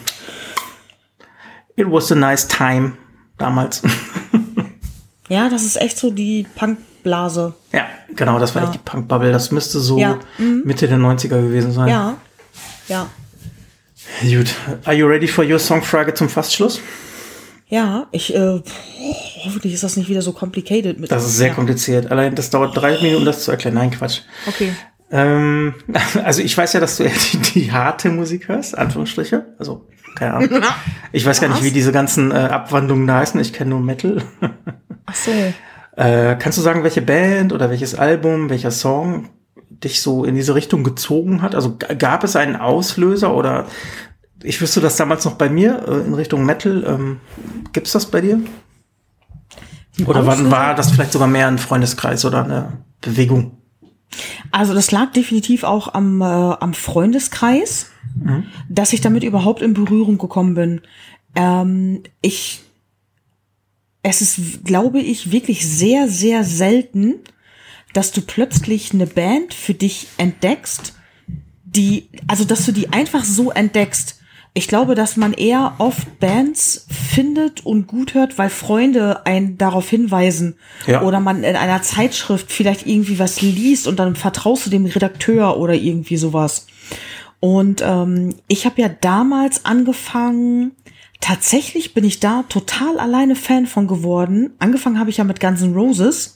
[1.76, 2.92] It was a nice time
[3.38, 3.82] damals.
[5.30, 6.46] Ja, das ist echt so die
[7.02, 7.54] Punkblase.
[7.72, 8.68] ja, genau, das war Ja.
[8.68, 9.32] echt die Punk-Bubble.
[9.32, 11.88] Das müsste so Ja, Mitte der 90er gewesen sein.
[11.88, 12.16] Ja,
[12.88, 13.06] ja.
[14.22, 14.54] Gut.
[14.84, 16.80] Are you ready for your Songfrage zum Fastschluss?
[17.68, 18.62] Ja, ich, äh,
[19.44, 21.10] hoffentlich ist das nicht wieder so complicated mit.
[21.10, 21.54] Das ist sehr ja.
[21.54, 22.10] kompliziert.
[22.10, 23.74] Allein das dauert drei Minuten, das zu erklären.
[23.74, 24.20] Nein, Quatsch.
[24.46, 24.72] Okay.
[25.10, 25.74] Ähm,
[26.24, 29.44] also ich weiß ja, dass du eher die, die harte Musik hörst, Anführungsstriche.
[29.58, 29.86] Also,
[30.16, 30.62] keine Ahnung.
[31.12, 31.64] Ich weiß gar nicht, Was?
[31.64, 33.40] wie diese ganzen äh, Abwandlungen da heißen.
[33.40, 34.22] Ich kenne nur Metal.
[35.06, 35.30] Ach so.
[35.98, 39.30] Äh, kannst du sagen, welche Band oder welches Album, welcher Song
[39.68, 41.56] dich so in diese Richtung gezogen hat?
[41.56, 43.66] Also gab es einen Auslöser oder
[44.44, 46.84] ich wüsste das damals noch bei mir äh, in Richtung Metal.
[46.86, 47.20] Ähm,
[47.72, 48.40] gibt's das bei dir?
[50.06, 53.58] Oder wann war das vielleicht sogar mehr ein Freundeskreis oder eine Bewegung?
[54.52, 57.90] Also das lag definitiv auch am, äh, am Freundeskreis,
[58.68, 60.80] dass ich damit überhaupt in Berührung gekommen bin.
[61.34, 62.62] Ähm, ich,
[64.08, 67.16] es ist, glaube ich, wirklich sehr, sehr selten,
[67.92, 70.94] dass du plötzlich eine Band für dich entdeckst,
[71.64, 74.16] die, also dass du die einfach so entdeckst.
[74.54, 79.88] Ich glaube, dass man eher oft Bands findet und gut hört, weil Freunde einen darauf
[79.88, 80.56] hinweisen.
[80.86, 81.02] Ja.
[81.02, 85.58] Oder man in einer Zeitschrift vielleicht irgendwie was liest und dann vertraust du dem Redakteur
[85.58, 86.66] oder irgendwie sowas.
[87.40, 90.72] Und ähm, ich habe ja damals angefangen,
[91.20, 94.52] tatsächlich bin ich da total alleine Fan von geworden.
[94.58, 96.34] Angefangen habe ich ja mit Guns N' Roses.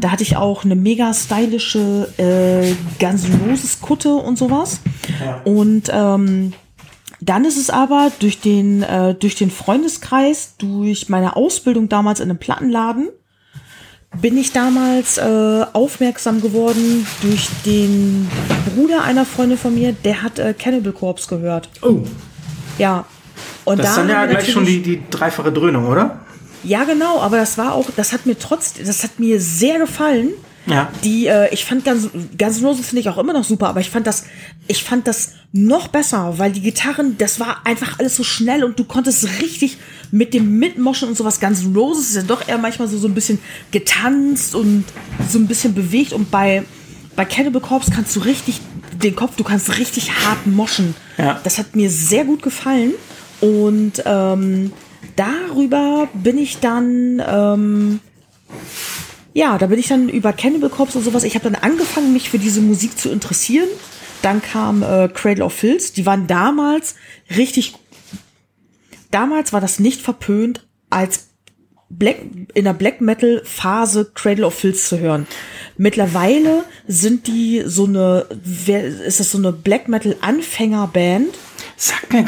[0.00, 4.80] Da hatte ich auch eine mega stylische äh, Guns N' Roses Kutte und sowas.
[5.44, 6.52] Und ähm,
[7.20, 12.30] dann ist es aber durch den, äh, durch den Freundeskreis, durch meine Ausbildung damals in
[12.30, 13.10] einem Plattenladen,
[14.20, 18.28] bin ich damals äh, aufmerksam geworden durch den
[18.74, 21.68] Bruder einer Freundin von mir, der hat äh, Cannibal Corpse gehört.
[21.82, 22.00] Oh,
[22.78, 23.04] Ja.
[23.64, 26.20] Und das da ist dann ja gleich schon die, die dreifache Dröhnung, oder?
[26.62, 30.30] Ja, genau, aber das war auch, das hat mir trotzdem, das hat mir sehr gefallen.
[30.66, 30.90] Ja.
[31.04, 33.88] Die, äh, ich fand ganz, ganz Roses finde ich auch immer noch super, aber ich
[33.88, 34.24] fand das,
[34.68, 38.78] ich fand das noch besser, weil die Gitarren, das war einfach alles so schnell und
[38.78, 39.78] du konntest richtig
[40.10, 41.40] mit dem Mitmoschen und sowas.
[41.40, 43.38] Ganz Roses ist ja doch eher manchmal so, so ein bisschen
[43.70, 44.84] getanzt und
[45.28, 46.62] so ein bisschen bewegt und bei,
[47.16, 48.60] bei Cannibal Corpse kannst du richtig
[48.92, 50.94] den Kopf, du kannst richtig hart moschen.
[51.16, 51.40] Ja.
[51.42, 52.92] Das hat mir sehr gut gefallen
[53.40, 54.72] und ähm,
[55.16, 58.00] darüber bin ich dann ähm,
[59.32, 61.24] ja, da bin ich dann über Cannibal Corpse und sowas.
[61.24, 63.68] Ich habe dann angefangen, mich für diese Musik zu interessieren.
[64.22, 65.96] Dann kam äh, Cradle of Filth.
[65.96, 66.96] Die waren damals
[67.36, 67.74] richtig.
[69.10, 71.28] Damals war das nicht verpönt, als
[71.88, 72.18] Black,
[72.54, 75.26] in der Black Metal Phase Cradle of Filth zu hören.
[75.76, 78.26] Mittlerweile sind die so eine,
[79.04, 81.34] ist das so eine Black Metal Anfängerband?
[81.76, 82.24] Sag mir,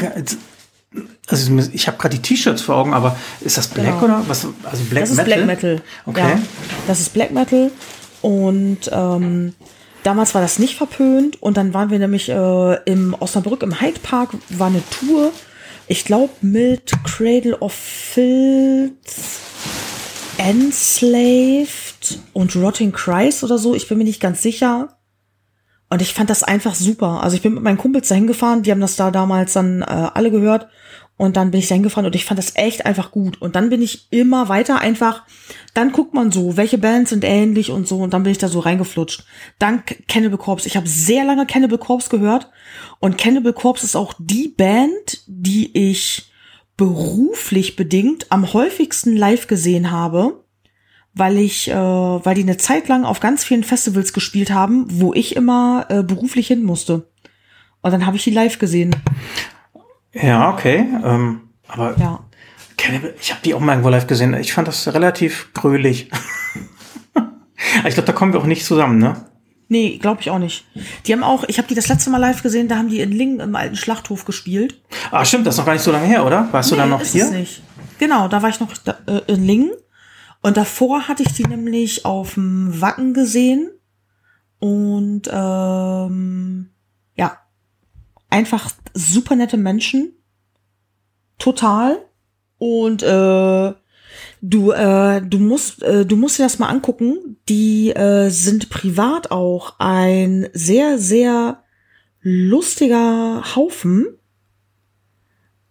[1.27, 4.03] also ich habe gerade die T-Shirts vor Augen, aber ist das Black Genau.
[4.17, 4.45] oder was?
[4.63, 5.33] Also Black Das ist Metal?
[5.43, 5.81] Black Metal.
[6.05, 6.19] Okay.
[6.19, 6.39] Ja,
[6.87, 7.71] das ist Black Metal.
[8.21, 9.53] Und ähm,
[10.03, 11.41] damals war das nicht verpönt.
[11.41, 15.31] Und dann waren wir nämlich äh, im Osnabrück im Hyde Park, war eine Tour.
[15.87, 18.91] Ich glaube mit Cradle of Filth,
[20.37, 23.75] Enslaved und Rotting Christ oder so.
[23.75, 24.89] Ich bin mir nicht ganz sicher.
[25.89, 27.21] Und ich fand das einfach super.
[27.23, 29.85] Also ich bin mit meinen Kumpels dahin gefahren, die haben das da damals dann äh,
[29.85, 30.67] alle gehört.
[31.15, 33.39] Und dann bin ich dahin gefahren und ich fand das echt einfach gut.
[33.39, 35.23] Und dann bin ich immer weiter einfach,
[35.73, 37.99] dann guckt man so, welche Bands sind ähnlich und so.
[37.99, 39.23] Und dann bin ich da so reingeflutscht.
[39.59, 40.67] Dann Cannibal Corpse.
[40.67, 42.49] Ich habe sehr lange Cannibal Corpse gehört.
[42.99, 46.31] Und Cannibal Corpse ist auch die Band, die ich
[46.77, 50.43] beruflich bedingt am häufigsten live gesehen habe,
[51.13, 55.13] weil ich, äh, weil die eine Zeit lang auf ganz vielen Festivals gespielt haben, wo
[55.13, 57.07] ich immer äh, beruflich hin musste.
[57.81, 58.95] Und dann habe ich die live gesehen.
[60.13, 60.87] Ja, okay.
[61.03, 62.19] Ähm, aber Ja.
[62.77, 64.33] Cannibal, ich habe die auch mal irgendwo live gesehen.
[64.35, 66.09] Ich fand das relativ grölig.
[67.87, 69.25] Ich glaube, da kommen wir auch nicht zusammen, ne?
[69.69, 70.65] Nee, glaube ich auch nicht.
[71.05, 73.11] Die haben auch, ich habe die das letzte Mal live gesehen, da haben die in
[73.11, 74.81] Lingen im alten Schlachthof gespielt.
[75.11, 76.47] Ah, stimmt, das ist noch gar nicht so lange her, oder?
[76.51, 77.23] Warst du dann noch ist hier?
[77.25, 77.63] Es nicht.
[77.99, 79.71] Genau, da war ich noch da, äh, in Lingen.
[80.41, 83.71] Und davor hatte ich die nämlich auf dem Wacken gesehen.
[84.59, 86.69] Und ähm,
[87.15, 87.37] ja,
[88.29, 90.13] einfach super nette Menschen.
[91.39, 91.97] Total.
[92.57, 93.73] Und äh,
[94.41, 97.37] du, äh, du musst, äh, du musst dir das mal angucken.
[97.49, 101.63] Die äh, sind privat auch ein sehr, sehr
[102.21, 104.05] lustiger Haufen.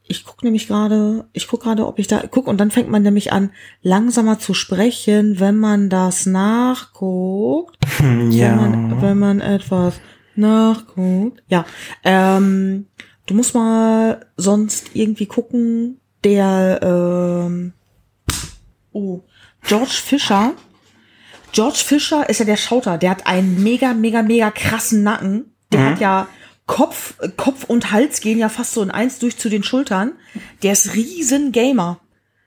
[0.04, 3.02] Ich guck nämlich gerade, ich guck gerade, ob ich da guck und dann fängt man
[3.02, 7.78] nämlich an, langsamer zu sprechen, wenn man das nachguckt.
[7.96, 8.50] Hm, ja.
[8.50, 10.00] Wenn man, wenn man etwas
[10.34, 11.42] nachguckt.
[11.48, 11.64] Ja.
[12.04, 12.88] Ähm,
[13.26, 17.72] du musst mal sonst irgendwie gucken, der ähm,
[18.92, 19.20] oh,
[19.66, 20.52] George Fischer.
[21.52, 25.52] George Fischer ist ja der Schauter, der hat einen mega, mega, mega krassen Nacken.
[25.72, 25.84] Der Mhm.
[25.90, 26.28] hat ja
[26.66, 30.12] Kopf, Kopf und Hals gehen ja fast so in eins durch zu den Schultern.
[30.62, 31.98] Der ist riesen Gamer.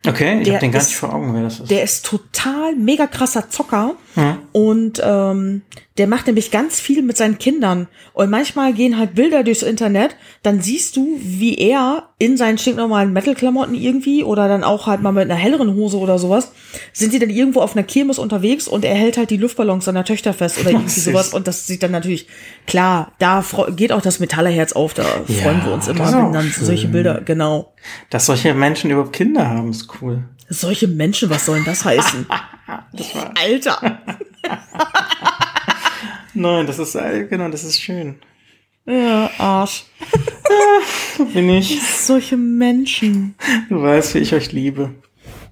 [0.07, 1.69] Okay, ich habe den gar ist- nicht vor Augen, wer das ist.
[1.72, 4.38] Der ist total mega krasser Zocker Hm.
[4.54, 5.62] und ähm,
[5.98, 7.88] der macht nämlich ganz viel mit seinen Kindern.
[8.14, 13.12] Und manchmal gehen halt Bilder durchs Internet, dann siehst du, wie er in seinen stinknormalen
[13.14, 16.52] Metal-Klamotten irgendwie oder dann auch halt mal mit einer helleren Hose oder sowas,
[16.94, 20.06] sind die dann irgendwo auf einer Kirmes unterwegs und er hält halt die Luftballons seiner
[20.06, 21.34] Töchter fest oder irgendwie sowas.
[21.34, 22.28] Und das sieht dann natürlich,
[22.68, 23.44] klar, da
[23.76, 26.66] geht auch das Metallerherz auf, da Ja, freuen wir uns das immer, wenn dann schön.
[26.66, 27.74] solche Bilder, genau.
[28.10, 30.24] Dass solche Menschen überhaupt Kinder haben, ist cool.
[30.48, 31.66] Solche Menschen, was soll denn
[32.96, 33.32] das heißen?
[33.36, 34.00] Alter.
[36.34, 38.16] Nein, das ist, äh, genau, das ist schön.
[38.86, 39.86] Ja, Arsch.
[41.18, 41.82] So bin ich.
[41.82, 43.36] Solche Menschen.
[43.70, 44.92] Du weißt, wie ich euch liebe.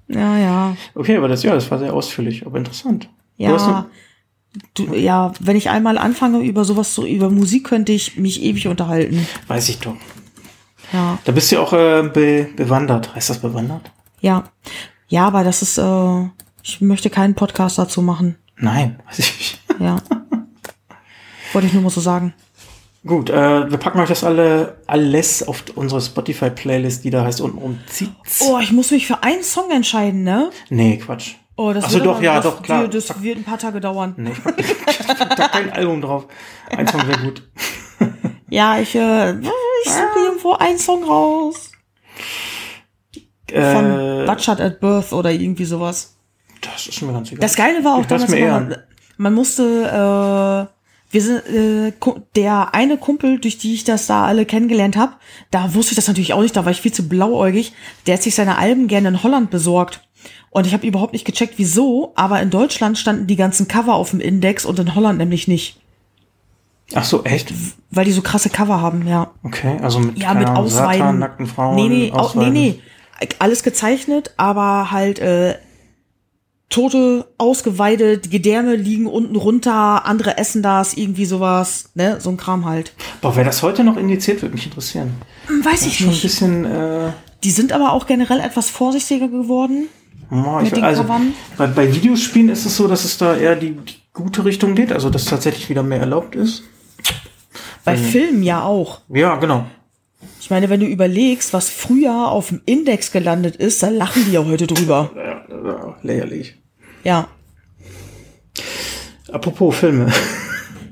[0.08, 0.76] Ja, ja.
[0.94, 3.08] Okay, aber das, ja, das war sehr ausführlich, aber interessant.
[3.36, 3.88] Ja.
[4.74, 8.68] Du, ja, wenn ich einmal anfange über sowas so, über Musik könnte ich mich ewig
[8.68, 9.26] unterhalten.
[9.48, 9.96] weiß ich doch.
[10.92, 11.18] Ja.
[11.24, 13.14] Da bist du ja auch äh, be bewandert.
[13.16, 13.90] Heißt das bewandert?
[14.20, 14.44] Ja.
[15.08, 16.28] Ja, aber das ist, äh,
[16.64, 18.36] ich möchte keinen Podcast dazu machen.
[18.56, 19.60] Nein, weiß ich nicht.
[19.80, 19.96] Ja.
[21.52, 22.32] Wollte ich nur mal so sagen.
[23.06, 27.58] Gut, äh, wir packen euch das alle alles auf unsere Spotify-Playlist, die da heißt unten
[27.58, 27.78] um.
[28.40, 30.50] Oh, ich muss mich für einen Song entscheiden, ne?
[30.70, 31.34] Nee, Quatsch.
[31.56, 32.88] Oh, das Ach so, wird doch, aber- ja, das, doch, klar.
[32.88, 34.14] Das wird ein paar Tage dauern.
[34.16, 36.26] Nee, ich pack, ich pack da kein Album drauf.
[36.70, 37.42] Ein Song wäre gut.
[38.48, 41.72] Ja, ich, äh, ich suche irgendwo einen Song raus.
[43.50, 43.58] Von
[43.90, 46.13] Äh, Butchert at Birth oder irgendwie sowas.
[46.72, 47.40] Das ist mir ganz egal.
[47.40, 48.76] Das Geile war auch Ich damals, mir eher immer, an.
[49.16, 51.92] man musste, äh, wir sind, äh,
[52.36, 55.14] der eine Kumpel, durch die ich das da alle kennengelernt habe,
[55.50, 57.72] da wusste ich das natürlich auch nicht, da war ich viel zu blauäugig,
[58.06, 60.00] der hat sich seine Alben gerne in Holland besorgt.
[60.50, 64.10] Und ich habe überhaupt nicht gecheckt, wieso, aber in Deutschland standen die ganzen Cover auf
[64.10, 65.80] dem Index und in Holland nämlich nicht.
[66.94, 67.52] Ach so, echt?
[67.90, 69.30] Weil die so krasse Cover haben, ja.
[69.42, 70.98] Okay, also mit, Ja, mit Ahnung, Ausweiden.
[71.00, 71.74] Satan, nackten Frauen.
[71.76, 72.52] Nee, nee, au, nee, Ausweiden.
[72.52, 72.80] nee.
[73.38, 75.56] Alles gezeichnet, aber halt äh,
[76.70, 82.20] Tote ausgeweidet, Gedärme liegen unten runter, andere essen das, irgendwie sowas, ne?
[82.20, 82.94] So ein Kram halt.
[83.20, 85.12] Boah, wer das heute noch indiziert, würde mich interessieren.
[85.46, 86.22] Hm, Weiß Das ich schon ein nicht.
[86.22, 87.12] bisschen, äh,
[87.44, 89.88] Die sind aber auch generell etwas vorsichtiger geworden.
[90.32, 91.04] oh, ich, also,
[91.56, 94.90] bei, bei Videospielen ist es so, dass es da eher die, die gute Richtung geht,
[94.92, 96.64] also dass tatsächlich wieder mehr erlaubt ist.
[97.84, 99.00] Bei Filmen ja auch.
[99.10, 99.66] Ja, genau.
[100.40, 104.32] Ich meine, wenn du überlegst, was früher auf dem Index gelandet ist, da lachen die
[104.32, 105.10] ja heute drüber.
[105.16, 106.56] Ja, ja, lächerlich.
[107.02, 107.28] Ja.
[109.32, 110.12] Apropos Filme.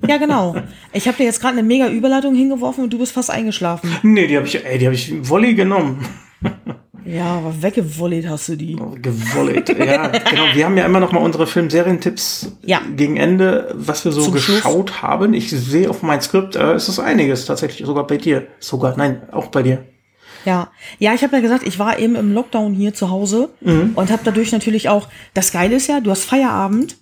[0.08, 0.56] Ja, genau.
[0.92, 3.90] Ich habe dir jetzt gerade eine mega Überleitung hingeworfen und du bist fast eingeschlafen.
[4.02, 6.04] nee, die habe ich, ey, die habe ich Volley genommen.
[7.04, 8.76] Ja, aber weggevollet hast du die.
[9.00, 9.68] Gewollt.
[9.68, 10.42] Ja, genau.
[10.54, 12.80] Wir haben ja immer noch mal unsere Film-Serientipps Ja.
[12.96, 14.56] gegen Ende, was wir so Zum Schluss.
[14.58, 15.34] geschaut haben.
[15.34, 18.46] Ich sehe auf mein Skript, äh, es ist einiges tatsächlich, sogar bei dir.
[18.60, 19.84] Sogar, nein, auch bei dir.
[20.44, 24.10] Ja, ja, ich habe ja gesagt, ich war eben im Lockdown hier zu Hause und
[24.10, 25.08] habe dadurch natürlich auch.
[25.34, 26.96] Das Geile ist ja, du hast Feierabend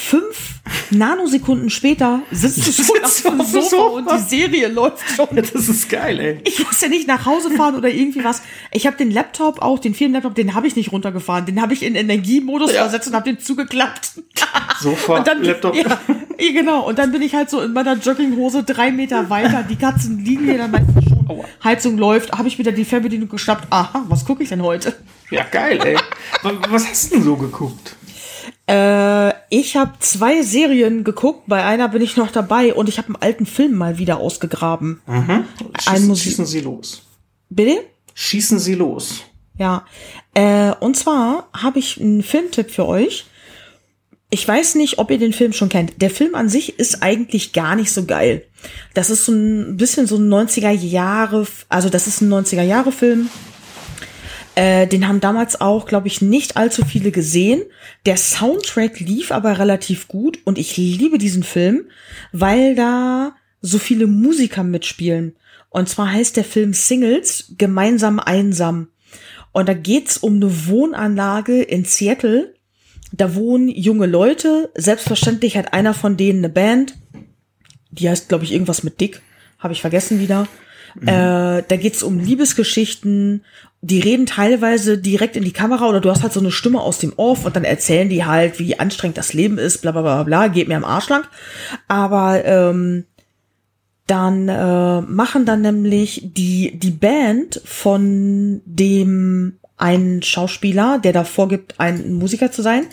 [0.00, 0.54] fünf
[0.90, 5.28] Nanosekunden später sitzt du schon auf dem Sofa und die Serie läuft schon.
[5.36, 6.40] Das ist geil, ey.
[6.44, 8.42] Ich muss ja nicht nach Hause fahren oder irgendwie was.
[8.72, 11.46] Ich habe den Laptop auch, den Firmenlaptop, den habe ich nicht runtergefahren.
[11.46, 12.82] Den habe ich in Energiemodus ja.
[12.82, 14.12] versetzt und habe den zugeklappt.
[14.80, 15.74] Sofort und dann, Laptop.
[15.74, 15.98] Ja,
[16.38, 16.88] genau.
[16.88, 19.62] Und dann bin ich halt so in meiner Jogginghose drei Meter weiter.
[19.62, 21.44] Die Katzen liegen mir dann meistens schon.
[21.62, 22.32] Heizung läuft.
[22.32, 23.66] Habe ich wieder die Fernbedienung geschnappt.
[23.70, 24.94] Aha, was gucke ich denn heute?
[25.30, 25.96] Ja, geil, ey.
[26.68, 27.96] was hast du denn so geguckt?
[28.66, 33.08] Äh, ich habe zwei Serien geguckt, bei einer bin ich noch dabei und ich habe
[33.08, 35.00] einen alten Film mal wieder ausgegraben.
[35.06, 35.44] Mhm.
[35.80, 37.02] Schießen, schießen Sie los.
[37.48, 37.84] Bitte?
[38.14, 39.22] Schießen Sie los.
[39.58, 39.84] Ja.
[40.34, 43.26] Äh, und zwar habe ich einen Filmtipp für euch.
[44.30, 46.00] Ich weiß nicht, ob ihr den Film schon kennt.
[46.00, 48.44] Der Film an sich ist eigentlich gar nicht so geil.
[48.94, 52.92] Das ist so ein bisschen so ein 90er Jahre, also das ist ein 90er Jahre
[52.92, 53.28] Film
[54.54, 57.62] äh, den haben damals auch, glaube ich, nicht allzu viele gesehen.
[58.06, 61.86] Der Soundtrack lief aber relativ gut und ich liebe diesen Film,
[62.32, 65.36] weil da so viele Musiker mitspielen.
[65.68, 68.88] Und zwar heißt der Film Singles gemeinsam einsam.
[69.52, 72.54] Und da geht's um eine Wohnanlage in Seattle.
[73.12, 74.70] Da wohnen junge Leute.
[74.74, 76.96] Selbstverständlich hat einer von denen eine Band.
[77.90, 79.22] Die heißt, glaube ich, irgendwas mit Dick.
[79.58, 80.46] Habe ich vergessen wieder.
[80.94, 81.08] Mhm.
[81.08, 83.44] Äh, da geht's um Liebesgeschichten,
[83.82, 86.98] die reden teilweise direkt in die Kamera oder du hast halt so eine Stimme aus
[86.98, 90.22] dem Off und dann erzählen die halt, wie anstrengend das Leben ist, bla bla bla
[90.22, 91.24] bla, geht mir am Arsch lang.
[91.88, 93.04] Aber ähm,
[94.06, 101.74] dann äh, machen dann nämlich die, die Band von dem einen Schauspieler, der da vorgibt,
[101.78, 102.86] ein Musiker zu sein.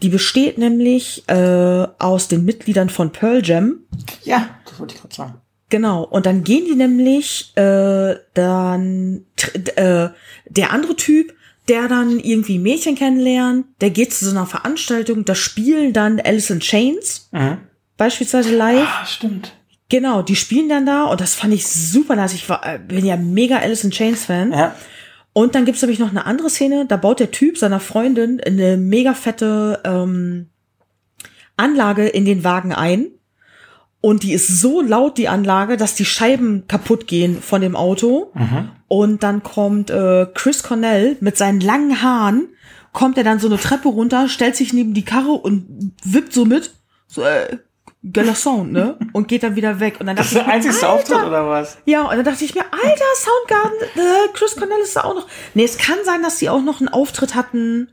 [0.00, 3.80] Die besteht nämlich äh, aus den Mitgliedern von Pearl Jam.
[4.22, 5.34] Ja, das wollte ich gerade sagen.
[5.70, 9.24] Genau, und dann gehen die nämlich äh, dann
[9.76, 10.08] äh,
[10.48, 11.32] der andere Typ,
[11.68, 16.50] der dann irgendwie Mädchen kennenlernt, der geht zu so einer Veranstaltung, da spielen dann Alice
[16.50, 17.58] in Chains, mhm.
[17.96, 18.88] beispielsweise live.
[18.88, 19.52] Ah, stimmt.
[19.88, 22.34] Genau, die spielen dann da und das fand ich super nice.
[22.34, 24.52] Ich war, äh, bin ja mega Alice in Chains Fan.
[24.52, 24.74] Ja.
[25.32, 28.76] Und dann gibt's nämlich noch eine andere Szene, da baut der Typ seiner Freundin eine
[28.76, 30.48] mega fette ähm,
[31.56, 33.06] Anlage in den Wagen ein
[34.00, 38.32] und die ist so laut, die Anlage, dass die Scheiben kaputt gehen von dem Auto.
[38.34, 38.70] Mhm.
[38.88, 42.48] Und dann kommt äh, Chris Cornell mit seinen langen Haaren,
[42.92, 46.46] kommt er dann so eine Treppe runter, stellt sich neben die Karre und wippt so
[46.46, 46.72] mit.
[47.06, 47.58] So, äh,
[48.10, 48.96] geiler Sound, ne?
[49.12, 49.96] Und geht dann wieder weg.
[50.00, 51.76] Und dann das ist der einzigste Auftritt oder was?
[51.84, 55.26] Ja, und dann dachte ich mir, alter Soundgarden, äh, Chris Cornell ist da auch noch.
[55.54, 57.88] Nee, es kann sein, dass sie auch noch einen Auftritt hatten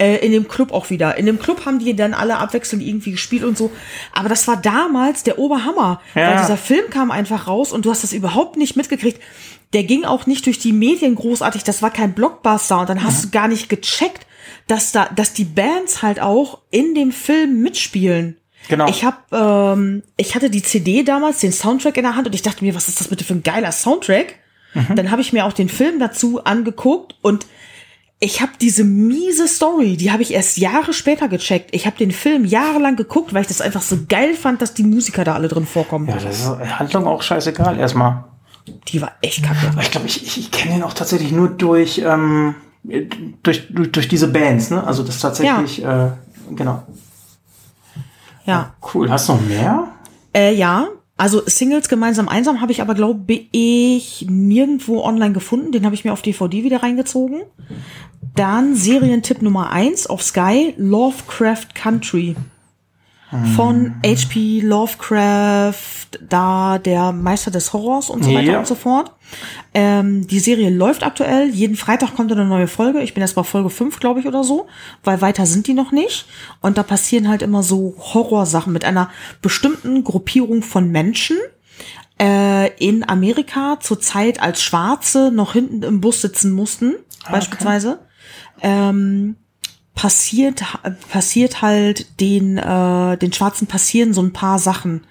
[0.00, 1.16] in dem Club auch wieder.
[1.16, 3.70] In dem Club haben die dann alle abwechselnd irgendwie gespielt und so.
[4.12, 6.00] Aber das war damals der Oberhammer.
[6.14, 6.30] Ja.
[6.30, 9.20] Weil dieser Film kam einfach raus und du hast das überhaupt nicht mitgekriegt.
[9.72, 11.64] Der ging auch nicht durch die Medien großartig.
[11.64, 12.80] Das war kein Blockbuster.
[12.80, 13.30] Und dann hast mhm.
[13.30, 14.26] du gar nicht gecheckt,
[14.66, 18.36] dass da, dass die Bands halt auch in dem Film mitspielen.
[18.68, 18.88] Genau.
[18.88, 22.42] Ich hab, ähm, ich hatte die CD damals, den Soundtrack in der Hand und ich
[22.42, 24.36] dachte mir, was ist das bitte für ein geiler Soundtrack?
[24.74, 24.96] Mhm.
[24.96, 27.46] Dann habe ich mir auch den Film dazu angeguckt und
[28.22, 31.70] ich habe diese miese Story, die habe ich erst Jahre später gecheckt.
[31.74, 34.82] Ich habe den Film jahrelang geguckt, weil ich das einfach so geil fand, dass die
[34.82, 36.06] Musiker da alle drin vorkommen.
[36.06, 38.24] Ja, das ist Handlung auch scheißegal erstmal.
[38.88, 39.74] Die war echt kacke.
[39.80, 42.56] Ich glaube, ich, ich, ich kenne den auch tatsächlich nur durch, ähm,
[43.42, 44.84] durch, durch, durch diese Bands, ne?
[44.84, 46.08] Also das tatsächlich, ja.
[46.08, 46.10] äh,
[46.50, 46.82] genau.
[48.44, 48.74] Ja.
[48.92, 49.10] Cool.
[49.10, 49.88] Hast du noch mehr?
[50.34, 50.88] Äh, ja,
[51.20, 55.70] also Singles gemeinsam einsam habe ich aber, glaube ich, nirgendwo online gefunden.
[55.70, 57.42] Den habe ich mir auf DVD wieder reingezogen.
[58.34, 62.36] Dann Serientipp Nummer eins auf Sky, Lovecraft Country.
[63.54, 64.60] Von H.P.
[64.60, 68.58] Lovecraft, da der Meister des Horrors und so weiter ja.
[68.58, 69.12] und so fort.
[69.72, 71.48] Ähm, die Serie läuft aktuell.
[71.48, 73.00] Jeden Freitag kommt eine neue Folge.
[73.02, 74.66] Ich bin jetzt bei Folge 5, glaube ich, oder so,
[75.04, 76.26] weil weiter sind die noch nicht.
[76.60, 79.10] Und da passieren halt immer so Horrorsachen mit einer
[79.42, 81.36] bestimmten Gruppierung von Menschen
[82.20, 87.32] äh, in Amerika zur Zeit, als Schwarze noch hinten im Bus sitzen mussten, okay.
[87.32, 88.00] beispielsweise.
[88.60, 89.36] Ähm,
[90.00, 90.64] passiert
[91.10, 95.02] passiert halt den äh, den Schwarzen passieren so ein paar Sachen,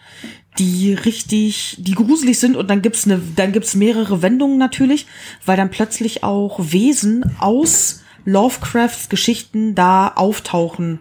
[0.57, 5.05] die richtig, die gruselig sind und dann gibt's eine, dann gibt's mehrere Wendungen natürlich,
[5.45, 10.99] weil dann plötzlich auch Wesen aus Lovecrafts Geschichten da auftauchen,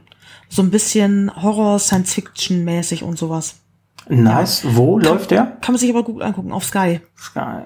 [0.50, 3.60] so ein bisschen Horror, Science Fiction mäßig und sowas.
[4.06, 4.64] Nice.
[4.64, 4.76] Ja.
[4.76, 5.44] Wo kann, läuft der?
[5.62, 7.00] Kann man sich aber gut angucken auf Sky.
[7.16, 7.62] Sky.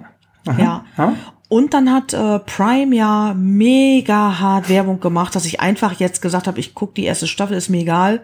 [0.47, 0.59] Aha.
[0.59, 0.85] Ja.
[0.97, 1.15] ja.
[1.53, 6.47] Und dann hat äh, Prime ja mega hart Werbung gemacht, dass ich einfach jetzt gesagt
[6.47, 8.23] habe, ich guck die erste Staffel, ist mir egal.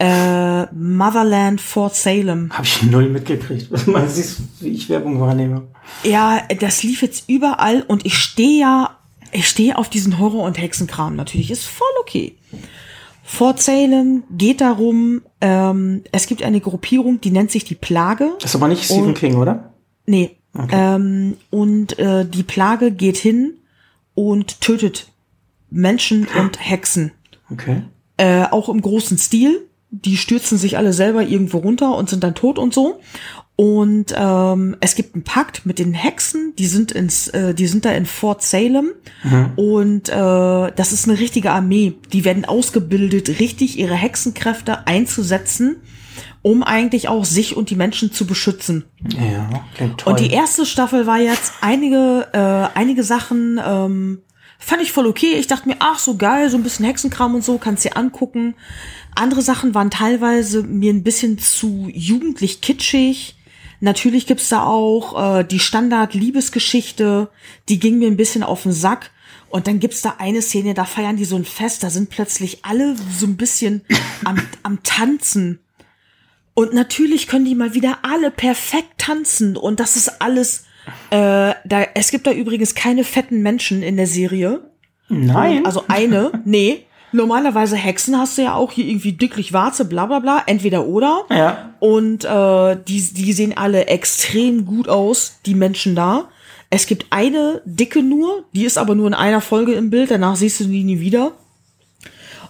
[0.00, 2.50] Äh, Motherland Fort Salem.
[2.52, 3.70] Habe ich null mitgekriegt.
[3.70, 5.68] Was meinst du, wie ich Werbung wahrnehme?
[6.02, 8.98] Ja, das lief jetzt überall und ich stehe ja,
[9.30, 11.52] ich stehe auf diesen Horror- und Hexenkram natürlich.
[11.52, 12.34] Ist voll okay.
[13.22, 18.32] Fort Salem geht darum, ähm, es gibt eine Gruppierung, die nennt sich die Plage.
[18.40, 19.72] Das ist aber nicht Stephen Und- King, oder?
[20.06, 20.38] Nee.
[20.56, 20.94] Okay.
[20.96, 23.54] Ähm, und äh, die Plage geht hin
[24.14, 25.08] und tötet
[25.70, 27.12] Menschen und Hexen.
[27.50, 27.82] Okay.
[28.16, 29.60] Äh, auch im großen Stil.
[29.90, 33.00] Die stürzen sich alle selber irgendwo runter und sind dann tot und so.
[33.56, 37.84] Und ähm, es gibt einen Pakt mit den Hexen, die sind ins, äh, die sind
[37.84, 38.90] da in Fort Salem
[39.54, 41.94] und äh, das ist eine richtige Armee.
[42.12, 45.76] Die werden ausgebildet, richtig ihre Hexenkräfte einzusetzen,
[46.44, 48.84] um eigentlich auch sich und die Menschen zu beschützen.
[49.18, 50.12] Ja, klingt toll.
[50.12, 54.20] Und die erste Staffel war jetzt einige, äh, einige Sachen ähm,
[54.58, 55.36] fand ich voll okay.
[55.38, 58.56] Ich dachte mir, ach so geil, so ein bisschen Hexenkram und so, kannst dir angucken.
[59.14, 63.36] Andere Sachen waren teilweise mir ein bisschen zu jugendlich kitschig.
[63.80, 67.30] Natürlich gibt's da auch äh, die Standard-Liebesgeschichte,
[67.70, 69.12] die ging mir ein bisschen auf den Sack.
[69.48, 72.66] Und dann gibt's da eine Szene, da feiern die so ein Fest, da sind plötzlich
[72.66, 73.82] alle so ein bisschen
[74.24, 75.60] am, am Tanzen.
[76.54, 79.56] Und natürlich können die mal wieder alle perfekt tanzen.
[79.56, 80.64] Und das ist alles.
[81.10, 84.60] Äh, da, es gibt da übrigens keine fetten Menschen in der Serie.
[85.08, 85.66] Nein.
[85.66, 86.86] Also eine, nee.
[87.12, 91.24] Normalerweise Hexen hast du ja auch hier irgendwie dicklich Warze, bla bla bla, entweder oder.
[91.30, 91.74] ja.
[91.78, 96.28] Und äh, die, die sehen alle extrem gut aus, die Menschen da.
[96.70, 100.34] Es gibt eine dicke nur, die ist aber nur in einer Folge im Bild, danach
[100.34, 101.32] siehst du die nie wieder.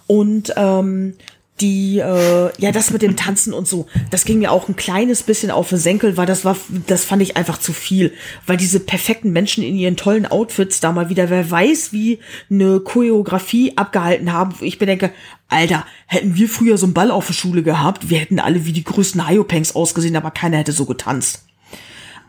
[0.06, 1.14] Und ähm,
[1.60, 5.22] die, äh, ja, das mit dem Tanzen und so, das ging mir auch ein kleines
[5.22, 6.56] bisschen auf den Senkel, weil das war,
[6.88, 8.12] das fand ich einfach zu viel.
[8.46, 12.18] Weil diese perfekten Menschen in ihren tollen Outfits da mal wieder, wer weiß, wie
[12.50, 15.12] eine Choreografie abgehalten haben, wo ich bedenke,
[15.48, 18.72] Alter, hätten wir früher so einen Ball auf der Schule gehabt, wir hätten alle wie
[18.72, 21.44] die größten Hyopangs ausgesehen, aber keiner hätte so getanzt.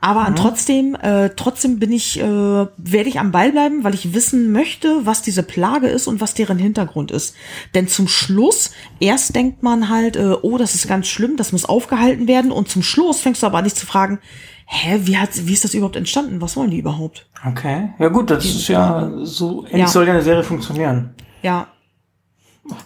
[0.06, 4.14] Aber an trotzdem, äh, trotzdem bin ich, äh, werde ich am Ball bleiben, weil ich
[4.14, 7.36] wissen möchte, was diese Plage ist und was deren Hintergrund ist.
[7.74, 8.70] Denn zum Schluss,
[9.00, 12.52] erst denkt man halt, äh, oh, das ist ganz schlimm, das muss aufgehalten werden.
[12.52, 14.20] Und zum Schluss fängst du aber an, dich zu fragen,
[14.68, 16.40] hä, wie hat, wie ist das überhaupt entstanden?
[16.40, 17.28] Was wollen die überhaupt?
[17.44, 17.90] Okay.
[17.98, 19.88] Ja gut, das ist ja so, ähnlich Ja.
[19.88, 21.16] soll ja eine Serie funktionieren.
[21.42, 21.70] Ja,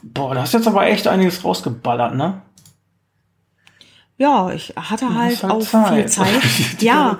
[0.03, 2.41] Boah, da hast jetzt aber echt einiges rausgeballert, ne?
[4.19, 5.93] Ja, ich hatte halt auch Zeit.
[5.93, 6.41] viel Zeit.
[6.79, 7.17] ja,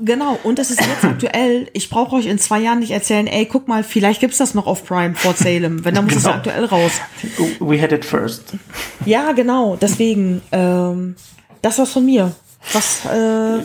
[0.00, 0.38] genau.
[0.42, 1.68] Und das ist jetzt aktuell.
[1.72, 4.66] Ich brauche euch in zwei Jahren nicht erzählen, ey, guck mal, vielleicht gibt's das noch
[4.66, 5.84] auf Prime Fort Salem.
[5.84, 6.34] Wenn, dann muss es Genau.
[6.36, 6.92] aktuell raus.
[7.60, 8.52] We had it first.
[9.06, 9.76] Ja, genau.
[9.80, 11.16] Deswegen, ähm,
[11.62, 12.32] das war's von mir.
[12.72, 13.60] Was, äh,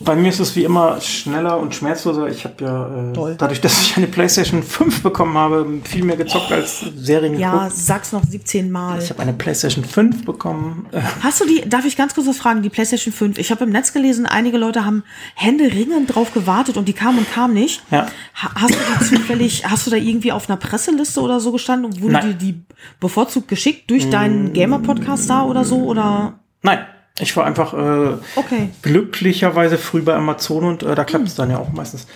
[0.00, 2.28] Bei mir ist es wie immer schneller und schmerzloser.
[2.28, 6.52] Ich habe ja, äh, dadurch, dass ich eine PlayStation 5 bekommen habe, viel mehr gezockt
[6.52, 7.76] als Serien ja, geguckt.
[7.76, 9.02] sag's noch 17 Mal.
[9.02, 10.86] Ich habe eine PlayStation 5 bekommen.
[11.22, 13.38] Hast du die, darf ich ganz kurz was fragen, die PlayStation 5?
[13.38, 15.02] Ich habe im Netz gelesen, einige Leute haben
[15.34, 17.82] händeringend drauf gewartet und die kam und kam nicht.
[17.90, 18.06] Ja.
[18.34, 21.86] Ha- Hast du die zufällig, hast du da irgendwie auf einer Presseliste oder so gestanden
[21.86, 22.60] und wurde dir die
[23.00, 25.78] bevorzugt geschickt durch deinen Gamer-Podcast da oder so?
[25.84, 26.38] Oder?
[26.62, 26.78] nein,
[27.20, 28.70] ich war einfach äh, Okay.
[28.82, 32.06] glücklicherweise früh bei Amazon und äh, da klappt es dann ja auch meistens.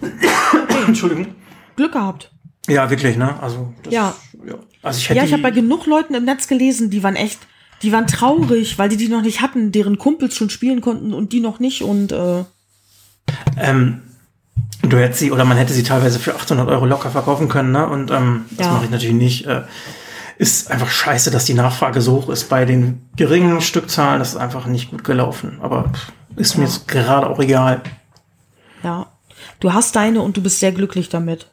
[0.86, 1.26] Entschuldigung.
[1.76, 2.30] Glück gehabt.
[2.68, 3.40] Ja, wirklich, ne?
[3.42, 4.14] Also, das, Ja.
[4.46, 4.54] ja.
[4.82, 7.38] Also ich hätte Ja, ich habe bei genug Leuten im Netz gelesen, die waren echt,
[7.82, 11.32] die waren traurig, weil die die noch nicht hatten, deren Kumpels schon spielen konnten und
[11.32, 12.44] die noch nicht und äh,
[13.58, 14.02] Ähm,
[14.82, 17.86] du hättest sie, oder man hätte sie teilweise für 800 Euro locker verkaufen können, ne?
[17.88, 18.72] Und ähm, das Ja.
[18.72, 19.46] mache ich natürlich nicht.
[19.46, 19.62] Äh,
[20.40, 24.20] ist einfach scheiße, dass die Nachfrage so hoch ist bei den geringen Stückzahlen.
[24.20, 25.58] Das ist einfach nicht gut gelaufen.
[25.60, 25.92] Aber
[26.34, 27.82] ist mir jetzt gerade auch egal.
[28.82, 29.06] ja.
[29.58, 31.50] Du hast deine und du bist sehr glücklich damit.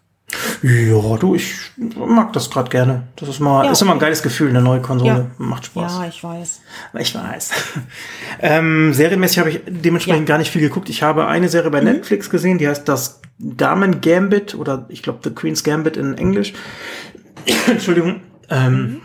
[0.62, 1.54] Ja, du, ich
[1.96, 3.04] mag das gerade gerne.
[3.18, 5.12] Das ist mal, Ja, ist immer ein geiles Gefühl, eine neue Konsole.
[5.12, 5.26] Ja.
[5.38, 5.94] Macht Spaß.
[6.00, 6.62] Ja, ich weiß.
[7.00, 7.52] Ich weiß.
[8.42, 10.22] ähm, serienmäßig habe ich dementsprechend Ja.
[10.22, 10.26] Mhm.
[10.26, 10.88] gar nicht viel geguckt.
[10.90, 15.20] Ich habe eine Serie bei Netflix gesehen, die heißt das Damen Gambit oder ich glaube
[15.24, 16.54] The Queen's Gambit in Englisch.
[17.68, 18.22] Entschuldigung.
[18.49, 19.02] Ähm,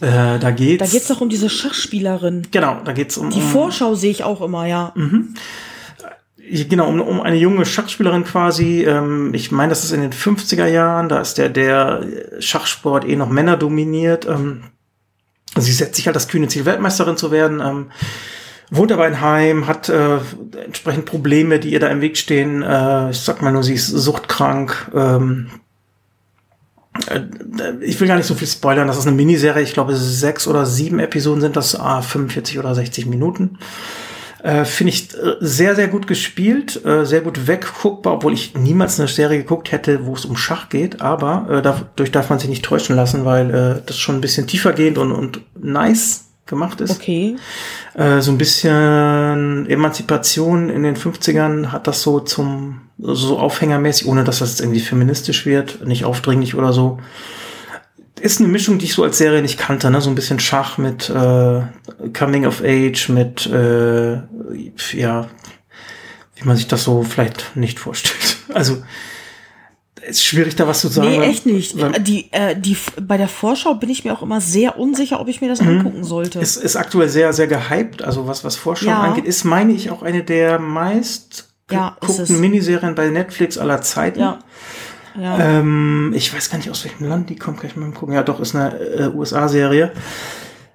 [0.00, 0.82] äh, da geht's.
[0.82, 0.86] Mhm.
[0.86, 2.48] Da geht's doch um diese Schachspielerin.
[2.50, 4.92] genau, da geht's um, Die um Vorschau sehe ich auch immer, ja.
[6.68, 8.84] genau um, um eine junge Schachspielerin quasi.
[8.84, 11.08] Ähm, ich meine, das ist in den 50er Jahren.
[11.08, 12.04] Da ist der der
[12.40, 14.26] Schachsport eh noch Männer dominiert.
[14.26, 14.64] Ähm,
[15.56, 17.60] sie setzt sich halt das kühne Ziel, Weltmeisterin zu werden.
[17.60, 17.90] Ähm,
[18.70, 20.18] wohnt aber in Heim, hat äh,
[20.64, 22.62] entsprechend Probleme, die ihr da im Weg stehen.
[22.62, 24.90] Äh, ich sag mal nur, sie ist suchtkrank.
[24.94, 25.63] Ähm, äh,
[27.80, 28.86] ich will gar nicht so viel spoilern.
[28.86, 29.62] Das ist eine Miniserie.
[29.62, 33.58] Ich glaube, sechs oder sieben Episoden sind das, ah, 45 oder 60 Minuten.
[34.44, 39.00] Äh, Finde ich äh, sehr, sehr gut gespielt, äh, sehr gut wegguckbar, obwohl ich niemals
[39.00, 41.00] eine Serie geguckt hätte, wo es um Schach geht.
[41.00, 44.46] Aber äh, dadurch darf man sich nicht täuschen lassen, weil äh, das schon ein bisschen
[44.46, 47.00] tiefergehend und, und nice gemacht ist.
[47.00, 47.36] Okay.
[47.94, 54.24] Äh, so ein bisschen Emanzipation in den 50ern hat das so zum, so aufhängermäßig, ohne
[54.24, 56.98] dass das jetzt irgendwie feministisch wird, nicht aufdringlich oder so.
[58.20, 60.00] ist eine Mischung, die ich so als Serie nicht kannte, ne?
[60.00, 61.62] So ein bisschen Schach mit äh,
[62.16, 64.14] Coming of Age, mit äh,
[64.92, 65.28] ja,
[66.36, 68.36] wie man sich das so vielleicht nicht vorstellt.
[68.52, 68.82] Also
[70.06, 71.08] ist schwierig, da was zu sagen.
[71.08, 71.76] Nee, echt nicht.
[72.06, 75.40] Die, äh, die, bei der Vorschau bin ich mir auch immer sehr unsicher, ob ich
[75.40, 76.40] mir das angucken sollte.
[76.40, 78.02] Ist, ist aktuell sehr, sehr gehypt.
[78.02, 79.00] Also was, was Vorschauen Ja.
[79.00, 82.28] angeht, ist, meine ich, auch eine der meist Ja, es.
[82.28, 84.20] Miniserien bei Netflix aller Zeiten.
[84.20, 84.38] ja.
[85.16, 85.38] Ja.
[85.38, 88.14] Ähm, ich weiß gar nicht, aus welchem Land die kommt, kann ich mal gucken.
[88.14, 89.92] Ja, doch, ist eine äh, USA-Serie.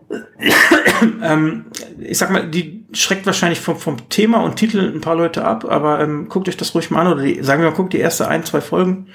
[1.21, 1.65] ähm,
[1.99, 5.65] ich sag mal, die schreckt wahrscheinlich vom, vom Thema und Titel ein paar Leute ab,
[5.69, 7.99] aber ähm, guckt euch das ruhig mal an oder die, sagen wir mal, guckt die
[7.99, 9.07] erste ein, zwei Folgen.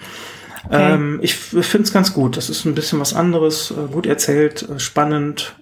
[0.67, 0.95] Okay.
[0.95, 2.37] Ähm, ich finde es ganz gut.
[2.37, 5.57] Das ist ein bisschen was anderes, äh, gut erzählt, äh, spannend.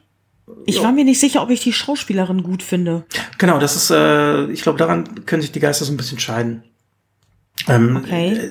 [0.66, 3.04] Ich war mir nicht sicher, ob ich die Schauspielerin gut finde.
[3.38, 6.62] Genau, das ist, äh, ich glaube, daran können sich die Geister so ein bisschen scheiden.
[7.68, 8.32] Ähm, Okay.
[8.36, 8.50] äh,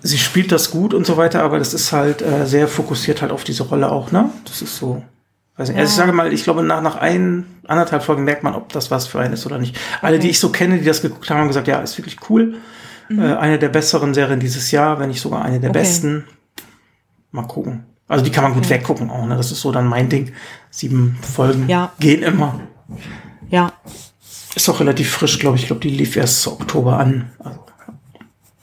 [0.00, 3.32] Sie spielt das gut und so weiter, aber das ist halt äh, sehr fokussiert halt
[3.32, 4.30] auf diese Rolle auch, ne?
[4.44, 5.02] Das ist so.
[5.56, 5.76] Weiß nicht.
[5.78, 8.92] Also ich sage mal, ich glaube, nach, nach ein, anderthalb Folgen merkt man, ob das
[8.92, 9.76] was für einen ist oder nicht.
[10.00, 12.58] Alle, die ich so kenne, die das geguckt haben, haben gesagt, ja, ist wirklich cool.
[13.10, 15.74] Äh, eine der besseren Serien dieses Jahr, wenn nicht sogar eine der Mhm.
[15.76, 15.78] Okay.
[15.80, 16.24] besten.
[17.32, 17.84] Mal gucken.
[18.08, 19.36] Also die kann man gut weggucken auch, ne?
[19.36, 20.32] Das ist so dann mein Ding.
[20.70, 21.92] Sieben Folgen Ja.
[22.00, 22.60] gehen immer.
[23.50, 23.72] Ja.
[24.54, 25.62] Ist auch relativ frisch, glaube ich.
[25.62, 27.30] Ich glaube, die lief erst Oktober an.
[27.38, 27.60] Also,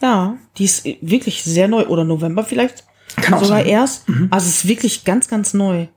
[0.02, 1.86] Ja, die ist wirklich sehr neu.
[1.86, 2.84] Oder November vielleicht.
[3.18, 3.66] Kann auch Sogar sein.
[3.68, 3.72] Mhm.
[3.72, 4.06] erst.
[4.32, 5.88] Also es ist wirklich ganz, ganz neu.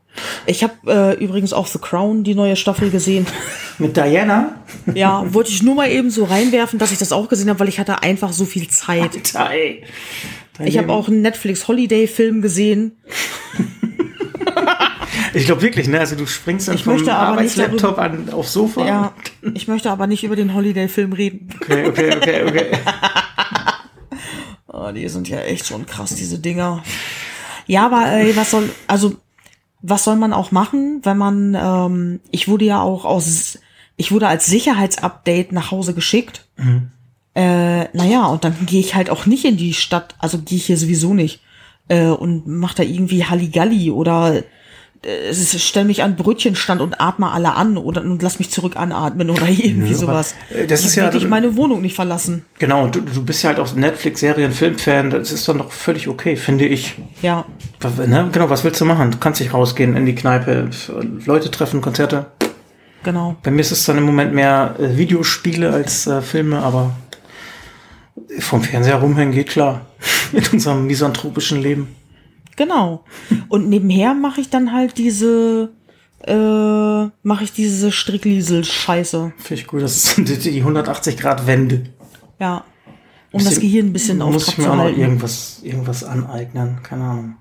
[0.47, 3.27] Ich habe äh, übrigens auch The Crown, die neue Staffel, gesehen.
[3.79, 4.57] mit Diana.
[4.95, 7.69] Ja, wollte ich nur mal eben so reinwerfen, dass ich das auch gesehen habe, weil
[7.69, 9.15] ich hatte einfach so viel Zeit.
[9.15, 9.85] Alter, ey.
[10.57, 12.97] Dein Ich habe auch einen Netflix Holiday Film gesehen.
[15.39, 16.01] Ich glaube wirklich, ne?
[16.01, 18.87] Also du springst dann Ich vom Arbeitslaptop an aufs Sofa.
[18.87, 19.13] Ja,
[19.55, 21.49] ich möchte aber nicht über den Holiday Film reden.
[21.63, 22.67] Okay, okay, okay, okay.
[24.71, 26.85] Oh, die sind ja echt schon krass, diese Dinger.
[27.67, 29.17] Ja, aber ey, was soll, also,
[29.81, 33.59] was soll man auch machen, wenn man, ähm, ich wurde ja auch aus,
[33.97, 36.47] ich wurde als Sicherheitsupdate nach Hause geschickt.
[37.35, 40.67] Äh, naja, und dann gehe ich halt auch nicht in die Stadt, also gehe ich
[40.67, 41.41] hier sowieso nicht,
[41.89, 44.45] äh, und mach da irgendwie Halligalli oder
[45.03, 49.31] äh, stell mich an Brötchenstand und atme alle an oder und lass mich zurück anatmen
[49.31, 50.35] oder irgendwie aber, sowas.
[50.69, 52.45] das ich ist hab ja- wirklich meine Wohnung nicht verlassen.
[52.59, 56.09] Genau, und du, du bist ja halt auch Netflix-Serien, Filmfan, das ist dann doch völlig
[56.09, 56.95] okay, finde ich.
[57.23, 57.45] Ja,
[57.81, 58.29] Was- Ne?
[58.33, 59.11] Genau, was willst du machen?
[59.11, 60.71] Du kannst nicht rausgehen in die Kneipe,
[61.27, 62.27] Leute treffen, Konzerte.
[63.03, 63.37] genau.
[63.43, 66.91] Bei mir ist es dann im Moment mehr äh, Videospiele als äh, Filme, aber
[68.41, 69.83] vom Fernseher rumhängen geht klar.
[70.33, 71.95] In unserem misanthropischen Leben.
[72.59, 73.05] Genau.
[73.49, 75.71] Und nebenher mache ich dann halt diese,
[76.27, 76.33] äh,
[77.23, 79.33] mache ich diese Strickliesel-Scheiße.
[79.39, 81.85] Finde ich gut, das sind die- die 180-Grad-Wende.
[82.41, 82.65] Ja.
[83.31, 87.05] Um das Gehirn ein bisschen auf Muss ich mir auch noch irgendwas, irgendwas aneignen, keine
[87.05, 87.37] Ahnung.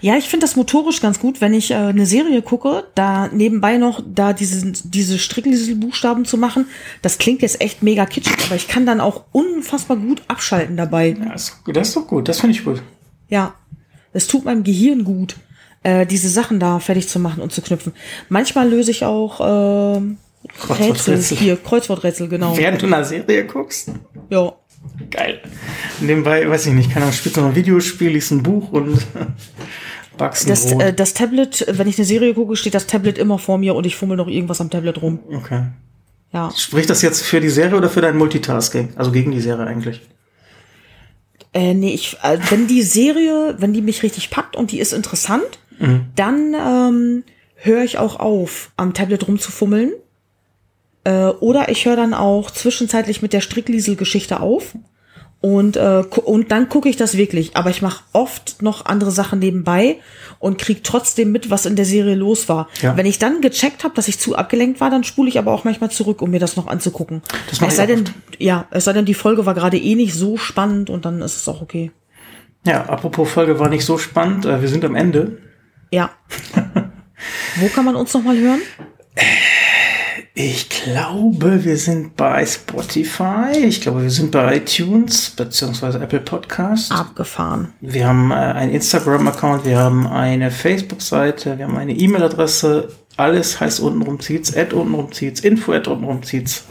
[0.00, 3.76] Ja, ich finde das motorisch ganz gut, wenn ich äh, eine Serie gucke, da nebenbei
[3.78, 6.66] noch da diese, diese Strickliesel-Buchstaben zu machen.
[7.02, 11.16] Das klingt jetzt echt mega kitschig, aber ich kann dann auch unfassbar gut abschalten dabei.
[11.18, 12.82] Ja, das ist doch gut, das finde ich gut.
[13.28, 13.54] Ja,
[14.14, 15.36] es tut meinem Gehirn gut,
[15.82, 17.92] äh, diese Sachen da fertig zu machen und zu knüpfen.
[18.30, 20.16] Manchmal löse ich auch äh, Rätsel,
[20.58, 21.36] Kreuzworträtsel.
[21.38, 22.56] hier, Kreuzworträtsel, genau.
[22.56, 23.90] Während du eine Serie guckst,
[24.30, 24.52] Ja.
[25.10, 25.40] geil.
[26.00, 28.98] Nebenbei, weiß ich nicht, keine Ahnung, spielst du noch ein Videospiel, liest ein Buch und
[30.18, 33.58] backst Das, äh, das Tablet, wenn ich eine Serie gucke, steht das Tablet immer vor
[33.58, 35.18] mir und ich fummel noch irgendwas am Tablet rum.
[35.32, 35.64] okay.
[36.32, 36.50] Ja.
[36.56, 38.88] Spricht das jetzt für die Serie oder für dein Multitasking?
[38.96, 40.00] Also gegen die Serie eigentlich.
[41.54, 44.92] Äh, nee, ich, äh, wenn die Serie, wenn die mich richtig packt und die ist
[44.92, 45.58] interessant,
[46.14, 47.24] dann ähm,
[47.56, 49.92] höre ich auch auf, am Tablet rumzufummeln.
[51.04, 54.74] Äh, oder ich höre dann auch zwischenzeitlich mit der Strickliesel-Geschichte auf.
[55.44, 57.54] Und, äh, und dann gucke ich das wirklich.
[57.54, 59.98] Aber ich mache oft noch andere Sachen nebenbei
[60.38, 62.70] und krieg trotzdem mit, was in der Serie los war.
[62.80, 62.96] Ja.
[62.96, 65.64] Wenn ich dann gecheckt habe, dass ich zu abgelenkt war, dann spule ich aber auch
[65.64, 67.20] manchmal zurück, um mir das noch anzugucken.
[67.50, 68.14] Das es sei denn, oft.
[68.38, 71.36] ja, es sei denn, die Folge war gerade eh nicht so spannend und dann ist
[71.36, 71.90] es auch okay.
[72.64, 74.46] Ja, apropos Folge war nicht so spannend.
[74.46, 75.42] Äh, wir sind am Ende.
[75.90, 76.08] Ja.
[77.56, 78.62] Wo kann man uns noch mal hören?
[80.36, 83.52] Ich glaube, wir sind bei Spotify.
[83.62, 86.90] Ich glaube, wir sind bei iTunes beziehungsweise Apple Podcast.
[86.90, 87.72] Abgefahren.
[87.80, 92.88] Wir haben äh, einen Instagram-Account, wir haben eine Facebook-Seite, wir haben eine E-Mail-Adresse.
[93.16, 96.64] Alles heißt untenrum zieht's, at untenrum zieht's, info at untenrum zieht's.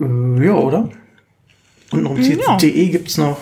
[0.00, 0.88] Äh, ja, oder?
[1.92, 2.58] Untenrum Ja.
[2.58, 3.36] zieht's.de gibt's noch.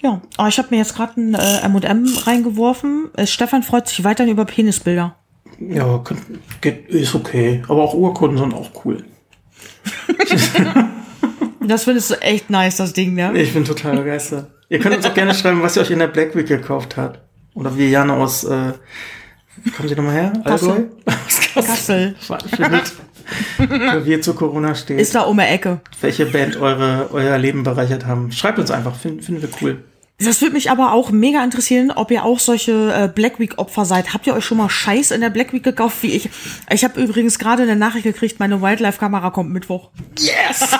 [0.00, 3.10] Ja, aber ich habe mir jetzt gerade ein äh, M&M reingeworfen.
[3.16, 5.16] Äh, Stefan freut sich weiterhin über Penisbilder.
[5.60, 6.02] Ja,
[6.88, 7.62] ist okay.
[7.68, 9.04] Aber auch Urkunden sind auch cool.
[11.68, 13.30] Das findest du echt nice, das Ding, ne?
[13.38, 14.50] Ich bin total begeistert.
[14.70, 17.20] Ihr könnt uns auch gerne schreiben, was ihr euch in der Black Week gekauft habt.
[17.52, 18.72] Oder wie Jana aus, äh,
[19.76, 20.32] kommen Sie nochmal her?
[20.44, 20.90] Kassel.
[21.06, 22.14] Aus Kassel.
[22.56, 22.92] Findet,
[23.58, 24.98] wo wir zu Corona stehen.
[24.98, 25.80] Ist da um die Ecke.
[26.00, 28.32] welche Band eure, euer Leben bereichert haben.
[28.32, 29.84] Schreibt uns einfach, finden, finden wir cool.
[30.20, 33.84] Das würde mich aber auch mega interessieren, ob ihr auch solche äh, Black Week Opfer
[33.84, 34.12] seid.
[34.14, 36.28] Habt ihr euch schon mal Scheiß in der Black Week gekauft wie ich?
[36.70, 39.90] Ich habe übrigens gerade eine Nachricht gekriegt, meine Wildlife Kamera kommt Mittwoch.
[40.18, 40.66] Yes!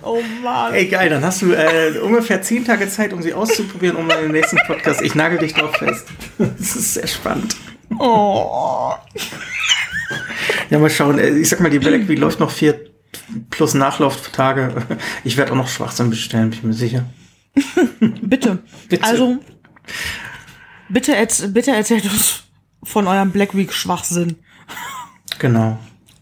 [0.00, 0.72] Oh Mann.
[0.72, 4.18] Ey, geil, dann hast du äh, ungefähr zehn Tage Zeit, um sie auszuprobieren, um in
[4.22, 5.02] den nächsten Podcast.
[5.02, 6.06] Ich nagel dich drauf fest.
[6.38, 7.56] Das ist sehr spannend.
[7.98, 8.92] Oh.
[10.70, 11.18] Ja, mal schauen.
[11.18, 12.87] Äh, Ich sag mal, die Black Week läuft noch vier
[13.50, 14.74] plus Nachlauftage.
[15.24, 17.04] Ich werde auch noch Schwachsinn bestellen, bin ich mir sicher.
[18.22, 18.58] Bitte.
[18.88, 19.04] Bitte.
[19.04, 19.38] Also
[20.88, 21.14] bitte,
[21.48, 22.44] bitte erzählt uns
[22.82, 24.36] von eurem Black Week Schwachsinn.
[25.38, 25.78] Genau.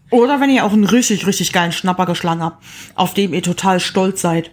[0.09, 2.63] Oder wenn ihr auch einen richtig, richtig geilen Schnapper geschlagen habt,
[2.95, 4.51] auf dem ihr total stolz seid.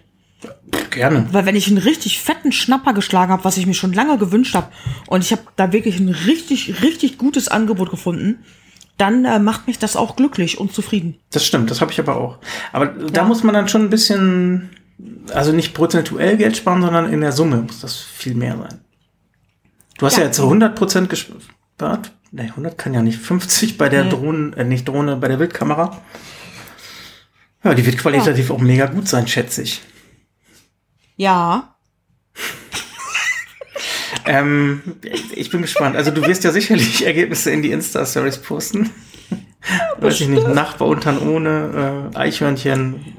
[0.89, 1.27] Gerne.
[1.31, 4.55] Weil wenn ich einen richtig fetten Schnapper geschlagen habe, was ich mir schon lange gewünscht
[4.55, 4.71] habe,
[5.07, 8.43] und ich habe da wirklich ein richtig, richtig gutes Angebot gefunden,
[8.97, 11.17] dann äh, macht mich das auch glücklich und zufrieden.
[11.31, 12.37] Das stimmt, das habe ich aber auch.
[12.71, 13.27] Aber da Ja.
[13.27, 14.69] muss man dann schon ein bisschen,
[15.33, 18.79] also nicht prozentuell Geld sparen, sondern in der Summe muss das viel mehr sein.
[19.97, 20.25] Du hast ja, Ja.
[20.27, 22.11] jetzt so 100% gespart.
[22.31, 23.17] Nee, 100 kann ja nicht.
[23.19, 24.09] 50 bei der Nee.
[24.09, 26.01] Drohnen, äh, nicht Drohne, bei der Bildkamera.
[27.63, 29.81] Ja, die wird qualitativ auch mega gut sein, schätze ich.
[31.17, 31.74] Ja.
[34.25, 34.81] Ähm,
[35.33, 35.95] ich bin gespannt.
[35.95, 38.89] Also du wirst ja sicherlich Ergebnisse in die Insta-Stories posten.
[39.99, 43.17] Weiß ich nicht, Nachbar untern ohne, äh, Eichhörnchen,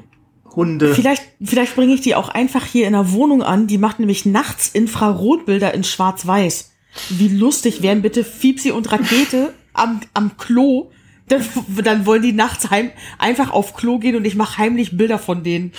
[0.55, 0.93] Hunde.
[0.95, 3.67] Vielleicht, vielleicht bringe ich die auch einfach hier in der Wohnung an.
[3.67, 6.71] Die macht nämlich nachts Infrarotbilder in Schwarz-Weiß.
[7.09, 10.91] Wie lustig wären bitte Fiepsi und Rakete am, am Klo.
[11.27, 11.43] Dann,
[11.83, 15.43] dann wollen die nachts heim, einfach auf Klo gehen und ich mache heimlich Bilder von
[15.43, 15.73] denen.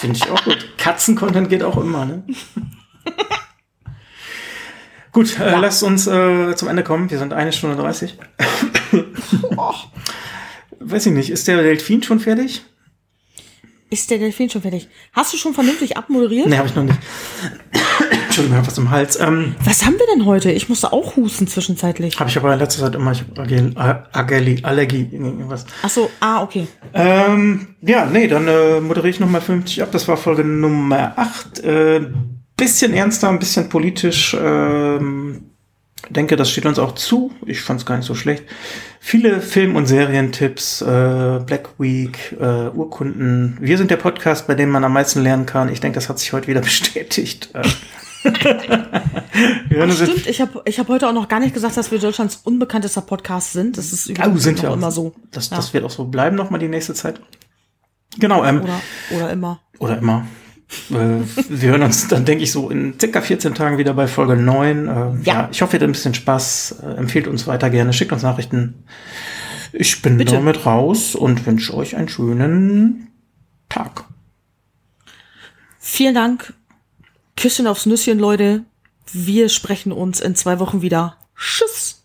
[0.00, 0.76] Finde ich auch gut.
[0.76, 2.24] Katzen-Content geht auch immer, ne?
[5.18, 7.10] gut, äh, lasst uns äh, zum Ende kommen.
[7.10, 8.16] Wir sind eine Stunde 30.
[10.80, 12.62] Weiß ich nicht, ist der Delfin schon fertig?
[13.90, 14.88] Ist der Delfin schon fertig?
[15.12, 16.46] Hast du schon vernünftig abmoderiert?
[16.46, 16.98] Nee, habe ich noch nicht.
[18.26, 19.18] Entschuldigung, ich hab was im Hals.
[19.18, 20.52] Ähm, Was haben wir denn heute?
[20.52, 22.20] Ich musste auch husten zwischenzeitlich.
[22.20, 23.72] habe ich aber in letzter Zeit immer, ich habe Allergie,
[24.12, 25.66] Allergie, Allergie, irgendwas.
[25.82, 26.68] Ach so, ah, okay.
[26.94, 29.88] Ähm, ja, nee, dann äh, moderiere ich nochmal 50 ab.
[29.90, 31.64] Das war Folge Nummer 8.
[31.64, 32.06] Äh,
[32.58, 34.36] bisschen ernster, ein bisschen politisch.
[34.38, 35.44] Ähm,
[36.10, 37.32] denke, das steht uns auch zu.
[37.46, 38.44] Ich fand es gar nicht so schlecht.
[39.00, 43.56] Viele Film- und Serientipps, äh, Black Week, äh, Urkunden.
[43.60, 45.70] Wir sind der Podcast, bei dem man am meisten lernen kann.
[45.72, 47.48] Ich denke, das hat sich heute wieder bestätigt.
[47.54, 47.62] Äh,
[49.80, 52.40] uns Stimmt, ich habe ich hab heute auch noch gar nicht gesagt, dass wir Deutschlands
[52.44, 53.78] unbekanntester Podcast sind.
[53.78, 54.74] Das ist übrigens Oh, sind auch.
[54.74, 55.14] immer so.
[55.30, 55.56] Das, Ja.
[55.56, 57.20] das wird auch so bleiben noch mal die nächste Zeit.
[58.18, 58.80] Genau, ähm, Oder,
[59.16, 59.60] oder immer.
[59.78, 60.26] Oder immer.
[60.90, 64.36] Äh, wir hören uns dann, denke ich, so in circa 14 Tagen wieder bei Folge
[64.36, 64.86] 9.
[64.86, 65.16] Äh, ja.
[65.22, 65.48] Ja.
[65.50, 66.76] ich hoffe, ihr hattet ein bisschen Spaß.
[66.82, 67.92] Äh, empfehlt uns weiter gerne.
[67.92, 68.84] Schickt uns Nachrichten.
[69.72, 70.34] Ich bin Bitte.
[70.34, 73.08] damit raus und wünsche euch einen schönen
[73.68, 74.04] Tag.
[75.78, 76.52] Vielen Dank.
[77.36, 78.64] Küsschen aufs Nüsschen, Leute.
[79.12, 81.16] Wir sprechen uns in zwei Wochen wieder.
[81.36, 81.97] Tschüss.